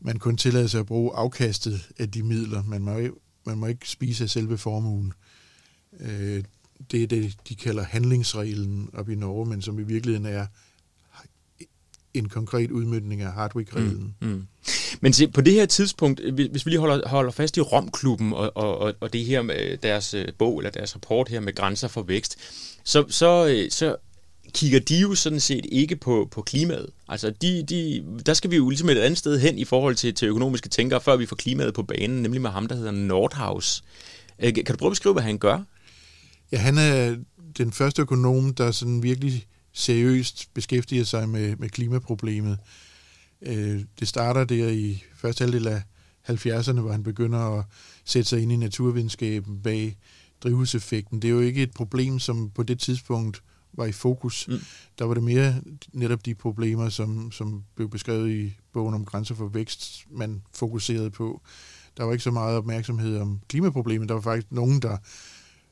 man 0.01 0.19
kun 0.19 0.37
tillade 0.37 0.69
sig 0.69 0.81
at 0.81 0.87
bruge 0.87 1.15
afkastet 1.15 1.91
af 1.99 2.11
de 2.11 2.23
midler. 2.23 2.63
Man 2.63 2.83
må, 2.83 3.01
man 3.47 3.59
må 3.59 3.67
ikke 3.67 3.89
spise 3.89 4.25
af 4.25 4.31
selve 4.31 4.59
formuen. 4.59 5.13
Øh, 6.01 6.45
det 6.91 7.03
er 7.03 7.07
det, 7.07 7.37
de 7.49 7.57
kalder 7.57 7.83
handlingsreglen 7.83 8.91
op 8.93 9.09
i 9.09 9.15
Norge, 9.15 9.47
men 9.47 9.63
som 9.63 9.79
i 9.79 9.83
virkeligheden 9.83 10.27
er 10.27 10.47
en 12.15 12.29
konkret 12.29 12.71
udmyndning 12.71 13.23
af 13.23 13.33
Hardwick-reglen. 13.33 14.15
Mm, 14.21 14.29
mm. 14.29 14.47
Men 15.01 15.13
se, 15.13 15.29
på 15.29 15.41
det 15.41 15.53
her 15.53 15.67
tidspunkt, 15.67 16.21
hvis 16.33 16.67
vi 16.67 16.71
lige 16.71 16.81
holder, 16.81 17.09
holder 17.09 17.33
fast 17.33 17.57
i 17.57 17.61
Romklubben 17.61 18.33
og, 18.33 18.57
og, 18.57 18.95
og 19.01 19.13
det 19.13 19.25
her 19.25 19.43
med 19.43 19.77
deres 19.77 20.15
øh, 20.15 20.29
bog, 20.39 20.59
eller 20.59 20.71
deres 20.71 20.95
rapport 20.95 21.29
her 21.29 21.41
med 21.41 21.55
grænser 21.55 21.89
for 21.89 22.03
vækst, 22.03 22.37
så, 22.85 23.05
så, 23.09 23.47
øh, 23.47 23.71
så 23.71 23.97
kigger 24.55 24.81
de 24.81 24.97
jo 24.97 25.15
sådan 25.15 25.41
set 25.41 25.67
ikke 25.73 25.97
på, 25.97 26.29
på 26.31 26.43
klimaet. 26.43 26.91
Altså, 27.09 27.31
de, 27.31 27.65
de, 27.69 28.05
der 28.27 28.35
skal 28.35 28.51
vi 28.51 28.57
jo 28.57 28.69
ligesom 28.69 28.89
et 28.89 28.99
andet 28.99 29.19
sted 29.19 29.39
hen 29.39 29.59
i 29.59 29.65
forhold 29.65 29.95
til, 29.97 30.15
til 30.15 30.29
økonomiske 30.29 30.69
tænkere, 30.69 31.01
før 31.01 31.17
vi 31.17 31.27
får 31.27 31.37
klimaet 31.37 31.75
på 31.75 31.83
banen, 31.83 32.23
nemlig 32.23 32.41
med 32.41 32.51
ham, 32.51 32.67
der 32.67 32.75
hedder 32.75 32.91
Nordhaus. 32.91 33.85
Øh, 34.39 34.55
kan 34.55 34.65
du 34.65 34.77
prøve 34.77 34.89
at 34.89 34.93
beskrive, 34.93 35.13
hvad 35.13 35.23
han 35.23 35.39
gør? 35.39 35.61
Ja, 36.53 36.57
han 36.57 36.79
er 36.79 37.17
den 37.59 37.73
første 37.73 38.03
økonom, 38.03 38.55
der 38.55 38.71
sådan 38.71 39.03
virkelig 39.03 39.47
seriøst 39.73 40.49
beskæftiger 40.55 41.05
sig 41.05 41.29
med, 41.29 41.57
med 41.57 41.69
klimaproblemet. 41.69 42.59
Øh, 43.43 43.81
det 44.01 44.09
starter 44.09 44.45
der 44.45 44.69
i 44.69 45.05
første 45.15 45.45
halvdel 45.45 45.67
af 45.67 45.83
70'erne, 46.29 46.81
hvor 46.81 46.93
han 46.93 47.03
begynder 47.03 47.59
at 47.59 47.65
sætte 48.05 48.29
sig 48.29 48.43
ind 48.43 48.53
i 48.53 48.57
naturvidenskaben 48.57 49.63
bag 49.63 49.97
drivhuseffekten. 50.43 51.23
Det 51.23 51.29
er 51.29 51.33
jo 51.33 51.41
ikke 51.41 51.63
et 51.63 51.75
problem, 51.75 52.19
som 52.19 52.51
på 52.51 52.63
det 52.63 52.79
tidspunkt 52.79 53.43
var 53.73 53.85
i 53.85 53.93
fokus. 53.93 54.49
Mm. 54.49 54.59
Der 54.99 55.05
var 55.05 55.15
det 55.15 55.23
mere 55.23 55.55
netop 55.93 56.27
de 56.27 56.35
problemer, 56.35 56.89
som, 56.89 57.33
som 57.33 57.65
blev 57.75 57.91
beskrevet 57.91 58.31
i 58.31 58.59
bogen 58.73 58.95
om 58.95 59.05
grænser 59.05 59.35
for 59.35 59.47
vækst, 59.49 60.07
man 60.11 60.43
fokuserede 60.55 61.11
på. 61.11 61.43
Der 61.97 62.05
var 62.05 62.13
ikke 62.13 62.25
så 62.25 62.31
meget 62.31 62.57
opmærksomhed 62.57 63.19
om 63.19 63.41
klimaproblemet. 63.49 64.09
Der 64.09 64.15
var 64.15 64.21
faktisk 64.21 64.53
nogen, 64.53 64.83
der 64.83 64.97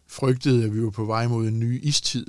frygtede, 0.06 0.64
at 0.64 0.74
vi 0.74 0.82
var 0.82 0.90
på 0.90 1.04
vej 1.04 1.28
mod 1.28 1.48
en 1.48 1.60
ny 1.60 1.80
istid. 1.82 2.26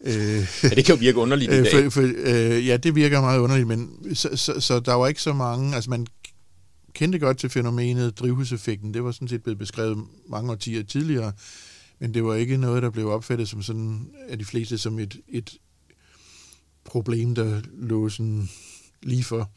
Øh, 0.00 0.14
ja, 0.62 0.68
det 0.68 0.84
kan 0.84 0.94
jo 0.94 0.98
virke 1.00 1.18
underligt 1.18 1.52
i 1.52 1.62
dag. 1.62 1.72
For, 1.72 1.90
for, 1.90 2.12
øh, 2.16 2.66
ja, 2.66 2.76
det 2.76 2.94
virker 2.94 3.20
meget 3.20 3.38
underligt, 3.38 3.68
men 3.68 3.90
så, 4.14 4.36
så, 4.36 4.60
så 4.60 4.80
der 4.80 4.94
var 4.94 5.08
ikke 5.08 5.22
så 5.22 5.32
mange, 5.32 5.74
altså 5.74 5.90
man 5.90 6.06
kendte 6.94 7.18
godt 7.18 7.38
til 7.38 7.50
fænomenet 7.50 8.18
drivhuseffekten, 8.18 8.94
det 8.94 9.04
var 9.04 9.12
sådan 9.12 9.28
set 9.28 9.42
blevet 9.42 9.58
beskrevet 9.58 10.04
mange 10.28 10.50
årtier 10.50 10.82
tidligere, 10.82 11.32
men 11.98 12.14
det 12.14 12.24
var 12.24 12.34
ikke 12.34 12.56
noget, 12.56 12.82
der 12.82 12.90
blev 12.90 13.08
opfattet 13.08 13.48
som 13.48 13.62
sådan 13.62 14.10
af 14.28 14.38
de 14.38 14.44
fleste 14.44 14.78
som 14.78 14.98
et, 14.98 15.20
et 15.28 15.58
problem, 16.84 17.34
der 17.34 17.60
lå 17.78 18.08
sådan 18.08 18.48
lige 19.02 19.24
for. 19.24 19.50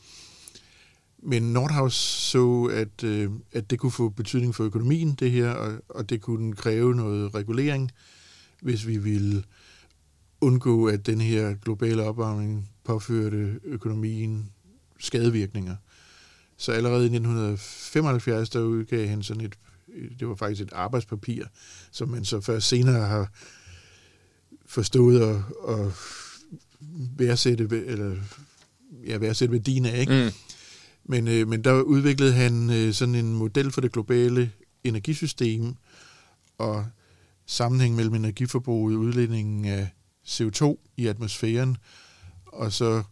Men 1.24 1.54
Nordhaus 1.54 1.96
så, 1.96 2.64
at, 2.74 3.04
øh, 3.04 3.32
at 3.54 3.70
det 3.70 3.80
kunne 3.80 3.92
få 3.92 4.10
betydning 4.10 4.56
for 4.56 4.64
økonomien, 4.64 5.16
det 5.20 5.32
her, 5.32 5.50
og, 5.50 5.74
og 5.90 6.10
det 6.10 6.22
kunne 6.22 6.54
kræve 6.54 6.96
noget 6.96 7.36
regulering, 7.36 7.92
hvis 8.62 8.88
vi 8.88 8.98
ville 8.98 9.44
undgå, 10.42 10.88
at 10.88 11.06
den 11.06 11.22
her 11.22 11.54
globale 11.54 12.04
opvarmning 12.04 12.70
påførte 12.84 13.60
økonomien 13.64 14.52
skadevirkninger. 15.00 15.76
Så 16.58 16.72
allerede 16.72 17.02
i 17.02 17.16
1975, 17.16 18.50
der 18.50 18.60
udgav 18.60 19.08
han 19.08 19.24
sådan 19.24 19.44
et, 19.44 19.58
det 20.20 20.28
var 20.28 20.36
faktisk 20.36 20.62
et 20.62 20.74
arbejdspapir, 20.74 21.46
som 21.92 22.10
man 22.10 22.26
så 22.26 22.42
først 22.42 22.68
senere 22.68 23.08
har 23.08 23.32
forstået 24.66 25.22
at, 25.22 25.36
at 25.70 25.94
værdsætte, 27.18 27.86
eller, 27.86 28.16
ja, 29.08 29.18
værdsætte 29.18 29.52
værdien 29.52 29.86
af. 29.86 30.00
Ikke? 30.00 30.24
Mm. 30.26 30.32
Men, 31.04 31.28
øh, 31.28 31.48
men 31.48 31.64
der 31.64 31.82
udviklede 31.82 32.34
han 32.34 32.70
øh, 32.70 32.94
sådan 32.94 33.16
en 33.16 33.34
model 33.34 33.72
for 33.72 33.82
det 33.82 33.92
globale 33.92 34.52
energisystem 34.84 35.76
og 36.58 36.86
sammenhæng 37.46 37.96
mellem 37.96 38.16
energiforbruget, 38.16 38.96
udledningen 38.96 39.66
af 39.66 39.90
CO2 40.28 40.78
i 40.98 41.08
atmosfæren, 41.08 41.78
og 42.46 42.74
så 42.74 43.04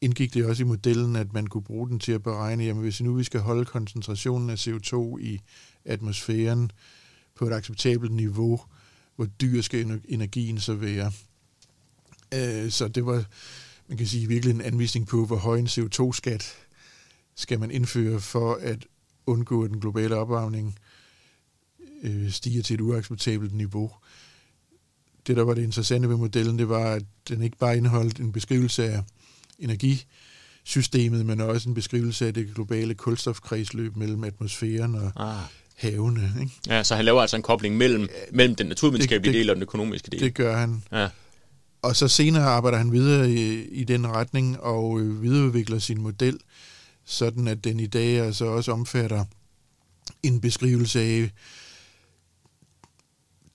indgik 0.00 0.34
det 0.34 0.46
også 0.46 0.62
i 0.62 0.66
modellen, 0.66 1.16
at 1.16 1.32
man 1.32 1.46
kunne 1.46 1.62
bruge 1.62 1.88
den 1.88 1.98
til 1.98 2.12
at 2.12 2.22
beregne, 2.22 2.64
jamen 2.64 2.82
hvis 2.82 3.00
nu 3.00 3.14
vi 3.14 3.24
skal 3.24 3.40
holde 3.40 3.64
koncentrationen 3.64 4.50
af 4.50 4.68
CO2 4.68 5.18
i 5.20 5.40
atmosfæren 5.84 6.70
på 7.34 7.46
et 7.46 7.52
acceptabelt 7.52 8.12
niveau, 8.12 8.60
hvor 9.16 9.26
dyr 9.26 9.60
skal 9.60 10.00
energien 10.08 10.60
så 10.60 10.74
være. 10.74 11.12
Øh, 12.34 12.70
så 12.70 12.88
det 12.88 13.06
var, 13.06 13.24
man 13.88 13.98
kan 13.98 14.06
sige, 14.06 14.28
virkelig 14.28 14.54
en 14.54 14.60
anvisning 14.60 15.06
på, 15.06 15.26
hvor 15.26 15.36
høj 15.36 15.58
en 15.58 15.66
CO2-skat 15.66 16.54
skal 17.34 17.60
man 17.60 17.70
indføre 17.70 18.20
for 18.20 18.54
at 18.54 18.86
undgå, 19.26 19.64
at 19.64 19.70
den 19.70 19.80
globale 19.80 20.16
opvarmning 20.16 20.78
øh, 22.02 22.30
stiger 22.30 22.62
til 22.62 22.74
et 22.74 22.80
uacceptabelt 22.80 23.54
niveau. 23.54 23.92
Det, 25.28 25.36
der 25.36 25.44
var 25.44 25.54
det 25.54 25.62
interessante 25.62 26.08
ved 26.08 26.16
modellen, 26.16 26.58
det 26.58 26.68
var, 26.68 26.92
at 26.92 27.02
den 27.28 27.42
ikke 27.42 27.56
bare 27.56 27.76
indeholdt 27.76 28.18
en 28.18 28.32
beskrivelse 28.32 28.84
af 28.84 29.02
energisystemet, 29.58 31.26
men 31.26 31.40
også 31.40 31.68
en 31.68 31.74
beskrivelse 31.74 32.26
af 32.26 32.34
det 32.34 32.54
globale 32.54 32.94
kulstofkredsløb 32.94 33.96
mellem 33.96 34.24
atmosfæren 34.24 34.94
og 34.94 35.12
ah. 35.16 35.36
havene. 35.76 36.32
Ikke? 36.40 36.52
Ja, 36.66 36.82
så 36.82 36.96
han 36.96 37.04
laver 37.04 37.20
altså 37.20 37.36
en 37.36 37.42
kobling 37.42 37.76
mellem, 37.76 38.08
mellem 38.32 38.54
den 38.54 38.66
naturvidenskabelige 38.66 39.32
det, 39.32 39.38
del 39.38 39.50
og 39.50 39.56
den 39.56 39.62
økonomiske 39.62 40.10
del. 40.10 40.20
Det 40.20 40.34
gør 40.34 40.56
han. 40.56 40.82
Ja. 40.92 41.08
Og 41.82 41.96
så 41.96 42.08
senere 42.08 42.44
arbejder 42.44 42.78
han 42.78 42.92
videre 42.92 43.30
i, 43.30 43.68
i 43.68 43.84
den 43.84 44.06
retning 44.06 44.60
og 44.60 45.00
øh, 45.00 45.22
videreudvikler 45.22 45.78
sin 45.78 46.00
model, 46.00 46.38
sådan 47.04 47.48
at 47.48 47.64
den 47.64 47.80
i 47.80 47.86
dag 47.86 48.20
altså 48.20 48.44
også 48.44 48.72
omfatter 48.72 49.24
en 50.22 50.40
beskrivelse 50.40 51.00
af 51.00 51.30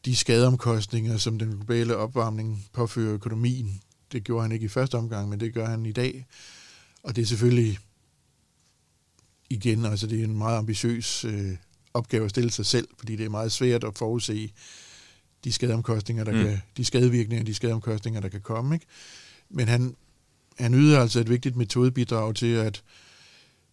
de 0.05 0.15
skadeomkostninger, 0.15 1.17
som 1.17 1.39
den 1.39 1.49
globale 1.49 1.97
opvarmning 1.97 2.65
påfører 2.73 3.13
økonomien. 3.13 3.81
Det 4.11 4.23
gjorde 4.23 4.41
han 4.41 4.51
ikke 4.51 4.65
i 4.65 4.69
første 4.69 4.95
omgang, 4.95 5.29
men 5.29 5.39
det 5.39 5.53
gør 5.53 5.65
han 5.65 5.85
i 5.85 5.91
dag. 5.91 6.25
Og 7.03 7.15
det 7.15 7.21
er 7.21 7.25
selvfølgelig 7.25 7.79
igen, 9.49 9.85
altså 9.85 10.07
det 10.07 10.19
er 10.19 10.23
en 10.23 10.37
meget 10.37 10.57
ambitiøs 10.57 11.25
øh, 11.25 11.51
opgave 11.93 12.23
at 12.23 12.29
stille 12.29 12.51
sig 12.51 12.65
selv, 12.65 12.87
fordi 12.97 13.15
det 13.15 13.25
er 13.25 13.29
meget 13.29 13.51
svært 13.51 13.83
at 13.83 13.97
forudse 13.97 14.51
de 15.43 15.51
skadeomkostninger, 15.51 16.23
der 16.23 16.31
mm. 16.31 16.43
kan, 16.43 16.61
de 16.77 16.85
skadevirkninger, 16.85 17.45
de 17.45 17.53
skadeomkostninger, 17.53 18.21
der 18.21 18.29
kan 18.29 18.41
komme. 18.41 18.75
Ikke? 18.75 18.85
Men 19.49 19.67
han, 19.67 19.95
han 20.57 20.73
yder 20.73 21.01
altså 21.01 21.19
et 21.19 21.29
vigtigt 21.29 21.55
metodebidrag 21.55 22.35
til 22.35 22.53
at 22.53 22.83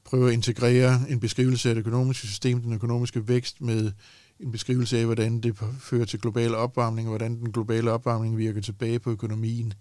prøve 0.04 0.28
at 0.28 0.32
integrere 0.32 1.04
en 1.08 1.20
beskrivelse 1.20 1.68
af 1.68 1.74
det 1.74 1.80
økonomiske 1.80 2.26
system, 2.26 2.62
den 2.62 2.72
økonomiske 2.72 3.28
vækst, 3.28 3.60
med 3.60 3.92
en 4.42 4.52
beskrivelse 4.52 4.98
af, 4.98 5.04
hvordan 5.04 5.40
det 5.40 5.56
fører 5.80 6.04
til 6.04 6.20
global 6.20 6.54
opvarmning, 6.54 7.08
og 7.08 7.10
hvordan 7.10 7.38
den 7.38 7.52
globale 7.52 7.90
opvarmning 7.92 8.38
virker 8.38 8.60
tilbage 8.60 8.98
på 8.98 9.10
økonomien. 9.10 9.74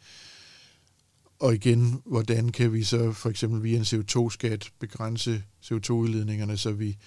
Og 1.39 1.55
igen, 1.55 2.01
hvordan 2.05 2.49
kan 2.49 2.74
vi 2.74 2.84
så 2.84 3.12
for 3.12 3.30
eksempel 3.30 3.64
via 3.64 3.78
en 3.78 3.84
CO2-skat 3.84 4.70
begrænse 4.80 5.43
CO2-udledningerne, 5.66 6.57
så 6.57 6.72
vi 6.72 6.97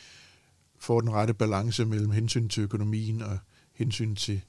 får 0.78 1.00
den 1.00 1.10
rette 1.10 1.34
balance 1.34 1.84
mellem 1.84 2.10
hensyn 2.10 2.48
til 2.48 2.62
økonomien 2.62 3.22
og 3.22 3.38
hensyn 3.74 4.14
til, 4.14 4.40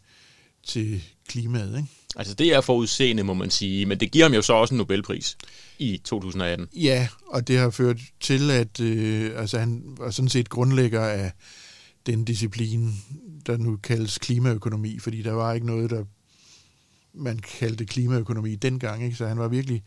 til 0.68 1.04
klimaet. 1.28 1.78
Ikke? 1.78 1.90
Altså 2.16 2.34
det 2.34 2.54
er 2.54 2.62
forudseende, 2.62 3.24
må 3.24 3.34
man 3.34 3.50
sige, 3.50 3.86
men 3.86 4.00
det 4.00 4.12
giver 4.12 4.26
ham 4.26 4.34
jo 4.34 4.42
så 4.42 4.54
også 4.54 4.74
en 4.74 4.78
Nobelpris 4.78 5.38
i 5.80 6.02
2018. 6.04 6.68
Ja, 6.76 7.08
og 7.28 7.48
det 7.48 7.58
har 7.58 7.70
ført 7.70 7.98
til, 8.20 8.52
at 8.52 8.80
øh, 8.80 9.32
altså 9.36 9.60
han 9.60 9.84
var 9.98 10.12
sådan 10.12 10.30
set 10.30 10.50
grundlægger 10.50 11.02
af 11.02 11.32
den 12.06 12.26
disciplin, 12.26 12.92
der 13.46 13.58
nu 13.58 13.78
kaldes 13.78 14.18
klimaøkonomi, 14.18 15.00
fordi 15.00 15.22
der 15.22 15.32
var 15.32 15.54
ikke 15.54 15.68
noget, 15.68 15.90
der 15.90 16.04
man 17.14 17.40
kaldte 17.60 17.86
klimaøkonomi 17.86 18.56
dengang, 18.56 19.04
ikke? 19.04 19.16
så 19.16 19.28
han 19.28 19.40
var 19.40 19.48
virkelig 19.48 19.84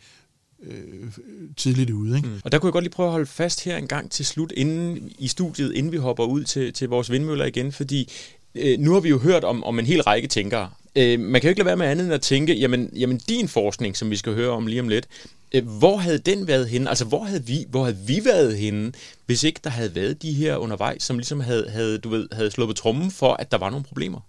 øh, 0.63 1.11
tidligt 1.57 1.91
ude. 1.91 2.17
Ikke? 2.17 2.29
Mm. 2.29 2.41
Og 2.45 2.53
der 2.53 2.59
kunne 2.59 2.69
jeg 2.69 2.73
godt 2.73 2.85
lige 2.85 2.93
prøve 2.93 3.07
at 3.07 3.13
holde 3.13 3.27
fast 3.27 3.65
her 3.65 3.77
en 3.77 3.89
gang 3.89 4.11
til 4.11 4.27
slut 4.27 4.53
inden, 4.57 5.11
i 5.19 5.29
studiet, 5.29 5.73
inden 5.75 5.93
vi 5.93 5.97
hopper 5.97 6.25
ud 6.25 6.45
til, 6.45 6.73
til 6.73 6.89
vores 6.89 7.11
vindmøller 7.11 7.45
igen, 7.45 7.73
fordi 7.73 8.13
øh, 8.55 8.79
nu 8.79 8.93
har 8.93 9.01
vi 9.01 9.09
jo 9.09 9.19
hørt 9.19 9.45
om, 9.45 9.65
om 9.65 9.79
en 9.79 9.87
hel 9.87 10.03
række 10.03 10.29
tænkere. 10.29 10.71
Øh, 10.97 11.21
man 11.21 11.41
kan 11.41 11.49
jo 11.49 11.51
ikke 11.51 11.59
lade 11.59 11.67
være 11.67 11.77
med 11.77 11.87
andet 11.87 12.05
end 12.05 12.15
at 12.15 12.23
tænke, 12.23 12.55
jamen, 12.55 12.91
jamen 12.97 13.19
din 13.19 13.49
forskning, 13.49 13.97
som 13.97 14.11
vi 14.11 14.17
skal 14.17 14.35
høre 14.35 14.51
om 14.51 14.67
lige 14.67 14.81
om 14.81 14.89
lidt, 14.89 15.09
Øh, 15.57 15.69
hvor 15.79 15.97
havde 15.97 16.19
den 16.19 16.47
været 16.47 16.69
henne? 16.69 16.89
Altså, 16.89 17.05
hvor 17.05 17.25
havde, 17.25 17.47
vi, 17.47 17.65
hvor 17.69 17.85
havde 17.85 17.99
vi 18.07 18.21
været 18.25 18.59
henne, 18.59 18.93
hvis 19.27 19.43
ikke 19.43 19.61
der 19.65 19.71
havde 19.71 19.95
været 19.95 20.23
de 20.23 20.33
her 20.33 20.57
undervejs, 20.57 21.03
som 21.03 21.19
ligesom 21.19 21.41
havde, 21.41 21.71
havde, 21.71 21.99
du 21.99 22.09
ved, 22.09 22.29
havde 22.33 22.51
sluppet 22.51 22.77
trommen 22.77 23.01
trummen 23.01 23.11
for, 23.11 23.33
at 23.33 23.51
der 23.51 23.59
var 23.59 23.71
nogle 23.71 23.85
problemer? 23.85 24.21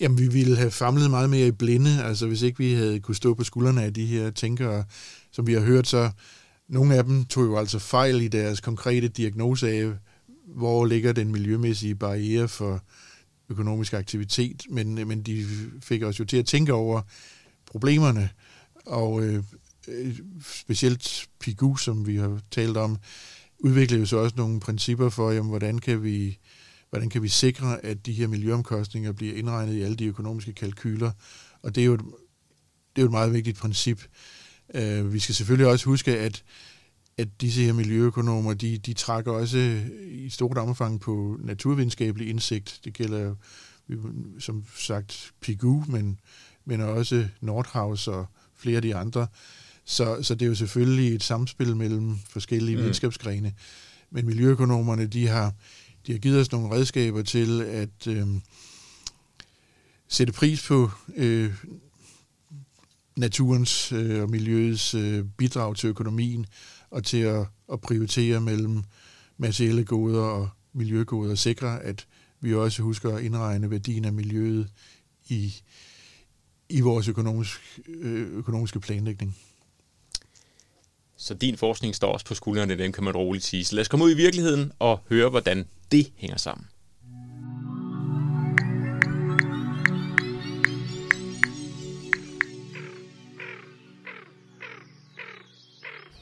Jamen, 0.00 0.18
vi 0.18 0.28
ville 0.28 0.56
have 0.56 0.70
famlet 0.70 1.10
meget 1.10 1.30
mere 1.30 1.46
i 1.46 1.50
blinde, 1.50 2.04
altså 2.04 2.26
hvis 2.26 2.42
ikke 2.42 2.58
vi 2.58 2.72
havde 2.74 3.00
kunne 3.00 3.14
stå 3.14 3.34
på 3.34 3.44
skuldrene 3.44 3.82
af 3.82 3.94
de 3.94 4.06
her 4.06 4.30
tænkere, 4.30 4.84
som 5.32 5.46
vi 5.46 5.52
har 5.52 5.60
hørt, 5.60 5.88
så 5.88 6.10
nogle 6.68 6.94
af 6.94 7.04
dem 7.04 7.24
tog 7.24 7.44
jo 7.44 7.58
altså 7.58 7.78
fejl 7.78 8.20
i 8.20 8.28
deres 8.28 8.60
konkrete 8.60 9.08
diagnose 9.08 9.70
af, 9.70 9.92
hvor 10.46 10.86
ligger 10.86 11.12
den 11.12 11.32
miljømæssige 11.32 11.94
barriere 11.94 12.48
for 12.48 12.82
økonomisk 13.48 13.92
aktivitet, 13.92 14.62
men, 14.70 15.08
men 15.08 15.22
de 15.22 15.46
fik 15.80 16.02
os 16.02 16.20
jo 16.20 16.24
til 16.24 16.36
at 16.36 16.46
tænke 16.46 16.72
over 16.72 17.00
problemerne, 17.66 18.30
og 18.86 19.22
øh, 19.22 19.42
Øh, 19.88 20.18
specielt 20.42 21.28
Pigu, 21.40 21.76
som 21.76 22.06
vi 22.06 22.16
har 22.16 22.40
talt 22.50 22.76
om, 22.76 22.96
udviklede 23.58 24.00
jo 24.00 24.06
så 24.06 24.16
også 24.16 24.36
nogle 24.36 24.60
principper 24.60 25.08
for, 25.08 25.30
jamen, 25.30 25.48
hvordan 25.48 25.78
kan 25.78 26.02
vi 26.02 26.38
hvordan 26.90 27.10
kan 27.10 27.22
vi 27.22 27.28
sikre, 27.28 27.84
at 27.84 28.06
de 28.06 28.12
her 28.12 28.26
miljøomkostninger 28.26 29.12
bliver 29.12 29.34
indregnet 29.34 29.74
i 29.74 29.82
alle 29.82 29.96
de 29.96 30.06
økonomiske 30.06 30.52
kalkyler. 30.52 31.10
Og 31.62 31.74
det 31.74 31.80
er 31.80 31.84
jo 31.84 31.94
et, 31.94 32.00
det 32.96 32.96
er 32.96 33.02
jo 33.02 33.06
et 33.06 33.12
meget 33.12 33.32
vigtigt 33.32 33.58
princip. 33.58 34.02
Uh, 34.74 35.12
vi 35.12 35.18
skal 35.18 35.34
selvfølgelig 35.34 35.66
også 35.66 35.84
huske, 35.84 36.18
at 36.18 36.44
at 37.16 37.28
disse 37.40 37.62
her 37.62 37.72
miljøøkonomer, 37.72 38.54
de, 38.54 38.78
de 38.78 38.92
trækker 38.92 39.32
også 39.32 39.80
i 40.10 40.28
stort 40.28 40.58
omfang 40.58 41.00
på 41.00 41.36
naturvidenskabelig 41.40 42.28
indsigt. 42.28 42.80
Det 42.84 42.92
gælder 42.92 43.34
som 44.38 44.64
sagt 44.78 45.32
Pigou, 45.40 45.84
men, 45.88 46.20
men 46.64 46.80
også 46.80 47.28
Nordhaus 47.40 48.08
og 48.08 48.26
flere 48.56 48.76
af 48.76 48.82
de 48.82 48.96
andre. 48.96 49.26
Så, 49.84 50.22
så 50.22 50.34
det 50.34 50.42
er 50.42 50.48
jo 50.48 50.54
selvfølgelig 50.54 51.14
et 51.14 51.22
samspil 51.22 51.76
mellem 51.76 52.18
forskellige 52.28 52.76
mm. 52.76 52.82
videnskabsgrene. 52.82 53.54
Men 54.10 54.26
miljøøkonomerne, 54.26 55.06
de 55.06 55.28
har, 55.28 55.54
de 56.06 56.12
har 56.12 56.18
givet 56.18 56.40
os 56.40 56.52
nogle 56.52 56.70
redskaber 56.70 57.22
til 57.22 57.62
at 57.62 58.06
øh, 58.06 58.26
sætte 60.08 60.32
pris 60.32 60.66
på 60.68 60.90
øh, 61.16 61.54
naturens 63.16 63.92
øh, 63.92 64.22
og 64.22 64.30
miljøets 64.30 64.94
øh, 64.94 65.24
bidrag 65.38 65.76
til 65.76 65.88
økonomien, 65.88 66.46
og 66.90 67.04
til 67.04 67.18
at, 67.18 67.46
at 67.72 67.80
prioritere 67.80 68.40
mellem 68.40 68.82
materielle 69.36 69.84
goder 69.84 70.22
og 70.22 70.48
miljøgoder 70.72 71.30
og 71.30 71.38
sikre, 71.38 71.82
at 71.82 72.06
vi 72.40 72.54
også 72.54 72.82
husker 72.82 73.16
at 73.16 73.22
indregne 73.22 73.70
værdien 73.70 74.04
af 74.04 74.12
miljøet 74.12 74.68
i, 75.28 75.54
i 76.68 76.80
vores 76.80 77.08
økonomisk, 77.08 77.80
øh, 77.88 78.36
økonomiske 78.36 78.80
planlægning. 78.80 79.36
Så 81.22 81.34
din 81.34 81.56
forskning 81.56 81.94
står 81.94 82.12
også 82.12 82.26
på 82.26 82.34
skuldrene, 82.34 82.78
den 82.78 82.92
kan 82.92 83.04
man 83.04 83.16
roligt 83.16 83.44
sige. 83.44 83.64
Så 83.64 83.74
lad 83.74 83.80
os 83.80 83.88
komme 83.88 84.04
ud 84.04 84.10
i 84.10 84.16
virkeligheden 84.16 84.72
og 84.78 85.00
høre, 85.08 85.28
hvordan 85.28 85.66
det 85.92 86.12
hænger 86.16 86.36
sammen. 86.36 86.66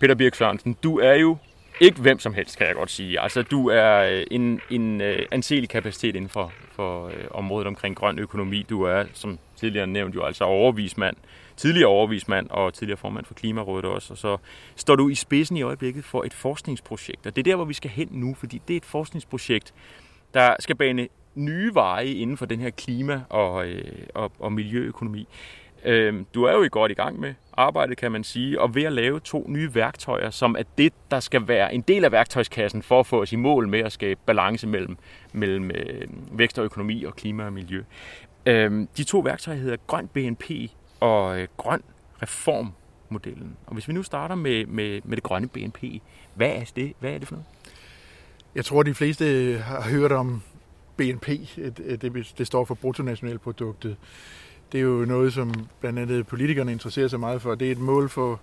Peter 0.00 0.14
Birk 0.14 0.34
Sørensen, 0.34 0.76
du 0.82 0.98
er 0.98 1.14
jo 1.14 1.36
ikke 1.80 2.00
hvem 2.00 2.18
som 2.18 2.34
helst, 2.34 2.58
kan 2.58 2.66
jeg 2.66 2.74
godt 2.74 2.90
sige. 2.90 3.20
Altså, 3.20 3.42
du 3.42 3.68
er 3.68 3.98
øh, 3.98 4.26
en, 4.30 4.60
en 4.70 5.00
uh, 5.00 5.06
anselig 5.32 5.68
kapacitet 5.68 6.16
inden 6.16 6.30
for, 6.30 6.52
for 6.72 7.06
øh, 7.06 7.24
området 7.30 7.66
omkring 7.66 7.96
grøn 7.96 8.18
økonomi. 8.18 8.66
Du 8.70 8.82
er, 8.82 9.04
som 9.14 9.38
tidligere 9.56 9.86
nævnt, 9.86 10.14
jo 10.14 10.24
altså 10.24 10.44
overvismand, 10.44 11.16
tidligere 11.60 11.88
overvismand 11.88 12.50
og 12.50 12.74
tidligere 12.74 12.96
formand 12.96 13.24
for 13.24 13.34
Klimarådet 13.34 13.84
også. 13.84 14.12
Og 14.12 14.18
så 14.18 14.36
står 14.76 14.96
du 14.96 15.08
i 15.08 15.14
spidsen 15.14 15.56
i 15.56 15.62
øjeblikket 15.62 16.04
for 16.04 16.24
et 16.24 16.34
forskningsprojekt. 16.34 17.26
Og 17.26 17.36
det 17.36 17.42
er 17.42 17.50
der, 17.50 17.56
hvor 17.56 17.64
vi 17.64 17.74
skal 17.74 17.90
hen 17.90 18.08
nu, 18.10 18.34
fordi 18.34 18.62
det 18.68 18.74
er 18.74 18.76
et 18.76 18.84
forskningsprojekt, 18.84 19.74
der 20.34 20.56
skal 20.58 20.76
bane 20.76 21.08
nye 21.34 21.74
veje 21.74 22.06
inden 22.06 22.36
for 22.36 22.46
den 22.46 22.60
her 22.60 22.70
klima- 22.70 23.20
og, 23.28 23.66
øh, 23.66 23.92
og, 24.14 24.32
og 24.38 24.52
miljøøkonomi. 24.52 25.28
Øh, 25.84 26.14
du 26.34 26.44
er 26.44 26.52
jo 26.52 26.62
i 26.62 26.68
godt 26.68 26.90
i 26.90 26.94
gang 26.94 27.20
med 27.20 27.34
arbejdet, 27.52 27.96
kan 27.96 28.12
man 28.12 28.24
sige, 28.24 28.60
og 28.60 28.74
ved 28.74 28.82
at 28.82 28.92
lave 28.92 29.20
to 29.20 29.46
nye 29.48 29.74
værktøjer, 29.74 30.30
som 30.30 30.56
er 30.58 30.62
det, 30.78 30.92
der 31.10 31.20
skal 31.20 31.48
være 31.48 31.74
en 31.74 31.80
del 31.80 32.04
af 32.04 32.12
værktøjskassen 32.12 32.82
for 32.82 33.00
at 33.00 33.06
få 33.06 33.22
os 33.22 33.32
i 33.32 33.36
mål 33.36 33.68
med 33.68 33.80
at 33.80 33.92
skabe 33.92 34.20
balance 34.26 34.66
mellem, 34.66 34.96
mellem 35.32 35.70
øh, 35.70 36.08
vækst 36.32 36.58
og 36.58 36.64
økonomi 36.64 37.04
og 37.04 37.16
klima 37.16 37.44
og 37.44 37.52
miljø. 37.52 37.82
Øh, 38.46 38.86
de 38.96 39.04
to 39.04 39.18
værktøjer 39.18 39.58
hedder 39.58 39.76
Grøn 39.86 40.08
BNP 40.08 40.50
og 41.00 41.40
øh, 41.40 41.48
Grøn 41.56 41.82
Reformmodellen. 42.22 43.56
Og 43.66 43.72
hvis 43.72 43.88
vi 43.88 43.92
nu 43.92 44.02
starter 44.02 44.34
med, 44.34 44.66
med, 44.66 45.00
med 45.04 45.16
det 45.16 45.24
grønne 45.24 45.48
BNP, 45.48 45.84
hvad 46.34 46.50
er 46.50 46.64
det, 46.76 46.92
hvad 47.00 47.12
er 47.12 47.18
det 47.18 47.28
for 47.28 47.34
noget? 47.34 47.46
Jeg 48.54 48.64
tror, 48.64 48.82
de 48.82 48.94
fleste 48.94 49.58
har 49.58 49.82
hørt 49.82 50.12
om 50.12 50.42
BNP. 50.96 51.26
Det, 51.56 52.34
det 52.38 52.46
står 52.46 52.64
for 52.64 52.74
bruttonationalproduktet 52.74 53.96
det 54.72 54.78
er 54.78 54.82
jo 54.82 55.04
noget, 55.04 55.32
som 55.32 55.68
blandt 55.80 55.98
andet 55.98 56.26
politikerne 56.26 56.72
interesserer 56.72 57.08
sig 57.08 57.20
meget 57.20 57.42
for. 57.42 57.54
Det 57.54 57.68
er 57.68 57.72
et 57.72 57.78
mål 57.78 58.08
for 58.08 58.40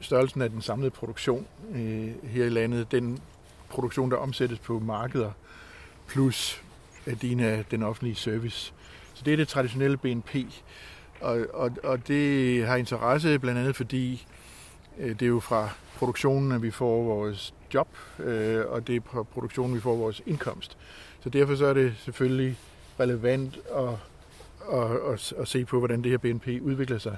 størrelsen 0.00 0.42
af 0.42 0.50
den 0.50 0.62
samlede 0.62 0.90
produktion 0.90 1.46
øh, 1.74 2.10
her 2.24 2.44
i 2.44 2.48
landet. 2.48 2.92
Den 2.92 3.18
produktion, 3.68 4.10
der 4.10 4.16
omsættes 4.16 4.58
på 4.58 4.78
markeder, 4.78 5.30
plus 6.08 6.62
værdien 7.06 7.40
af 7.40 7.64
den 7.70 7.82
offentlige 7.82 8.14
service. 8.14 8.72
Så 9.14 9.22
det 9.24 9.32
er 9.32 9.36
det 9.36 9.48
traditionelle 9.48 9.96
BNP. 9.96 10.36
Og, 11.22 11.46
og, 11.52 11.70
og 11.84 12.08
det 12.08 12.66
har 12.66 12.76
interesse 12.76 13.38
blandt 13.38 13.60
andet, 13.60 13.76
fordi 13.76 14.26
øh, 14.98 15.10
det 15.10 15.22
er 15.22 15.26
jo 15.26 15.40
fra 15.40 15.68
produktionen, 15.98 16.52
at 16.52 16.62
vi 16.62 16.70
får 16.70 17.02
vores 17.02 17.54
job, 17.74 17.88
øh, 18.18 18.66
og 18.68 18.86
det 18.86 18.96
er 18.96 19.00
fra 19.12 19.22
produktionen, 19.22 19.74
vi 19.74 19.80
får 19.80 19.96
vores 19.96 20.22
indkomst. 20.26 20.76
Så 21.20 21.28
derfor 21.28 21.54
så 21.54 21.66
er 21.66 21.74
det 21.74 21.94
selvfølgelig 21.98 22.58
relevant 23.00 23.58
at 23.76 23.96
at, 24.72 25.12
at, 25.12 25.32
at 25.38 25.48
se 25.48 25.64
på, 25.64 25.78
hvordan 25.78 26.02
det 26.02 26.10
her 26.10 26.18
BNP 26.18 26.48
udvikler 26.62 26.98
sig. 26.98 27.16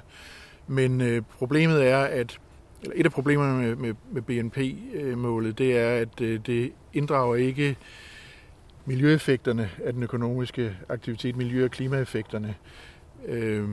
Men 0.67 1.01
øh, 1.01 1.21
problemet 1.37 1.87
er, 1.87 1.99
at 1.99 2.39
eller 2.81 2.95
et 2.95 3.05
af 3.05 3.11
problemerne 3.11 3.59
med, 3.59 3.75
med, 3.75 3.93
med 4.11 4.21
BNP-målet, 4.21 5.49
øh, 5.49 5.57
det 5.57 5.77
er, 5.77 5.89
at 5.89 6.21
øh, 6.21 6.39
det 6.45 6.71
inddrager 6.93 7.35
ikke 7.35 7.77
miljøeffekterne 8.85 9.69
af 9.83 9.93
den 9.93 10.03
økonomiske 10.03 10.77
aktivitet, 10.89 11.35
miljø- 11.35 11.65
og 11.65 11.71
klimaeffekterne. 11.71 12.55
Øh, 13.25 13.69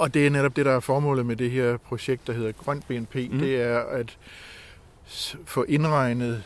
og 0.00 0.14
det 0.14 0.26
er 0.26 0.30
netop 0.30 0.56
det, 0.56 0.66
der 0.66 0.72
er 0.72 0.80
formålet 0.80 1.26
med 1.26 1.36
det 1.36 1.50
her 1.50 1.76
projekt, 1.76 2.26
der 2.26 2.32
hedder 2.32 2.52
Grønt 2.52 2.88
BNP. 2.88 3.14
Mm. 3.14 3.38
Det 3.38 3.62
er 3.62 3.78
at 3.78 4.18
få 5.44 5.62
indregnet 5.62 6.42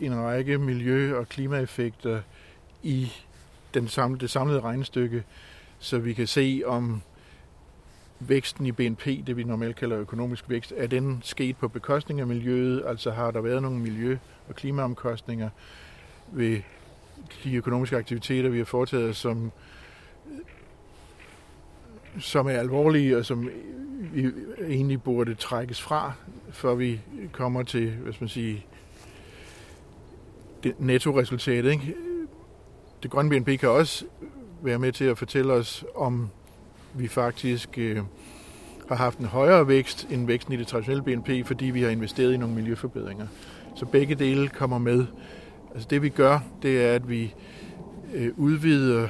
en 0.00 0.16
række 0.16 0.58
miljø- 0.58 1.16
og 1.16 1.28
klimaeffekter 1.28 2.20
i 2.82 3.12
den 3.74 3.88
samlede, 3.88 4.20
det 4.20 4.30
samlede 4.30 4.60
regnestykke, 4.60 5.24
så 5.78 5.98
vi 5.98 6.12
kan 6.12 6.26
se, 6.26 6.62
om 6.66 7.02
væksten 8.20 8.66
i 8.66 8.72
BNP, 8.72 9.04
det 9.26 9.36
vi 9.36 9.44
normalt 9.44 9.76
kalder 9.76 9.98
økonomisk 9.98 10.44
vækst, 10.48 10.72
er 10.76 10.86
den 10.86 11.20
sket 11.24 11.56
på 11.56 11.68
bekostning 11.68 12.20
af 12.20 12.26
miljøet? 12.26 12.82
Altså 12.86 13.10
har 13.10 13.30
der 13.30 13.40
været 13.40 13.62
nogle 13.62 13.78
miljø- 13.78 14.18
og 14.48 14.54
klimaomkostninger 14.54 15.50
ved 16.32 16.60
de 17.44 17.54
økonomiske 17.54 17.96
aktiviteter, 17.96 18.48
vi 18.48 18.58
har 18.58 18.64
foretaget, 18.64 19.16
som, 19.16 19.52
som 22.18 22.46
er 22.46 22.50
alvorlige 22.50 23.16
og 23.16 23.26
som 23.26 23.48
vi 24.12 24.30
egentlig 24.68 25.02
burde 25.02 25.34
trækkes 25.34 25.82
fra, 25.82 26.12
før 26.50 26.74
vi 26.74 27.00
kommer 27.32 27.62
til, 27.62 27.90
hvad 27.90 28.12
skal 28.12 28.22
man 28.22 28.28
sige, 28.28 28.66
det 30.62 30.74
nettoresultatet. 30.78 31.70
Ikke? 31.70 31.94
det 33.02 33.10
grønne 33.10 33.30
BNP 33.30 33.60
kan 33.60 33.68
også 33.68 34.04
være 34.62 34.78
med 34.78 34.92
til 34.92 35.04
at 35.04 35.18
fortælle 35.18 35.52
os, 35.52 35.84
om 35.94 36.28
vi 36.94 37.08
faktisk 37.08 37.78
øh, 37.78 37.98
har 38.88 38.96
haft 38.96 39.18
en 39.18 39.26
højere 39.26 39.68
vækst 39.68 40.06
end 40.10 40.26
væksten 40.26 40.54
i 40.54 40.56
det 40.56 40.66
traditionelle 40.66 41.02
BNP, 41.02 41.46
fordi 41.46 41.64
vi 41.64 41.82
har 41.82 41.90
investeret 41.90 42.32
i 42.32 42.36
nogle 42.36 42.54
miljøforbedringer. 42.54 43.26
Så 43.76 43.86
begge 43.86 44.14
dele 44.14 44.48
kommer 44.48 44.78
med. 44.78 45.06
Altså 45.74 45.88
det 45.90 46.02
vi 46.02 46.08
gør, 46.08 46.38
det 46.62 46.84
er, 46.84 46.94
at 46.94 47.08
vi 47.08 47.34
øh, 48.14 48.30
udvider 48.36 49.08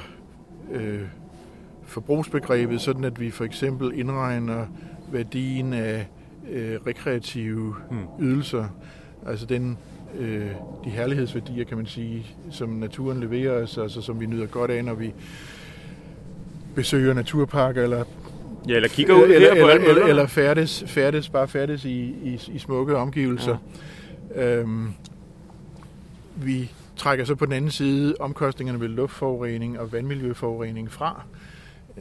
øh, 0.71 1.01
forbrugsbegrebet, 1.85 2.81
sådan 2.81 3.03
at 3.03 3.19
vi 3.19 3.31
for 3.31 3.43
eksempel 3.43 3.99
indregner 3.99 4.65
værdien 5.11 5.73
af 5.73 6.07
øh, 6.51 6.79
rekreative 6.87 7.75
hmm. 7.91 8.25
ydelser. 8.25 8.65
Altså 9.25 9.45
den 9.45 9.77
øh, 10.19 10.47
de 10.85 10.89
herlighedsværdier, 10.89 11.63
kan 11.65 11.77
man 11.77 11.85
sige, 11.85 12.25
som 12.51 12.69
naturen 12.69 13.19
leverer 13.19 13.63
os, 13.63 13.77
altså 13.77 14.01
som 14.01 14.19
vi 14.19 14.25
nyder 14.25 14.45
godt 14.45 14.71
af, 14.71 14.85
når 14.85 14.93
vi 14.93 15.13
besøger 16.75 17.13
naturparker, 17.13 17.83
eller 17.83 18.03
Ja, 18.67 18.75
eller 18.75 18.89
kigger 18.89 19.13
ud 19.13 19.21
eller, 19.21 19.51
eller, 19.51 19.73
eller, 19.73 19.89
eller, 19.89 20.05
eller 20.05 20.27
færdes, 20.27 20.83
færdes, 20.87 21.29
bare 21.29 21.47
færdes 21.47 21.85
i, 21.85 22.15
i, 22.23 22.39
i 22.53 22.59
smukke 22.59 22.97
omgivelser. 22.97 23.57
Ja. 24.35 24.59
Øhm, 24.59 24.93
vi 26.35 26.71
trækker 26.95 27.25
så 27.25 27.35
på 27.35 27.45
den 27.45 27.53
anden 27.53 27.71
side 27.71 28.15
omkostningerne 28.19 28.79
ved 28.79 28.87
luftforurening 28.87 29.79
og 29.79 29.91
vandmiljøforurening 29.91 30.91
fra. 30.91 31.23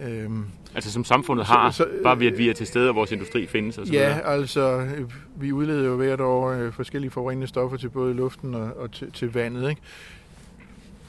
Øhm, 0.01 0.45
altså 0.75 0.93
som 0.93 1.05
samfundet 1.05 1.47
har, 1.47 1.71
så, 1.71 1.77
så, 1.77 1.89
bare 2.03 2.21
ved 2.21 2.27
at 2.27 2.39
vi 2.39 2.49
er 2.49 2.55
til 2.55 2.67
stede, 2.67 2.89
og 2.89 2.95
vores 2.95 3.13
industri 3.13 3.47
findes 3.47 3.79
og 3.79 3.87
så 3.87 3.93
Ja, 3.93 3.99
videre. 3.99 4.25
altså 4.25 4.89
vi 5.37 5.53
udleder 5.53 5.85
jo 5.85 5.97
hvert 5.97 6.21
år 6.21 6.51
øh, 6.51 6.73
forskellige 6.73 7.11
forurenende 7.11 7.47
stoffer 7.47 7.77
til 7.77 7.89
både 7.89 8.15
luften 8.15 8.55
og, 8.55 8.77
og 8.77 8.93
til, 8.93 9.13
til 9.13 9.33
vandet. 9.33 9.71
Ikke? 9.71 9.83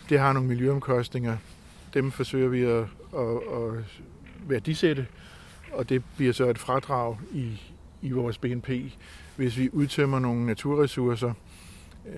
Det 0.09 0.19
har 0.19 0.33
nogle 0.33 0.49
miljøomkostninger. 0.49 1.37
Dem 1.93 2.11
forsøger 2.11 2.49
vi 2.49 2.61
at, 2.61 2.83
at, 3.17 3.35
at 3.53 3.83
værdisætte, 4.47 5.07
og 5.73 5.89
det 5.89 6.03
bliver 6.17 6.33
så 6.33 6.49
et 6.49 6.57
fradrag 6.57 7.17
i, 7.33 7.61
i 8.01 8.11
vores 8.11 8.37
BNP. 8.37 8.69
Hvis 9.35 9.57
vi 9.57 9.69
udtømmer 9.73 10.19
nogle 10.19 10.45
naturressourcer, 10.45 11.33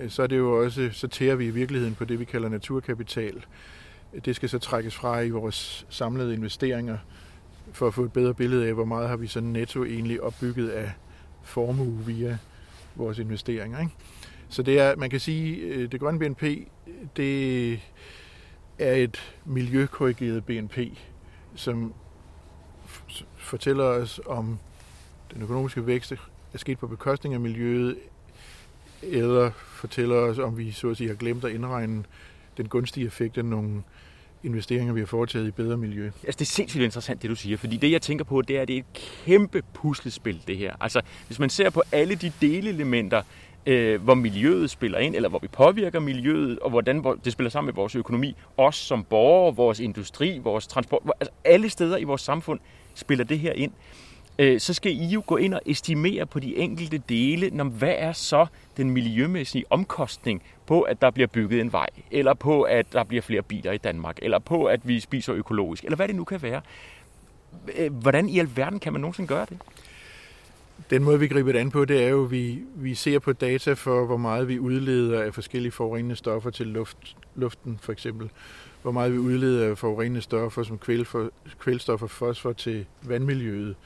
øh, 0.00 0.10
så 0.10 0.22
er 0.22 0.26
det 0.26 0.38
jo 0.38 0.64
også, 0.64 0.88
så 0.92 1.08
tærer 1.08 1.34
vi 1.34 1.46
i 1.46 1.50
virkeligheden 1.50 1.94
på 1.94 2.04
det, 2.04 2.20
vi 2.20 2.24
kalder 2.24 2.48
naturkapital. 2.48 3.44
Det 4.24 4.36
skal 4.36 4.48
så 4.48 4.58
trækkes 4.58 4.94
fra 4.94 5.20
i 5.20 5.30
vores 5.30 5.86
samlede 5.88 6.34
investeringer, 6.34 6.98
for 7.72 7.86
at 7.86 7.94
få 7.94 8.04
et 8.04 8.12
bedre 8.12 8.34
billede 8.34 8.66
af, 8.66 8.74
hvor 8.74 8.84
meget 8.84 9.08
har 9.08 9.16
vi 9.16 9.26
så 9.26 9.40
netto 9.40 9.84
egentlig 9.84 10.22
opbygget 10.22 10.68
af 10.68 10.92
formue 11.42 12.04
via 12.06 12.38
vores 12.94 13.18
investeringer. 13.18 13.80
Ikke? 13.80 13.92
Så 14.48 14.62
det 14.62 14.80
er, 14.80 14.96
man 14.96 15.10
kan 15.10 15.20
sige, 15.20 15.56
øh, 15.56 15.92
det 15.92 16.00
grønne 16.00 16.18
BNP, 16.18 16.42
det 17.16 17.72
er 18.78 18.94
et 18.94 19.36
miljøkorrigeret 19.44 20.44
BNP, 20.44 20.78
som 21.54 21.94
fortæller 23.36 23.84
os, 23.84 24.20
om 24.26 24.58
den 25.34 25.42
økonomiske 25.42 25.86
vækst 25.86 26.12
er 26.52 26.58
sket 26.58 26.78
på 26.78 26.86
bekostning 26.86 27.34
af 27.34 27.40
miljøet, 27.40 27.96
eller 29.02 29.50
fortæller 29.56 30.16
os, 30.16 30.38
om 30.38 30.58
vi 30.58 30.72
så 30.72 30.90
at 30.90 30.96
sige 30.96 31.08
har 31.08 31.16
glemt 31.16 31.44
at 31.44 31.52
indregne 31.52 32.04
den 32.56 32.68
gunstige 32.68 33.06
effekt 33.06 33.38
af 33.38 33.44
nogle 33.44 33.82
investeringer, 34.46 34.92
vi 34.92 35.00
har 35.00 35.06
foretaget 35.06 35.48
i 35.48 35.50
bedre 35.50 35.76
miljø. 35.76 36.04
Altså, 36.04 36.38
det 36.38 36.40
er 36.40 36.44
sindssygt 36.44 36.84
interessant, 36.84 37.22
det 37.22 37.30
du 37.30 37.34
siger, 37.34 37.56
fordi 37.56 37.76
det, 37.76 37.92
jeg 37.92 38.02
tænker 38.02 38.24
på, 38.24 38.42
det 38.42 38.56
er, 38.56 38.62
at 38.62 38.68
det 38.68 38.74
er 38.74 38.78
et 38.78 39.02
kæmpe 39.24 39.62
puslespil, 39.74 40.42
det 40.46 40.56
her. 40.56 40.74
Altså, 40.80 41.00
hvis 41.26 41.38
man 41.38 41.50
ser 41.50 41.70
på 41.70 41.82
alle 41.92 42.14
de 42.14 42.32
delelementer, 42.40 43.22
øh, 43.66 44.02
hvor 44.02 44.14
miljøet 44.14 44.70
spiller 44.70 44.98
ind, 44.98 45.16
eller 45.16 45.28
hvor 45.28 45.38
vi 45.38 45.48
påvirker 45.48 46.00
miljøet, 46.00 46.58
og 46.58 46.70
hvordan 46.70 47.04
det 47.24 47.32
spiller 47.32 47.50
sammen 47.50 47.66
med 47.66 47.74
vores 47.74 47.94
økonomi, 47.94 48.36
os 48.56 48.76
som 48.76 49.04
borgere, 49.04 49.56
vores 49.56 49.80
industri, 49.80 50.38
vores 50.38 50.66
transport, 50.66 51.02
altså 51.20 51.32
alle 51.44 51.70
steder 51.70 51.96
i 51.96 52.04
vores 52.04 52.22
samfund 52.22 52.60
spiller 52.94 53.24
det 53.24 53.38
her 53.38 53.52
ind. 53.52 53.72
Øh, 54.38 54.60
så 54.60 54.74
skal 54.74 54.92
I 54.92 55.06
jo 55.06 55.22
gå 55.26 55.36
ind 55.36 55.54
og 55.54 55.60
estimere 55.66 56.26
på 56.26 56.40
de 56.40 56.56
enkelte 56.56 57.02
dele, 57.08 57.50
når, 57.50 57.64
hvad 57.64 57.94
er 57.98 58.12
så 58.12 58.46
den 58.76 58.90
miljømæssige 58.90 59.64
omkostning 59.70 60.42
på, 60.66 60.82
at 60.82 61.02
der 61.02 61.10
bliver 61.10 61.26
bygget 61.26 61.60
en 61.60 61.72
vej, 61.72 61.88
eller 62.10 62.34
på, 62.34 62.62
at 62.62 62.92
der 62.92 63.04
bliver 63.04 63.22
flere 63.22 63.42
biler 63.42 63.72
i 63.72 63.78
Danmark, 63.78 64.18
eller 64.22 64.38
på, 64.38 64.64
at 64.64 64.88
vi 64.88 65.00
spiser 65.00 65.34
økologisk, 65.34 65.84
eller 65.84 65.96
hvad 65.96 66.08
det 66.08 66.16
nu 66.16 66.24
kan 66.24 66.42
være. 66.42 66.60
Øh, 67.76 67.92
hvordan 67.92 68.28
i 68.28 68.38
alverden 68.38 68.78
kan 68.78 68.92
man 68.92 69.00
nogensinde 69.00 69.28
gøre 69.28 69.46
det? 69.48 69.58
Den 70.90 71.04
måde, 71.04 71.20
vi 71.20 71.28
griber 71.28 71.52
det 71.52 71.58
an 71.58 71.70
på, 71.70 71.84
det 71.84 72.04
er 72.04 72.08
jo, 72.08 72.24
at 72.24 72.30
vi, 72.30 72.58
vi 72.74 72.94
ser 72.94 73.18
på 73.18 73.32
data 73.32 73.72
for, 73.72 74.06
hvor 74.06 74.16
meget 74.16 74.48
vi 74.48 74.58
udleder 74.58 75.22
af 75.22 75.34
forskellige 75.34 75.72
forurenende 75.72 76.16
stoffer 76.16 76.50
til 76.50 76.66
luft, 76.66 77.16
luften, 77.34 77.78
for 77.82 77.92
eksempel. 77.92 78.30
Hvor 78.82 78.92
meget 78.92 79.12
vi 79.12 79.18
udleder 79.18 79.70
af 79.70 79.78
forurenende 79.78 80.20
stoffer 80.20 80.62
som 80.62 80.78
kvælstof 81.58 82.02
og 82.02 82.10
fosfor 82.10 82.52
til 82.52 82.86
vandmiljøet. 83.02 83.76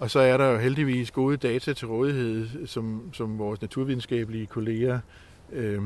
Og 0.00 0.10
så 0.10 0.20
er 0.20 0.36
der 0.36 0.46
jo 0.46 0.58
heldigvis 0.58 1.10
gode 1.10 1.36
data 1.36 1.72
til 1.72 1.88
rådighed, 1.88 2.66
som, 2.66 3.02
som 3.12 3.38
vores 3.38 3.60
naturvidenskabelige 3.60 4.46
kolleger 4.46 5.00
øh, 5.52 5.82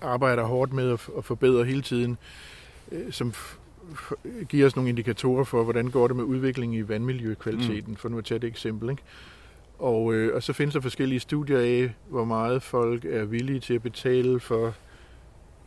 arbejder 0.00 0.44
hårdt 0.44 0.72
med 0.72 0.92
at, 0.92 1.08
at 1.18 1.24
forbedre 1.24 1.64
hele 1.64 1.82
tiden, 1.82 2.18
øh, 2.92 3.12
som 3.12 3.34
giver 4.48 4.66
os 4.66 4.76
nogle 4.76 4.88
indikatorer 4.88 5.44
for, 5.44 5.64
hvordan 5.64 5.88
går 5.90 6.06
det 6.06 6.16
med 6.16 6.24
udviklingen 6.24 6.78
i 6.78 6.88
vandmiljøkvaliteten, 6.88 7.90
mm. 7.90 7.96
for 7.96 8.08
nu 8.08 8.18
at 8.18 8.24
tage 8.24 8.36
et 8.36 8.44
eksempel. 8.44 8.90
Ikke? 8.90 9.02
Og, 9.78 10.14
øh, 10.14 10.34
og 10.34 10.42
så 10.42 10.52
findes 10.52 10.72
der 10.72 10.80
forskellige 10.80 11.20
studier 11.20 11.58
af, 11.58 11.94
hvor 12.08 12.24
meget 12.24 12.62
folk 12.62 13.04
er 13.04 13.24
villige 13.24 13.60
til 13.60 13.74
at 13.74 13.82
betale 13.82 14.40
for 14.40 14.74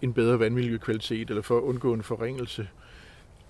en 0.02 0.14
bedre 0.14 0.40
vandmiljøkvalitet, 0.40 1.30
eller 1.30 1.42
for 1.42 1.58
at 1.58 1.62
undgå 1.62 1.94
en 1.94 2.04
forringelse. 2.04 2.68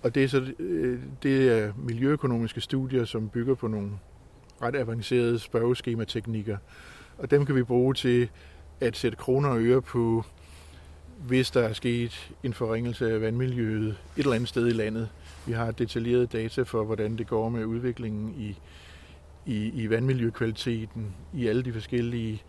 Og 0.02 0.16
det 0.16 0.24
er, 0.24 0.28
så, 0.28 0.54
øh, 0.60 1.00
det 1.24 1.60
er 1.60 1.74
miljøøkonomiske 1.78 2.62
studier, 2.62 3.06
som 3.06 3.30
bygger 3.30 3.56
på 3.56 3.68
nogle 3.68 3.92
ret 4.62 4.76
avancerede 4.76 5.40
spørgeskemateknikker. 5.40 6.58
Og 7.18 7.32
dem 7.32 7.46
kan 7.46 7.56
vi 7.56 7.64
bruge 7.64 7.94
til 7.94 8.30
at 8.80 8.98
sætte 8.98 9.18
kroner 9.18 9.50
og 9.50 9.60
øre 9.60 9.82
på, 9.82 10.26
hvis 11.28 11.52
der 11.52 11.62
er 11.62 11.74
sket 11.74 12.32
en 12.44 12.54
forringelse 12.54 13.14
af 13.14 13.22
vandmiljøet 13.22 13.88
et 13.88 13.98
eller 14.18 14.34
andet 14.34 14.50
sted 14.50 14.68
i 14.68 14.72
landet. 14.72 15.10
Vi 15.48 15.54
har 15.54 15.72
detaljeret 15.72 16.34
data 16.34 16.62
for, 16.62 16.84
hvordan 16.84 17.18
det 17.18 17.28
går 17.28 17.50
med 17.50 17.66
udviklingen 17.66 18.34
i, 18.38 18.58
i, 19.46 19.84
i 19.84 19.90
vandmiljøkvaliteten 19.90 21.16
i 21.34 21.48
alle 21.48 21.64
de 21.64 21.74
forskellige 21.74 22.44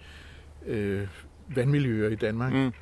øh, 0.66 1.08
vandmiljøer 1.48 2.08
i 2.08 2.14
Danmark. 2.14 2.52
Mm. 2.52 2.72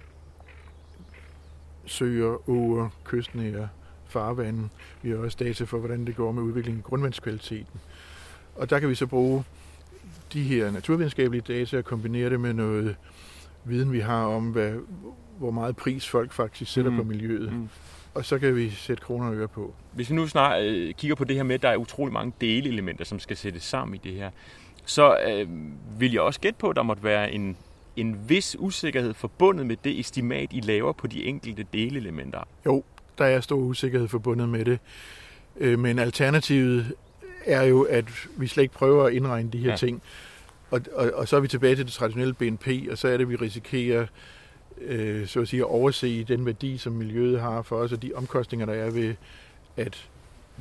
Søer, 1.85 2.49
åer, 2.51 2.89
kystnære 3.05 3.69
farvanden. 4.09 4.71
Vi 5.03 5.11
har 5.11 5.17
også 5.17 5.37
data 5.41 5.65
for, 5.65 5.79
hvordan 5.79 6.07
det 6.07 6.17
går 6.17 6.33
med 6.33 6.43
udviklingen 6.43 6.81
i 6.81 6.83
grundvandskvaliteten. 6.83 7.81
Og 8.57 8.71
der 8.71 8.79
kan 8.79 8.89
vi 8.89 8.95
så 8.95 9.07
bruge 9.07 9.45
de 10.33 10.43
her 10.43 10.71
naturvidenskabelige 10.71 11.43
data 11.49 11.79
og 11.79 11.85
kombinere 11.85 12.31
det 12.31 12.41
med 12.41 12.53
noget 12.53 12.97
viden, 13.65 13.93
vi 13.93 14.01
har 14.01 14.25
om, 14.25 14.51
hvad, 14.51 14.73
hvor 15.39 15.51
meget 15.51 15.77
pris 15.77 16.09
folk 16.09 16.33
faktisk 16.33 16.73
sætter 16.73 16.91
mm. 16.91 16.97
på 16.97 17.03
miljøet. 17.03 17.53
Mm. 17.53 17.69
Og 18.15 18.25
så 18.25 18.39
kan 18.39 18.57
vi 18.57 18.71
sætte 18.71 19.03
kroner 19.03 19.29
og 19.29 19.35
øre 19.35 19.49
på. 19.49 19.75
Hvis 19.93 20.11
vi 20.11 20.15
nu 20.15 20.27
snart 20.27 20.63
øh, 20.63 20.95
kigger 20.95 21.15
på 21.15 21.25
det 21.25 21.37
her 21.37 21.43
med, 21.43 21.55
at 21.55 21.63
der 21.63 21.69
er 21.69 21.77
utrolig 21.77 22.13
mange 22.13 22.33
delelementer, 22.41 23.05
som 23.05 23.19
skal 23.19 23.37
sættes 23.37 23.63
sammen 23.63 23.95
i 23.95 23.99
det 24.05 24.13
her, 24.13 24.31
så 24.85 25.19
øh, 25.29 25.49
vil 25.99 26.13
jeg 26.13 26.21
også 26.21 26.41
gætte 26.41 26.59
på, 26.59 26.69
at 26.69 26.77
der 26.77 26.83
måtte 26.83 27.05
være 27.05 27.33
en, 27.33 27.57
en 27.97 28.29
vis 28.29 28.57
usikkerhed 28.59 29.15
forbundet 29.15 29.67
med 29.67 29.77
det 29.85 30.01
estimat, 30.01 30.53
I 30.53 30.61
laver 30.61 30.93
på 30.93 31.07
de 31.07 31.25
enkelte 31.25 31.67
delelementer. 31.73 32.41
Jo, 32.67 32.85
der 33.19 33.25
er 33.25 33.41
stor 33.41 33.57
usikkerhed 33.57 34.09
forbundet 34.09 34.49
med 34.49 34.64
det. 34.64 34.79
Øh, 35.61 35.79
men 35.79 35.99
alternativet 35.99 36.93
er 37.47 37.62
jo, 37.62 37.83
at 37.83 38.05
vi 38.37 38.47
slet 38.47 38.62
ikke 38.62 38.75
prøver 38.75 39.05
at 39.05 39.12
indregne 39.12 39.51
de 39.51 39.59
her 39.59 39.71
ja. 39.71 39.77
ting. 39.77 40.03
Og, 40.71 40.81
og, 40.93 41.11
og 41.14 41.29
så 41.29 41.37
er 41.37 41.41
vi 41.41 41.49
tilbage 41.49 41.77
til 41.77 41.85
det 41.85 41.93
traditionelle 41.93 42.35
BNP, 42.35 42.69
og 42.91 42.99
så 42.99 43.09
er 43.09 43.16
det, 43.16 43.25
at 43.25 43.31
vi 43.31 43.37
risikerer 43.37 44.07
øh, 44.81 45.27
så 45.27 45.41
at 45.41 45.49
sige, 45.49 45.61
at 45.61 45.66
overse 45.66 46.25
den 46.25 46.47
værdi, 46.47 46.79
som 46.79 46.93
miljøet 46.93 47.41
har 47.41 47.62
for 47.62 47.77
os, 47.77 47.93
og 47.93 48.03
de 48.03 48.12
omkostninger, 48.14 48.66
der 48.66 48.73
er 48.73 48.91
ved, 48.91 49.14
at 49.77 50.09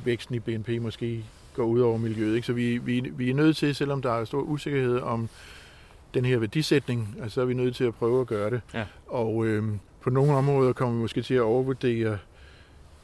væksten 0.04 0.34
i 0.34 0.38
BNP 0.38 0.68
måske 0.68 1.24
går 1.54 1.64
ud 1.64 1.80
over 1.80 1.98
miljøet. 1.98 2.34
Ikke? 2.34 2.46
Så 2.46 2.52
vi, 2.52 2.78
vi, 2.78 3.00
vi 3.00 3.30
er 3.30 3.34
nødt 3.34 3.56
til, 3.56 3.74
selvom 3.74 4.02
der 4.02 4.12
er 4.12 4.24
stor 4.24 4.40
usikkerhed 4.40 5.00
om 5.00 5.28
den 6.14 6.24
her 6.24 6.38
værdisætning, 6.38 7.16
altså, 7.22 7.34
så 7.34 7.40
er 7.40 7.44
vi 7.44 7.54
nødt 7.54 7.76
til 7.76 7.84
at 7.84 7.94
prøve 7.94 8.20
at 8.20 8.26
gøre 8.26 8.50
det. 8.50 8.60
Ja. 8.74 8.84
Og 9.06 9.46
øh, 9.46 9.64
på 10.00 10.10
nogle 10.10 10.32
områder 10.32 10.72
kommer 10.72 10.94
vi 10.94 11.00
måske 11.00 11.22
til 11.22 11.34
at 11.34 11.40
overvurdere 11.40 12.18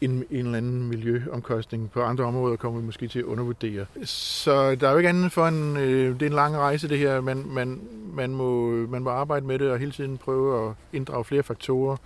en, 0.04 0.24
en 0.30 0.46
eller 0.46 0.58
anden 0.58 0.88
miljøomkostning. 0.88 1.90
På 1.90 2.02
andre 2.02 2.24
områder 2.24 2.56
kommer 2.56 2.80
vi 2.80 2.86
måske 2.86 3.08
til 3.08 3.18
at 3.18 3.24
undervurdere. 3.24 3.86
Så 4.04 4.74
der 4.74 4.88
er 4.88 4.92
jo 4.92 4.98
ikke 4.98 5.08
andet 5.08 5.32
for 5.32 5.46
en... 5.46 5.76
Øh, 5.76 6.14
det 6.14 6.22
er 6.22 6.26
en 6.26 6.32
lang 6.32 6.56
rejse, 6.56 6.88
det 6.88 6.98
her. 6.98 7.20
Man, 7.20 7.44
man, 7.46 7.80
man, 8.12 8.30
må, 8.30 8.70
man 8.70 9.02
må 9.02 9.10
arbejde 9.10 9.46
med 9.46 9.58
det 9.58 9.70
og 9.70 9.78
hele 9.78 9.92
tiden 9.92 10.18
prøve 10.18 10.68
at 10.68 10.74
inddrage 10.92 11.24
flere 11.24 11.42
faktorer, 11.42 11.96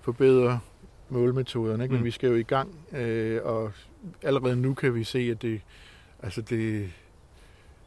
forbedre 0.00 0.60
målmetoderne. 1.08 1.84
Ikke? 1.84 1.92
Men 1.92 2.00
mm. 2.00 2.04
vi 2.04 2.10
skal 2.10 2.28
jo 2.28 2.34
i 2.34 2.42
gang, 2.42 2.74
øh, 2.92 3.40
og 3.44 3.72
allerede 4.22 4.56
nu 4.56 4.74
kan 4.74 4.94
vi 4.94 5.04
se, 5.04 5.18
at 5.18 5.42
det, 5.42 5.60
altså 6.22 6.40
det, 6.40 6.90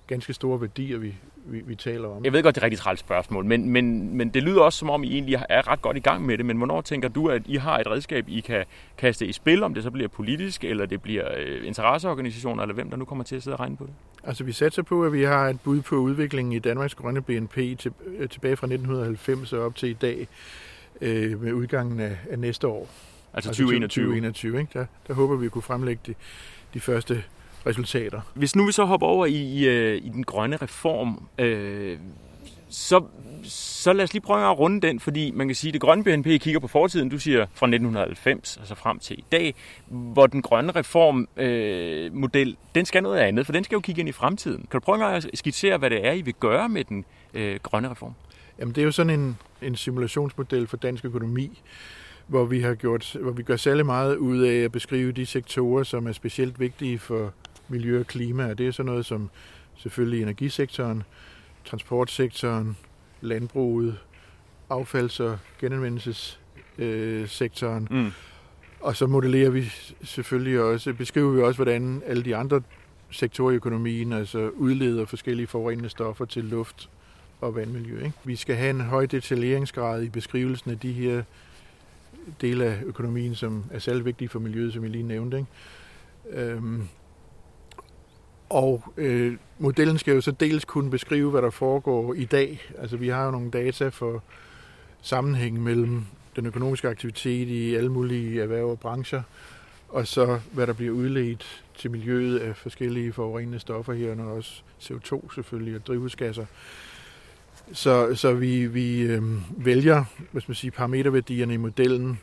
ganske 0.07 0.33
store 0.33 0.61
værdier, 0.61 0.97
vi, 0.97 1.15
vi, 1.51 1.61
vi 1.65 1.75
taler 1.75 2.07
om. 2.07 2.25
Jeg 2.25 2.33
ved 2.33 2.43
godt, 2.43 2.55
det 2.55 2.61
er 2.61 2.61
et 2.61 2.65
rigtig 2.65 2.79
træls 2.79 2.99
spørgsmål, 2.99 3.45
men, 3.45 3.69
men, 3.69 4.17
men 4.17 4.29
det 4.29 4.43
lyder 4.43 4.61
også, 4.61 4.79
som 4.79 4.89
om 4.89 5.03
I 5.03 5.13
egentlig 5.13 5.43
er 5.49 5.67
ret 5.67 5.81
godt 5.81 5.97
i 5.97 5.99
gang 5.99 6.25
med 6.25 6.37
det. 6.37 6.45
Men 6.45 6.57
hvornår 6.57 6.81
tænker 6.81 7.09
du, 7.09 7.29
at 7.29 7.41
I 7.45 7.55
har 7.55 7.79
et 7.79 7.87
redskab, 7.87 8.25
I 8.27 8.39
kan 8.39 8.65
kaste 8.97 9.25
i 9.25 9.31
spil, 9.31 9.63
om 9.63 9.73
det 9.73 9.83
så 9.83 9.91
bliver 9.91 10.07
politisk, 10.07 10.63
eller 10.63 10.85
det 10.85 11.01
bliver 11.01 11.25
øh, 11.37 11.67
interesseorganisationer, 11.67 12.63
eller 12.63 12.75
hvem 12.75 12.89
der 12.89 12.97
nu 12.97 13.05
kommer 13.05 13.23
til 13.23 13.35
at 13.35 13.43
sidde 13.43 13.55
og 13.55 13.59
regne 13.59 13.77
på 13.77 13.83
det? 13.83 13.93
Altså, 14.23 14.43
vi 14.43 14.51
satser 14.51 14.81
på, 14.81 15.05
at 15.05 15.13
vi 15.13 15.23
har 15.23 15.49
et 15.49 15.61
bud 15.61 15.81
på 15.81 15.95
udviklingen 15.95 16.53
i 16.53 16.59
Danmarks 16.59 16.95
grønne 16.95 17.21
BNP 17.21 17.55
til, 17.55 17.91
øh, 18.17 18.29
tilbage 18.29 18.55
fra 18.55 18.67
1990 18.67 19.53
og 19.53 19.65
op 19.65 19.75
til 19.75 19.89
i 19.89 19.93
dag 19.93 20.27
øh, 21.01 21.41
med 21.41 21.53
udgangen 21.53 21.99
af, 21.99 22.17
af 22.29 22.39
næste 22.39 22.67
år. 22.67 22.89
Altså 23.33 23.49
2021? 23.49 23.83
Altså 23.83 23.95
2021, 23.95 24.59
ikke? 24.59 24.79
Der, 24.79 24.85
der 25.07 25.13
håber 25.13 25.35
vi 25.35 25.45
at 25.45 25.51
kunne 25.51 25.61
fremlægge 25.61 26.01
de, 26.07 26.13
de 26.73 26.79
første 26.79 27.23
resultater. 27.67 28.21
Hvis 28.33 28.55
nu 28.55 28.65
vi 28.65 28.71
så 28.71 28.85
hopper 28.85 29.07
over 29.07 29.25
i, 29.25 29.35
i, 29.35 29.67
øh, 29.67 29.97
i 29.97 30.09
den 30.09 30.23
grønne 30.23 30.57
reform, 30.57 31.27
øh, 31.37 31.97
så, 32.69 33.03
så 33.43 33.93
lad 33.93 34.03
os 34.03 34.13
lige 34.13 34.21
prøve 34.21 34.51
at 34.51 34.59
runde 34.59 34.87
den, 34.87 34.99
fordi 34.99 35.31
man 35.31 35.47
kan 35.47 35.55
sige, 35.55 35.69
at 35.69 35.73
det 35.73 35.81
grønne 35.81 36.03
BNP 36.03 36.25
kigger 36.25 36.59
på 36.59 36.67
fortiden, 36.67 37.09
du 37.09 37.19
siger 37.19 37.45
fra 37.53 37.65
1990, 37.65 38.57
altså 38.57 38.75
frem 38.75 38.99
til 38.99 39.19
i 39.19 39.25
dag, 39.31 39.55
hvor 39.87 40.27
den 40.27 40.41
grønne 40.41 40.71
reformmodel, 40.71 42.49
øh, 42.49 42.55
den 42.75 42.85
skal 42.85 43.03
noget 43.03 43.19
andet, 43.19 43.45
for 43.45 43.53
den 43.53 43.63
skal 43.63 43.75
jo 43.75 43.79
kigge 43.79 43.99
ind 43.99 44.09
i 44.09 44.11
fremtiden. 44.11 44.67
Kan 44.71 44.79
du 44.79 44.85
prøve 44.85 45.15
at 45.15 45.27
skitsere, 45.33 45.77
hvad 45.77 45.89
det 45.89 46.07
er, 46.07 46.11
I 46.11 46.21
vil 46.21 46.33
gøre 46.33 46.69
med 46.69 46.83
den 46.83 47.05
øh, 47.33 47.59
grønne 47.63 47.89
reform? 47.91 48.13
Jamen, 48.59 48.75
det 48.75 48.81
er 48.81 48.85
jo 48.85 48.91
sådan 48.91 49.19
en, 49.19 49.37
en 49.61 49.75
simulationsmodel 49.75 50.67
for 50.67 50.77
dansk 50.77 51.05
økonomi, 51.05 51.61
hvor 52.27 52.45
vi 52.45 52.61
har 52.61 52.73
gjort, 52.73 53.15
hvor 53.21 53.31
vi 53.31 53.43
gør 53.43 53.55
særlig 53.55 53.85
meget 53.85 54.15
ud 54.15 54.41
af 54.41 54.55
at 54.55 54.71
beskrive 54.71 55.11
de 55.11 55.25
sektorer, 55.25 55.83
som 55.83 56.07
er 56.07 56.11
specielt 56.11 56.59
vigtige 56.59 56.99
for 56.99 57.33
miljø 57.69 57.99
og 57.99 58.07
klima, 58.07 58.49
og 58.49 58.57
det 58.57 58.67
er 58.67 58.71
sådan 58.71 58.91
noget 58.91 59.05
som 59.05 59.29
selvfølgelig 59.75 60.21
energisektoren, 60.21 61.03
transportsektoren, 61.65 62.77
landbruget, 63.21 63.97
affalds- 64.69 65.19
og 65.19 65.39
genanvendelsessektoren. 65.59 67.87
Øh, 67.91 67.97
mm. 67.97 68.11
Og 68.79 68.95
så 68.95 69.07
modellerer 69.07 69.49
vi 69.49 69.71
selvfølgelig 70.03 70.61
også, 70.61 70.93
beskriver 70.93 71.31
vi 71.31 71.41
også, 71.41 71.57
hvordan 71.57 72.01
alle 72.05 72.23
de 72.23 72.35
andre 72.35 72.61
sektorer 73.09 73.51
i 73.51 73.55
økonomien 73.55 74.13
altså 74.13 74.49
udleder 74.49 75.05
forskellige 75.05 75.47
forurenende 75.47 75.89
stoffer 75.89 76.25
til 76.25 76.43
luft 76.43 76.89
og 77.41 77.55
vandmiljø. 77.55 77.97
Ikke? 77.97 78.13
Vi 78.23 78.35
skal 78.35 78.55
have 78.55 78.69
en 78.69 78.81
høj 78.81 79.05
detaljeringsgrad 79.05 80.03
i 80.03 80.09
beskrivelsen 80.09 80.71
af 80.71 80.79
de 80.79 80.91
her 80.91 81.23
dele 82.41 82.65
af 82.65 82.81
økonomien, 82.85 83.35
som 83.35 83.63
er 83.71 83.79
særlig 83.79 84.05
vigtige 84.05 84.29
for 84.29 84.39
miljøet, 84.39 84.73
som 84.73 84.83
jeg 84.83 84.91
lige 84.91 85.03
nævnte. 85.03 85.37
Ikke? 85.37 86.41
Øhm, 86.41 86.87
og 88.49 88.83
øh, 88.97 89.37
modellen 89.59 89.97
skal 89.97 90.13
jo 90.13 90.21
så 90.21 90.31
dels 90.31 90.65
kunne 90.65 90.89
beskrive, 90.89 91.31
hvad 91.31 91.41
der 91.41 91.49
foregår 91.49 92.13
i 92.13 92.25
dag. 92.25 92.61
Altså 92.77 92.97
vi 92.97 93.09
har 93.09 93.25
jo 93.25 93.31
nogle 93.31 93.51
data 93.51 93.87
for 93.87 94.23
sammenhæng 95.01 95.63
mellem 95.63 96.05
den 96.35 96.45
økonomiske 96.45 96.89
aktivitet 96.89 97.47
i 97.47 97.75
alle 97.75 97.91
mulige 97.91 98.41
erhverv 98.41 98.69
og 98.69 98.79
brancher, 98.79 99.21
og 99.89 100.07
så 100.07 100.39
hvad 100.51 100.67
der 100.67 100.73
bliver 100.73 100.93
udledt 100.93 101.63
til 101.77 101.91
miljøet 101.91 102.39
af 102.39 102.55
forskellige 102.55 103.13
forurenende 103.13 103.59
stoffer 103.59 103.93
her, 103.93 104.23
og 104.23 104.33
også 104.33 104.61
CO2 104.81 105.35
selvfølgelig, 105.35 105.75
og 105.75 105.87
drivhusgasser. 105.87 106.45
Så, 107.73 108.15
så 108.15 108.33
vi, 108.33 108.67
vi 108.67 109.01
øh, 109.01 109.23
vælger 109.65 110.05
hvis 110.31 110.47
man 110.47 110.55
siger, 110.55 110.71
parameterværdierne 110.71 111.53
i 111.53 111.57
modellen, 111.57 112.19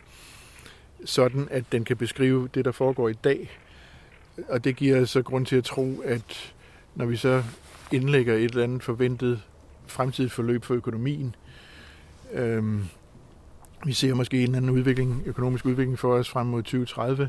sådan 1.04 1.48
at 1.50 1.64
den 1.72 1.84
kan 1.84 1.96
beskrive 1.96 2.48
det, 2.54 2.64
der 2.64 2.72
foregår 2.72 3.08
i 3.08 3.12
dag. 3.12 3.50
Og 4.48 4.64
det 4.64 4.76
giver 4.76 5.04
så 5.04 5.22
grund 5.22 5.46
til 5.46 5.56
at 5.56 5.64
tro, 5.64 6.00
at 6.04 6.54
når 6.94 7.06
vi 7.06 7.16
så 7.16 7.42
indlægger 7.92 8.34
et 8.34 8.44
eller 8.44 8.64
andet 8.64 8.82
forventet 8.82 9.42
fremtidigt 9.86 10.32
forløb 10.32 10.64
for 10.64 10.74
økonomien, 10.74 11.34
øhm, 12.32 12.84
vi 13.84 13.92
ser 13.92 14.14
måske 14.14 14.44
en 14.44 14.54
anden 14.54 14.70
udvikling, 14.70 15.22
økonomisk 15.26 15.66
udvikling 15.66 15.98
for 15.98 16.14
os 16.14 16.30
frem 16.30 16.46
mod 16.46 16.62
2030, 16.62 17.28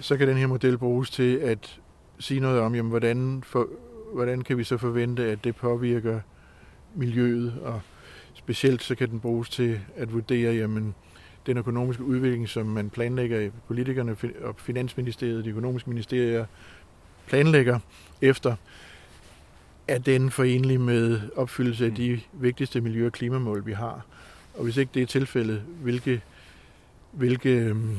så 0.00 0.16
kan 0.16 0.28
den 0.28 0.36
her 0.36 0.46
model 0.46 0.78
bruges 0.78 1.10
til 1.10 1.36
at 1.36 1.80
sige 2.18 2.40
noget 2.40 2.60
om, 2.60 2.74
jamen, 2.74 2.90
hvordan, 2.90 3.42
for, 3.46 3.68
hvordan 4.14 4.42
kan 4.42 4.58
vi 4.58 4.64
så 4.64 4.76
forvente, 4.76 5.30
at 5.30 5.44
det 5.44 5.56
påvirker 5.56 6.20
miljøet, 6.94 7.54
og 7.62 7.80
specielt 8.34 8.82
så 8.82 8.94
kan 8.94 9.10
den 9.10 9.20
bruges 9.20 9.48
til 9.48 9.80
at 9.96 10.12
vurdere, 10.12 10.54
jamen, 10.54 10.94
den 11.46 11.56
økonomiske 11.56 12.04
udvikling, 12.04 12.48
som 12.48 12.66
man 12.66 12.90
planlægger 12.90 13.40
i 13.40 13.50
politikerne 13.66 14.16
og 14.42 14.54
Finansministeriet, 14.58 15.44
de 15.44 15.50
økonomiske 15.50 15.90
ministerier 15.90 16.44
planlægger 17.26 17.78
efter, 18.22 18.56
er 19.88 19.98
den 19.98 20.30
forenlig 20.30 20.80
med 20.80 21.20
opfyldelse 21.36 21.86
af 21.86 21.94
de 21.94 22.20
vigtigste 22.32 22.80
miljø- 22.80 23.06
og 23.06 23.12
klimamål, 23.12 23.66
vi 23.66 23.72
har. 23.72 24.06
Og 24.54 24.64
hvis 24.64 24.76
ikke 24.76 24.90
det 24.94 25.02
er 25.02 25.06
tilfældet, 25.06 25.62
hvilke, 25.82 26.22
hvilke 27.12 27.50
øhm, 27.50 27.96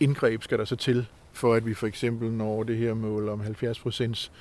indgreb 0.00 0.42
skal 0.42 0.58
der 0.58 0.64
så 0.64 0.76
til, 0.76 1.06
for 1.32 1.54
at 1.54 1.66
vi 1.66 1.74
for 1.74 1.86
eksempel 1.86 2.30
når 2.30 2.62
det 2.62 2.76
her 2.76 2.94
mål 2.94 3.28
om 3.28 3.40
70 3.40 3.78
procents 3.78 4.32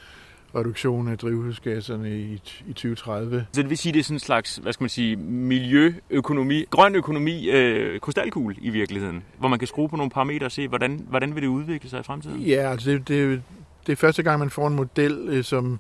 reduktion 0.56 1.08
af 1.08 1.18
drivhusgasserne 1.18 2.20
i, 2.20 2.42
i 2.68 2.74
2030. 2.74 3.46
Så 3.52 3.62
det 3.62 3.70
vil 3.70 3.78
sige, 3.78 3.94
det 3.94 4.00
er 4.00 4.04
sådan 4.04 4.16
en 4.16 4.20
slags, 4.20 4.56
hvad 4.56 4.74
skal 4.74 4.84
man 4.84 4.90
sige, 4.90 5.16
miljøøkonomi, 5.16 6.66
grøn 6.70 6.96
økonomi, 6.96 7.50
øh, 7.50 8.00
krystalkugle 8.00 8.56
i 8.62 8.70
virkeligheden, 8.70 9.24
hvor 9.40 9.48
man 9.48 9.60
kan 9.60 9.68
skrue 9.68 9.90
på 9.90 9.96
nogle 9.96 10.10
parametre 10.10 10.46
og 10.46 10.52
se, 10.52 10.68
hvordan, 10.68 11.06
hvordan 11.10 11.36
vil 11.36 11.44
det 11.44 11.48
udvikle 11.48 11.90
sig 11.90 12.00
i 12.00 12.04
fremtiden? 12.04 12.42
Ja, 12.42 12.72
altså 12.72 12.92
det, 12.92 13.08
det, 13.08 13.42
det 13.88 13.92
er 13.92 13.96
første 13.96 14.24
gang, 14.24 14.40
man 14.40 14.50
får 14.50 14.68
en 14.68 14.76
model, 14.76 15.28
øh, 15.30 15.44
som 15.44 15.80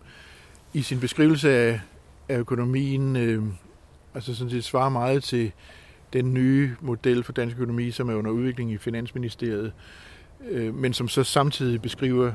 i 0.73 0.81
sin 0.81 0.99
beskrivelse 0.99 1.51
af, 1.51 1.79
af 2.29 2.37
økonomien, 2.37 3.15
øh, 3.15 3.43
altså 4.15 4.35
sådan 4.35 4.51
set 4.51 4.63
svarer 4.63 4.89
meget 4.89 5.23
til 5.23 5.51
den 6.13 6.33
nye 6.33 6.75
model 6.81 7.23
for 7.23 7.31
dansk 7.31 7.55
økonomi, 7.55 7.91
som 7.91 8.09
er 8.09 8.15
under 8.15 8.31
udvikling 8.31 8.71
i 8.71 8.77
Finansministeriet, 8.77 9.73
øh, 10.49 10.75
men 10.75 10.93
som 10.93 11.07
så 11.07 11.23
samtidig 11.23 11.81
beskriver 11.81 12.31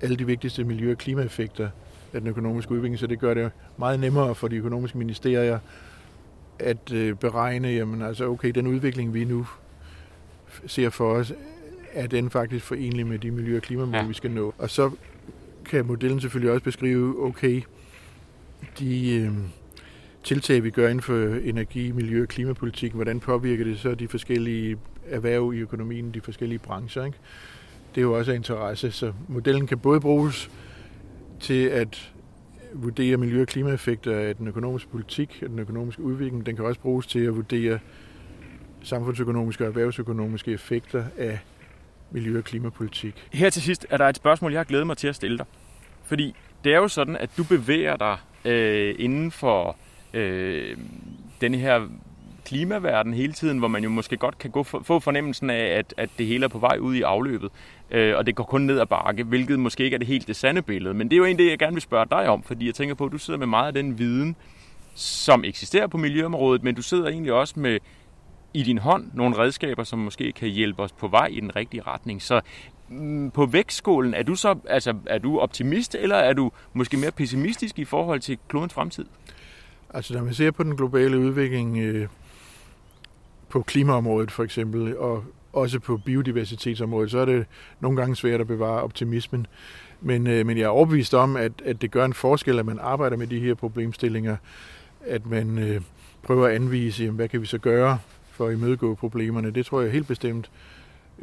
alle 0.00 0.16
de 0.16 0.26
vigtigste 0.26 0.64
miljø- 0.64 0.90
og 0.90 0.98
klimaeffekter 0.98 1.70
af 2.12 2.20
den 2.20 2.28
økonomiske 2.28 2.72
udvikling, 2.72 2.98
så 2.98 3.06
det 3.06 3.18
gør 3.18 3.34
det 3.34 3.50
meget 3.76 4.00
nemmere 4.00 4.34
for 4.34 4.48
de 4.48 4.56
økonomiske 4.56 4.98
ministerier 4.98 5.58
at 6.58 6.92
øh, 6.92 7.14
beregne, 7.14 7.68
jamen 7.68 8.02
altså 8.02 8.28
okay, 8.28 8.50
den 8.50 8.66
udvikling, 8.66 9.14
vi 9.14 9.24
nu 9.24 9.46
ser 10.66 10.90
for 10.90 11.12
os, 11.12 11.32
er 11.92 12.06
den 12.06 12.30
faktisk 12.30 12.64
forenlig 12.64 13.06
med 13.06 13.18
de 13.18 13.30
miljø- 13.30 13.56
og 13.56 13.62
klimamål, 13.62 13.94
ja. 13.94 14.06
vi 14.06 14.14
skal 14.14 14.30
nå. 14.30 14.54
Og 14.58 14.70
så 14.70 14.90
kan 15.64 15.86
modellen 15.86 16.20
selvfølgelig 16.20 16.52
også 16.52 16.64
beskrive, 16.64 17.24
okay, 17.24 17.62
de 18.78 19.14
øh, 19.14 19.32
tiltag, 20.24 20.64
vi 20.64 20.70
gør 20.70 20.88
inden 20.88 21.02
for 21.02 21.34
energi, 21.44 21.92
miljø 21.92 22.22
og 22.22 22.28
klimapolitik, 22.28 22.92
hvordan 22.92 23.20
påvirker 23.20 23.64
det 23.64 23.78
så 23.78 23.94
de 23.94 24.08
forskellige 24.08 24.76
erhverv 25.08 25.54
i 25.54 25.58
økonomien, 25.58 26.14
de 26.14 26.20
forskellige 26.20 26.58
brancher. 26.58 27.04
Ikke? 27.04 27.18
Det 27.94 28.00
er 28.00 28.02
jo 28.02 28.18
også 28.18 28.32
af 28.32 28.36
interesse, 28.36 28.90
så 28.90 29.12
modellen 29.28 29.66
kan 29.66 29.78
både 29.78 30.00
bruges 30.00 30.50
til 31.40 31.66
at 31.66 32.12
vurdere 32.72 33.16
miljø- 33.16 33.40
og 33.40 33.46
klimaeffekter 33.46 34.18
af 34.18 34.36
den 34.36 34.48
økonomiske 34.48 34.90
politik 34.90 35.38
og 35.42 35.48
den 35.48 35.58
økonomiske 35.58 36.02
udvikling. 36.02 36.46
Den 36.46 36.56
kan 36.56 36.64
også 36.64 36.80
bruges 36.80 37.06
til 37.06 37.18
at 37.18 37.36
vurdere 37.36 37.78
samfundsøkonomiske 38.82 39.64
og 39.64 39.68
erhvervsøkonomiske 39.68 40.52
effekter 40.52 41.04
af 41.18 41.38
miljø- 42.10 42.38
og 42.38 42.44
klimapolitik. 42.44 43.28
Her 43.32 43.50
til 43.50 43.62
sidst 43.62 43.86
er 43.90 43.96
der 43.96 44.04
et 44.04 44.16
spørgsmål, 44.16 44.52
jeg 44.52 44.58
har 44.58 44.64
glædet 44.64 44.86
mig 44.86 44.96
til 44.96 45.08
at 45.08 45.14
stille 45.14 45.38
dig. 45.38 45.46
Fordi 46.04 46.34
det 46.64 46.74
er 46.74 46.76
jo 46.76 46.88
sådan, 46.88 47.16
at 47.16 47.30
du 47.36 47.44
bevæger 47.44 47.96
dig 47.96 48.16
øh, 48.44 48.94
inden 48.98 49.30
for 49.30 49.76
øh, 50.14 50.76
denne 51.40 51.56
her 51.56 51.88
klimaverden 52.50 53.14
hele 53.14 53.32
tiden, 53.32 53.58
hvor 53.58 53.68
man 53.68 53.82
jo 53.82 53.90
måske 53.90 54.16
godt 54.16 54.38
kan 54.38 54.50
gå 54.50 54.62
for, 54.62 54.82
få 54.84 55.00
fornemmelsen 55.00 55.50
af, 55.50 55.78
at, 55.78 55.94
at 55.96 56.10
det 56.18 56.26
hele 56.26 56.44
er 56.44 56.48
på 56.48 56.58
vej 56.58 56.78
ud 56.80 56.94
i 56.94 57.02
afløbet, 57.02 57.50
øh, 57.90 58.16
og 58.16 58.26
det 58.26 58.34
går 58.34 58.44
kun 58.44 58.62
ned 58.62 58.80
ad 58.80 58.86
bakke, 58.86 59.24
hvilket 59.24 59.58
måske 59.58 59.84
ikke 59.84 59.94
er 59.94 59.98
det 59.98 60.06
helt 60.06 60.26
det 60.26 60.36
sande 60.36 60.62
billede. 60.62 60.94
Men 60.94 61.08
det 61.08 61.14
er 61.14 61.18
jo 61.18 61.24
egentlig 61.24 61.44
det, 61.44 61.50
jeg 61.50 61.58
gerne 61.58 61.72
vil 61.72 61.82
spørge 61.82 62.06
dig 62.10 62.28
om, 62.28 62.42
fordi 62.42 62.66
jeg 62.66 62.74
tænker 62.74 62.94
på, 62.94 63.04
at 63.04 63.12
du 63.12 63.18
sidder 63.18 63.38
med 63.38 63.46
meget 63.46 63.66
af 63.66 63.74
den 63.74 63.98
viden, 63.98 64.36
som 64.94 65.44
eksisterer 65.44 65.86
på 65.86 65.98
miljøområdet, 65.98 66.62
men 66.62 66.74
du 66.74 66.82
sidder 66.82 67.08
egentlig 67.08 67.32
også 67.32 67.60
med 67.60 67.78
i 68.54 68.62
din 68.62 68.78
hånd 68.78 69.04
nogle 69.14 69.38
redskaber, 69.38 69.84
som 69.84 69.98
måske 69.98 70.32
kan 70.32 70.48
hjælpe 70.48 70.82
os 70.82 70.92
på 70.92 71.08
vej 71.08 71.26
i 71.26 71.40
den 71.40 71.56
rigtige 71.56 71.82
retning. 71.86 72.22
Så 72.22 72.40
mm, 72.88 73.30
på 73.30 73.46
vægtskålen, 73.46 74.14
er 74.14 74.22
du 74.22 74.34
så 74.34 74.54
altså, 74.68 74.94
er 75.06 75.18
du 75.18 75.38
optimist, 75.38 75.94
eller 75.94 76.16
er 76.16 76.32
du 76.32 76.50
måske 76.72 76.96
mere 76.96 77.10
pessimistisk 77.10 77.78
i 77.78 77.84
forhold 77.84 78.20
til 78.20 78.38
klodens 78.48 78.74
fremtid? 78.74 79.04
Altså, 79.94 80.14
når 80.14 80.24
man 80.24 80.34
ser 80.34 80.50
på 80.50 80.62
den 80.62 80.76
globale 80.76 81.18
udvikling 81.18 81.78
øh, 81.78 82.08
på 83.50 83.62
klimaområdet 83.62 84.30
for 84.30 84.44
eksempel, 84.44 84.98
og 84.98 85.24
også 85.52 85.80
på 85.80 85.96
biodiversitetsområdet, 85.96 87.10
så 87.10 87.18
er 87.18 87.24
det 87.24 87.46
nogle 87.80 87.96
gange 87.96 88.16
svært 88.16 88.40
at 88.40 88.46
bevare 88.46 88.82
optimismen. 88.82 89.46
Men, 90.00 90.26
øh, 90.26 90.46
men 90.46 90.58
jeg 90.58 90.64
er 90.64 90.68
overbevist 90.68 91.14
om, 91.14 91.36
at, 91.36 91.52
at 91.64 91.82
det 91.82 91.90
gør 91.90 92.04
en 92.04 92.12
forskel, 92.12 92.58
at 92.58 92.66
man 92.66 92.78
arbejder 92.80 93.16
med 93.16 93.26
de 93.26 93.40
her 93.40 93.54
problemstillinger, 93.54 94.36
at 95.06 95.26
man 95.26 95.58
øh, 95.58 95.80
prøver 96.22 96.46
at 96.46 96.54
anvise, 96.54 97.04
jamen, 97.04 97.16
hvad 97.16 97.28
kan 97.28 97.40
vi 97.40 97.46
så 97.46 97.58
gøre 97.58 97.98
for 98.30 98.46
at 98.46 98.52
imødegå 98.52 98.94
problemerne. 98.94 99.50
Det 99.50 99.66
tror 99.66 99.80
jeg 99.80 99.90
helt 99.90 100.08
bestemt 100.08 100.50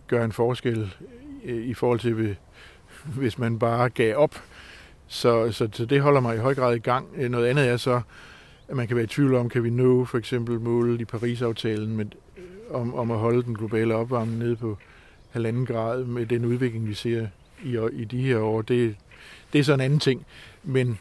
gør 0.08 0.26
en 0.26 0.32
forskel 0.32 0.94
øh, 1.44 1.66
i 1.66 1.74
forhold 1.74 2.00
til, 2.00 2.36
hvis 3.06 3.38
man 3.38 3.60
bare 3.60 3.90
gav 3.90 4.18
op. 4.18 4.42
Så, 5.08 5.52
så, 5.52 5.70
så 5.74 5.86
det 5.86 6.02
holder 6.02 6.22
mig 6.22 6.36
i 6.36 6.40
høj 6.40 6.56
grad 6.56 6.76
i 6.76 6.80
gang. 6.80 7.08
Øh, 7.16 7.32
noget 7.32 7.48
andet 7.48 7.68
er 7.68 7.78
så, 7.78 8.02
at 8.68 8.76
man 8.76 8.88
kan 8.88 8.96
være 8.96 9.04
i 9.04 9.08
tvivl 9.08 9.36
om, 9.36 9.50
kan 9.50 9.64
vi 9.64 9.70
nå 9.70 10.06
for 10.06 10.18
eksempel 10.18 10.60
målet 10.60 11.02
i 11.02 11.06
Paris-aftalen 11.06 11.98
med, 11.98 12.06
om, 12.70 12.96
om 12.96 13.12
at 13.12 13.18
holde 13.18 13.44
den 13.44 13.56
globale 13.56 13.96
opvarmning 13.96 14.40
nede 14.40 14.56
på 14.56 14.78
halvanden 15.30 15.66
grad 15.66 16.04
med 16.04 16.26
den 16.26 16.46
udvikling, 16.46 16.88
vi 16.88 16.94
ser 16.94 17.28
i, 17.64 17.80
i 17.94 18.06
de 18.06 18.22
her 18.22 18.40
år. 18.40 18.62
Det, 18.62 18.96
det 19.54 19.60
er 19.60 19.64
så 19.64 19.74
en 19.74 19.82
anden 19.82 20.00
ting. 20.00 20.26
Men 20.64 21.00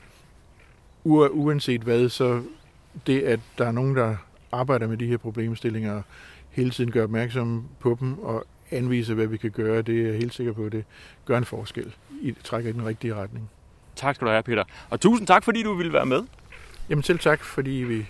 uanset 1.05 1.81
hvad, 1.81 2.09
så 2.09 2.43
det, 3.07 3.21
at 3.23 3.41
der 3.59 3.67
er 3.67 3.73
nogen, 3.73 3.97
der 3.97 4.17
arbejder 4.53 4.87
med 4.87 4.97
de 4.97 5.07
her 5.07 5.17
problemstillinger, 5.17 6.03
hele 6.51 6.71
tiden 6.71 6.91
gør 6.91 7.05
opmærksom 7.05 7.65
på 7.81 7.97
dem 8.01 8.19
og 8.19 8.47
anviser, 8.71 9.15
hvad 9.15 9.27
vi 9.27 9.37
kan 9.37 9.51
gøre, 9.51 9.83
det 9.83 10.01
er 10.01 10.07
jeg 10.07 10.19
helt 10.19 10.35
sikker 10.35 10.53
på, 10.53 10.65
at 10.65 10.73
det 10.73 10.85
gør 11.25 11.39
en 11.39 11.45
forskel. 11.45 11.95
I 12.21 12.35
trækker 12.45 12.71
i 12.71 12.73
den 12.73 12.87
rigtige 12.87 13.15
retning. 13.15 13.51
Tak 13.97 14.15
skal 14.15 14.27
du 14.27 14.31
have, 14.31 14.43
Peter. 14.43 14.65
Og 14.91 15.01
tusind 15.01 15.27
tak, 15.27 15.45
fordi 15.45 15.63
du 15.63 15.75
ville 15.75 15.93
være 15.93 16.07
med. 16.07 16.23
Jamen 16.91 17.03
selv 17.03 17.19
tak, 17.19 17.45
fordi 17.45 17.71
vi 17.71 18.07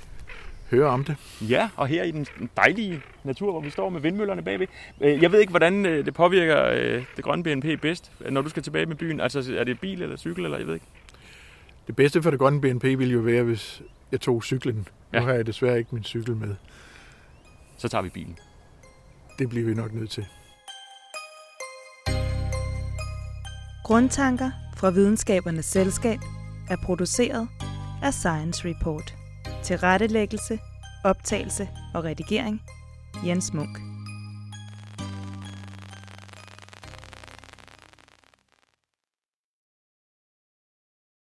hører 0.70 0.88
om 0.88 1.04
det. 1.04 1.16
Ja, 1.40 1.68
og 1.76 1.86
her 1.86 2.02
i 2.02 2.10
den 2.10 2.26
dejlige 2.56 3.02
natur, 3.24 3.50
hvor 3.50 3.60
vi 3.60 3.70
står 3.70 3.88
med 3.88 4.00
vindmøllerne 4.00 4.42
bagved. 4.42 4.66
Øh, 5.00 5.22
jeg 5.22 5.32
ved 5.32 5.40
ikke, 5.40 5.50
hvordan 5.50 5.86
øh, 5.86 6.06
det 6.06 6.14
påvirker 6.14 6.66
øh, 6.66 7.04
det 7.16 7.24
grønne 7.24 7.44
BNP 7.44 7.80
bedst, 7.80 8.12
når 8.30 8.42
du 8.42 8.48
skal 8.48 8.62
tilbage 8.62 8.86
med 8.86 8.96
byen. 8.96 9.20
Altså, 9.20 9.54
er 9.58 9.64
det 9.64 9.80
bil 9.80 10.02
eller 10.02 10.16
cykel, 10.16 10.44
eller 10.44 10.58
jeg 10.58 10.66
ved 10.66 10.74
ikke? 10.74 10.86
Det 11.86 11.96
bedste 11.96 12.22
for 12.22 12.30
det 12.30 12.38
grønne 12.38 12.60
BNP 12.60 12.84
ville 12.84 13.12
jo 13.12 13.20
være, 13.20 13.42
hvis 13.42 13.82
jeg 14.12 14.20
tog 14.20 14.44
cyklen. 14.44 14.88
Ja. 15.12 15.18
Nu 15.20 15.26
har 15.26 15.32
jeg 15.32 15.46
desværre 15.46 15.78
ikke 15.78 15.94
min 15.94 16.04
cykel 16.04 16.36
med. 16.36 16.54
Så 17.78 17.88
tager 17.88 18.02
vi 18.02 18.08
bilen. 18.08 18.38
Det 19.38 19.48
bliver 19.48 19.66
vi 19.66 19.74
nok 19.74 19.94
nødt 19.94 20.10
til. 20.10 20.26
Grundtanker 23.84 24.50
fra 24.76 24.90
Videnskabernes 24.90 25.64
Selskab 25.64 26.18
er 26.70 26.76
produceret 26.84 27.48
af 28.02 28.14
Science 28.14 28.68
Report. 28.68 29.14
Til 29.62 29.78
rettelæggelse, 29.78 30.58
optagelse 31.04 31.68
og 31.94 32.04
redigering 32.04 32.62
Jens 33.26 33.52
Munk. 33.54 33.95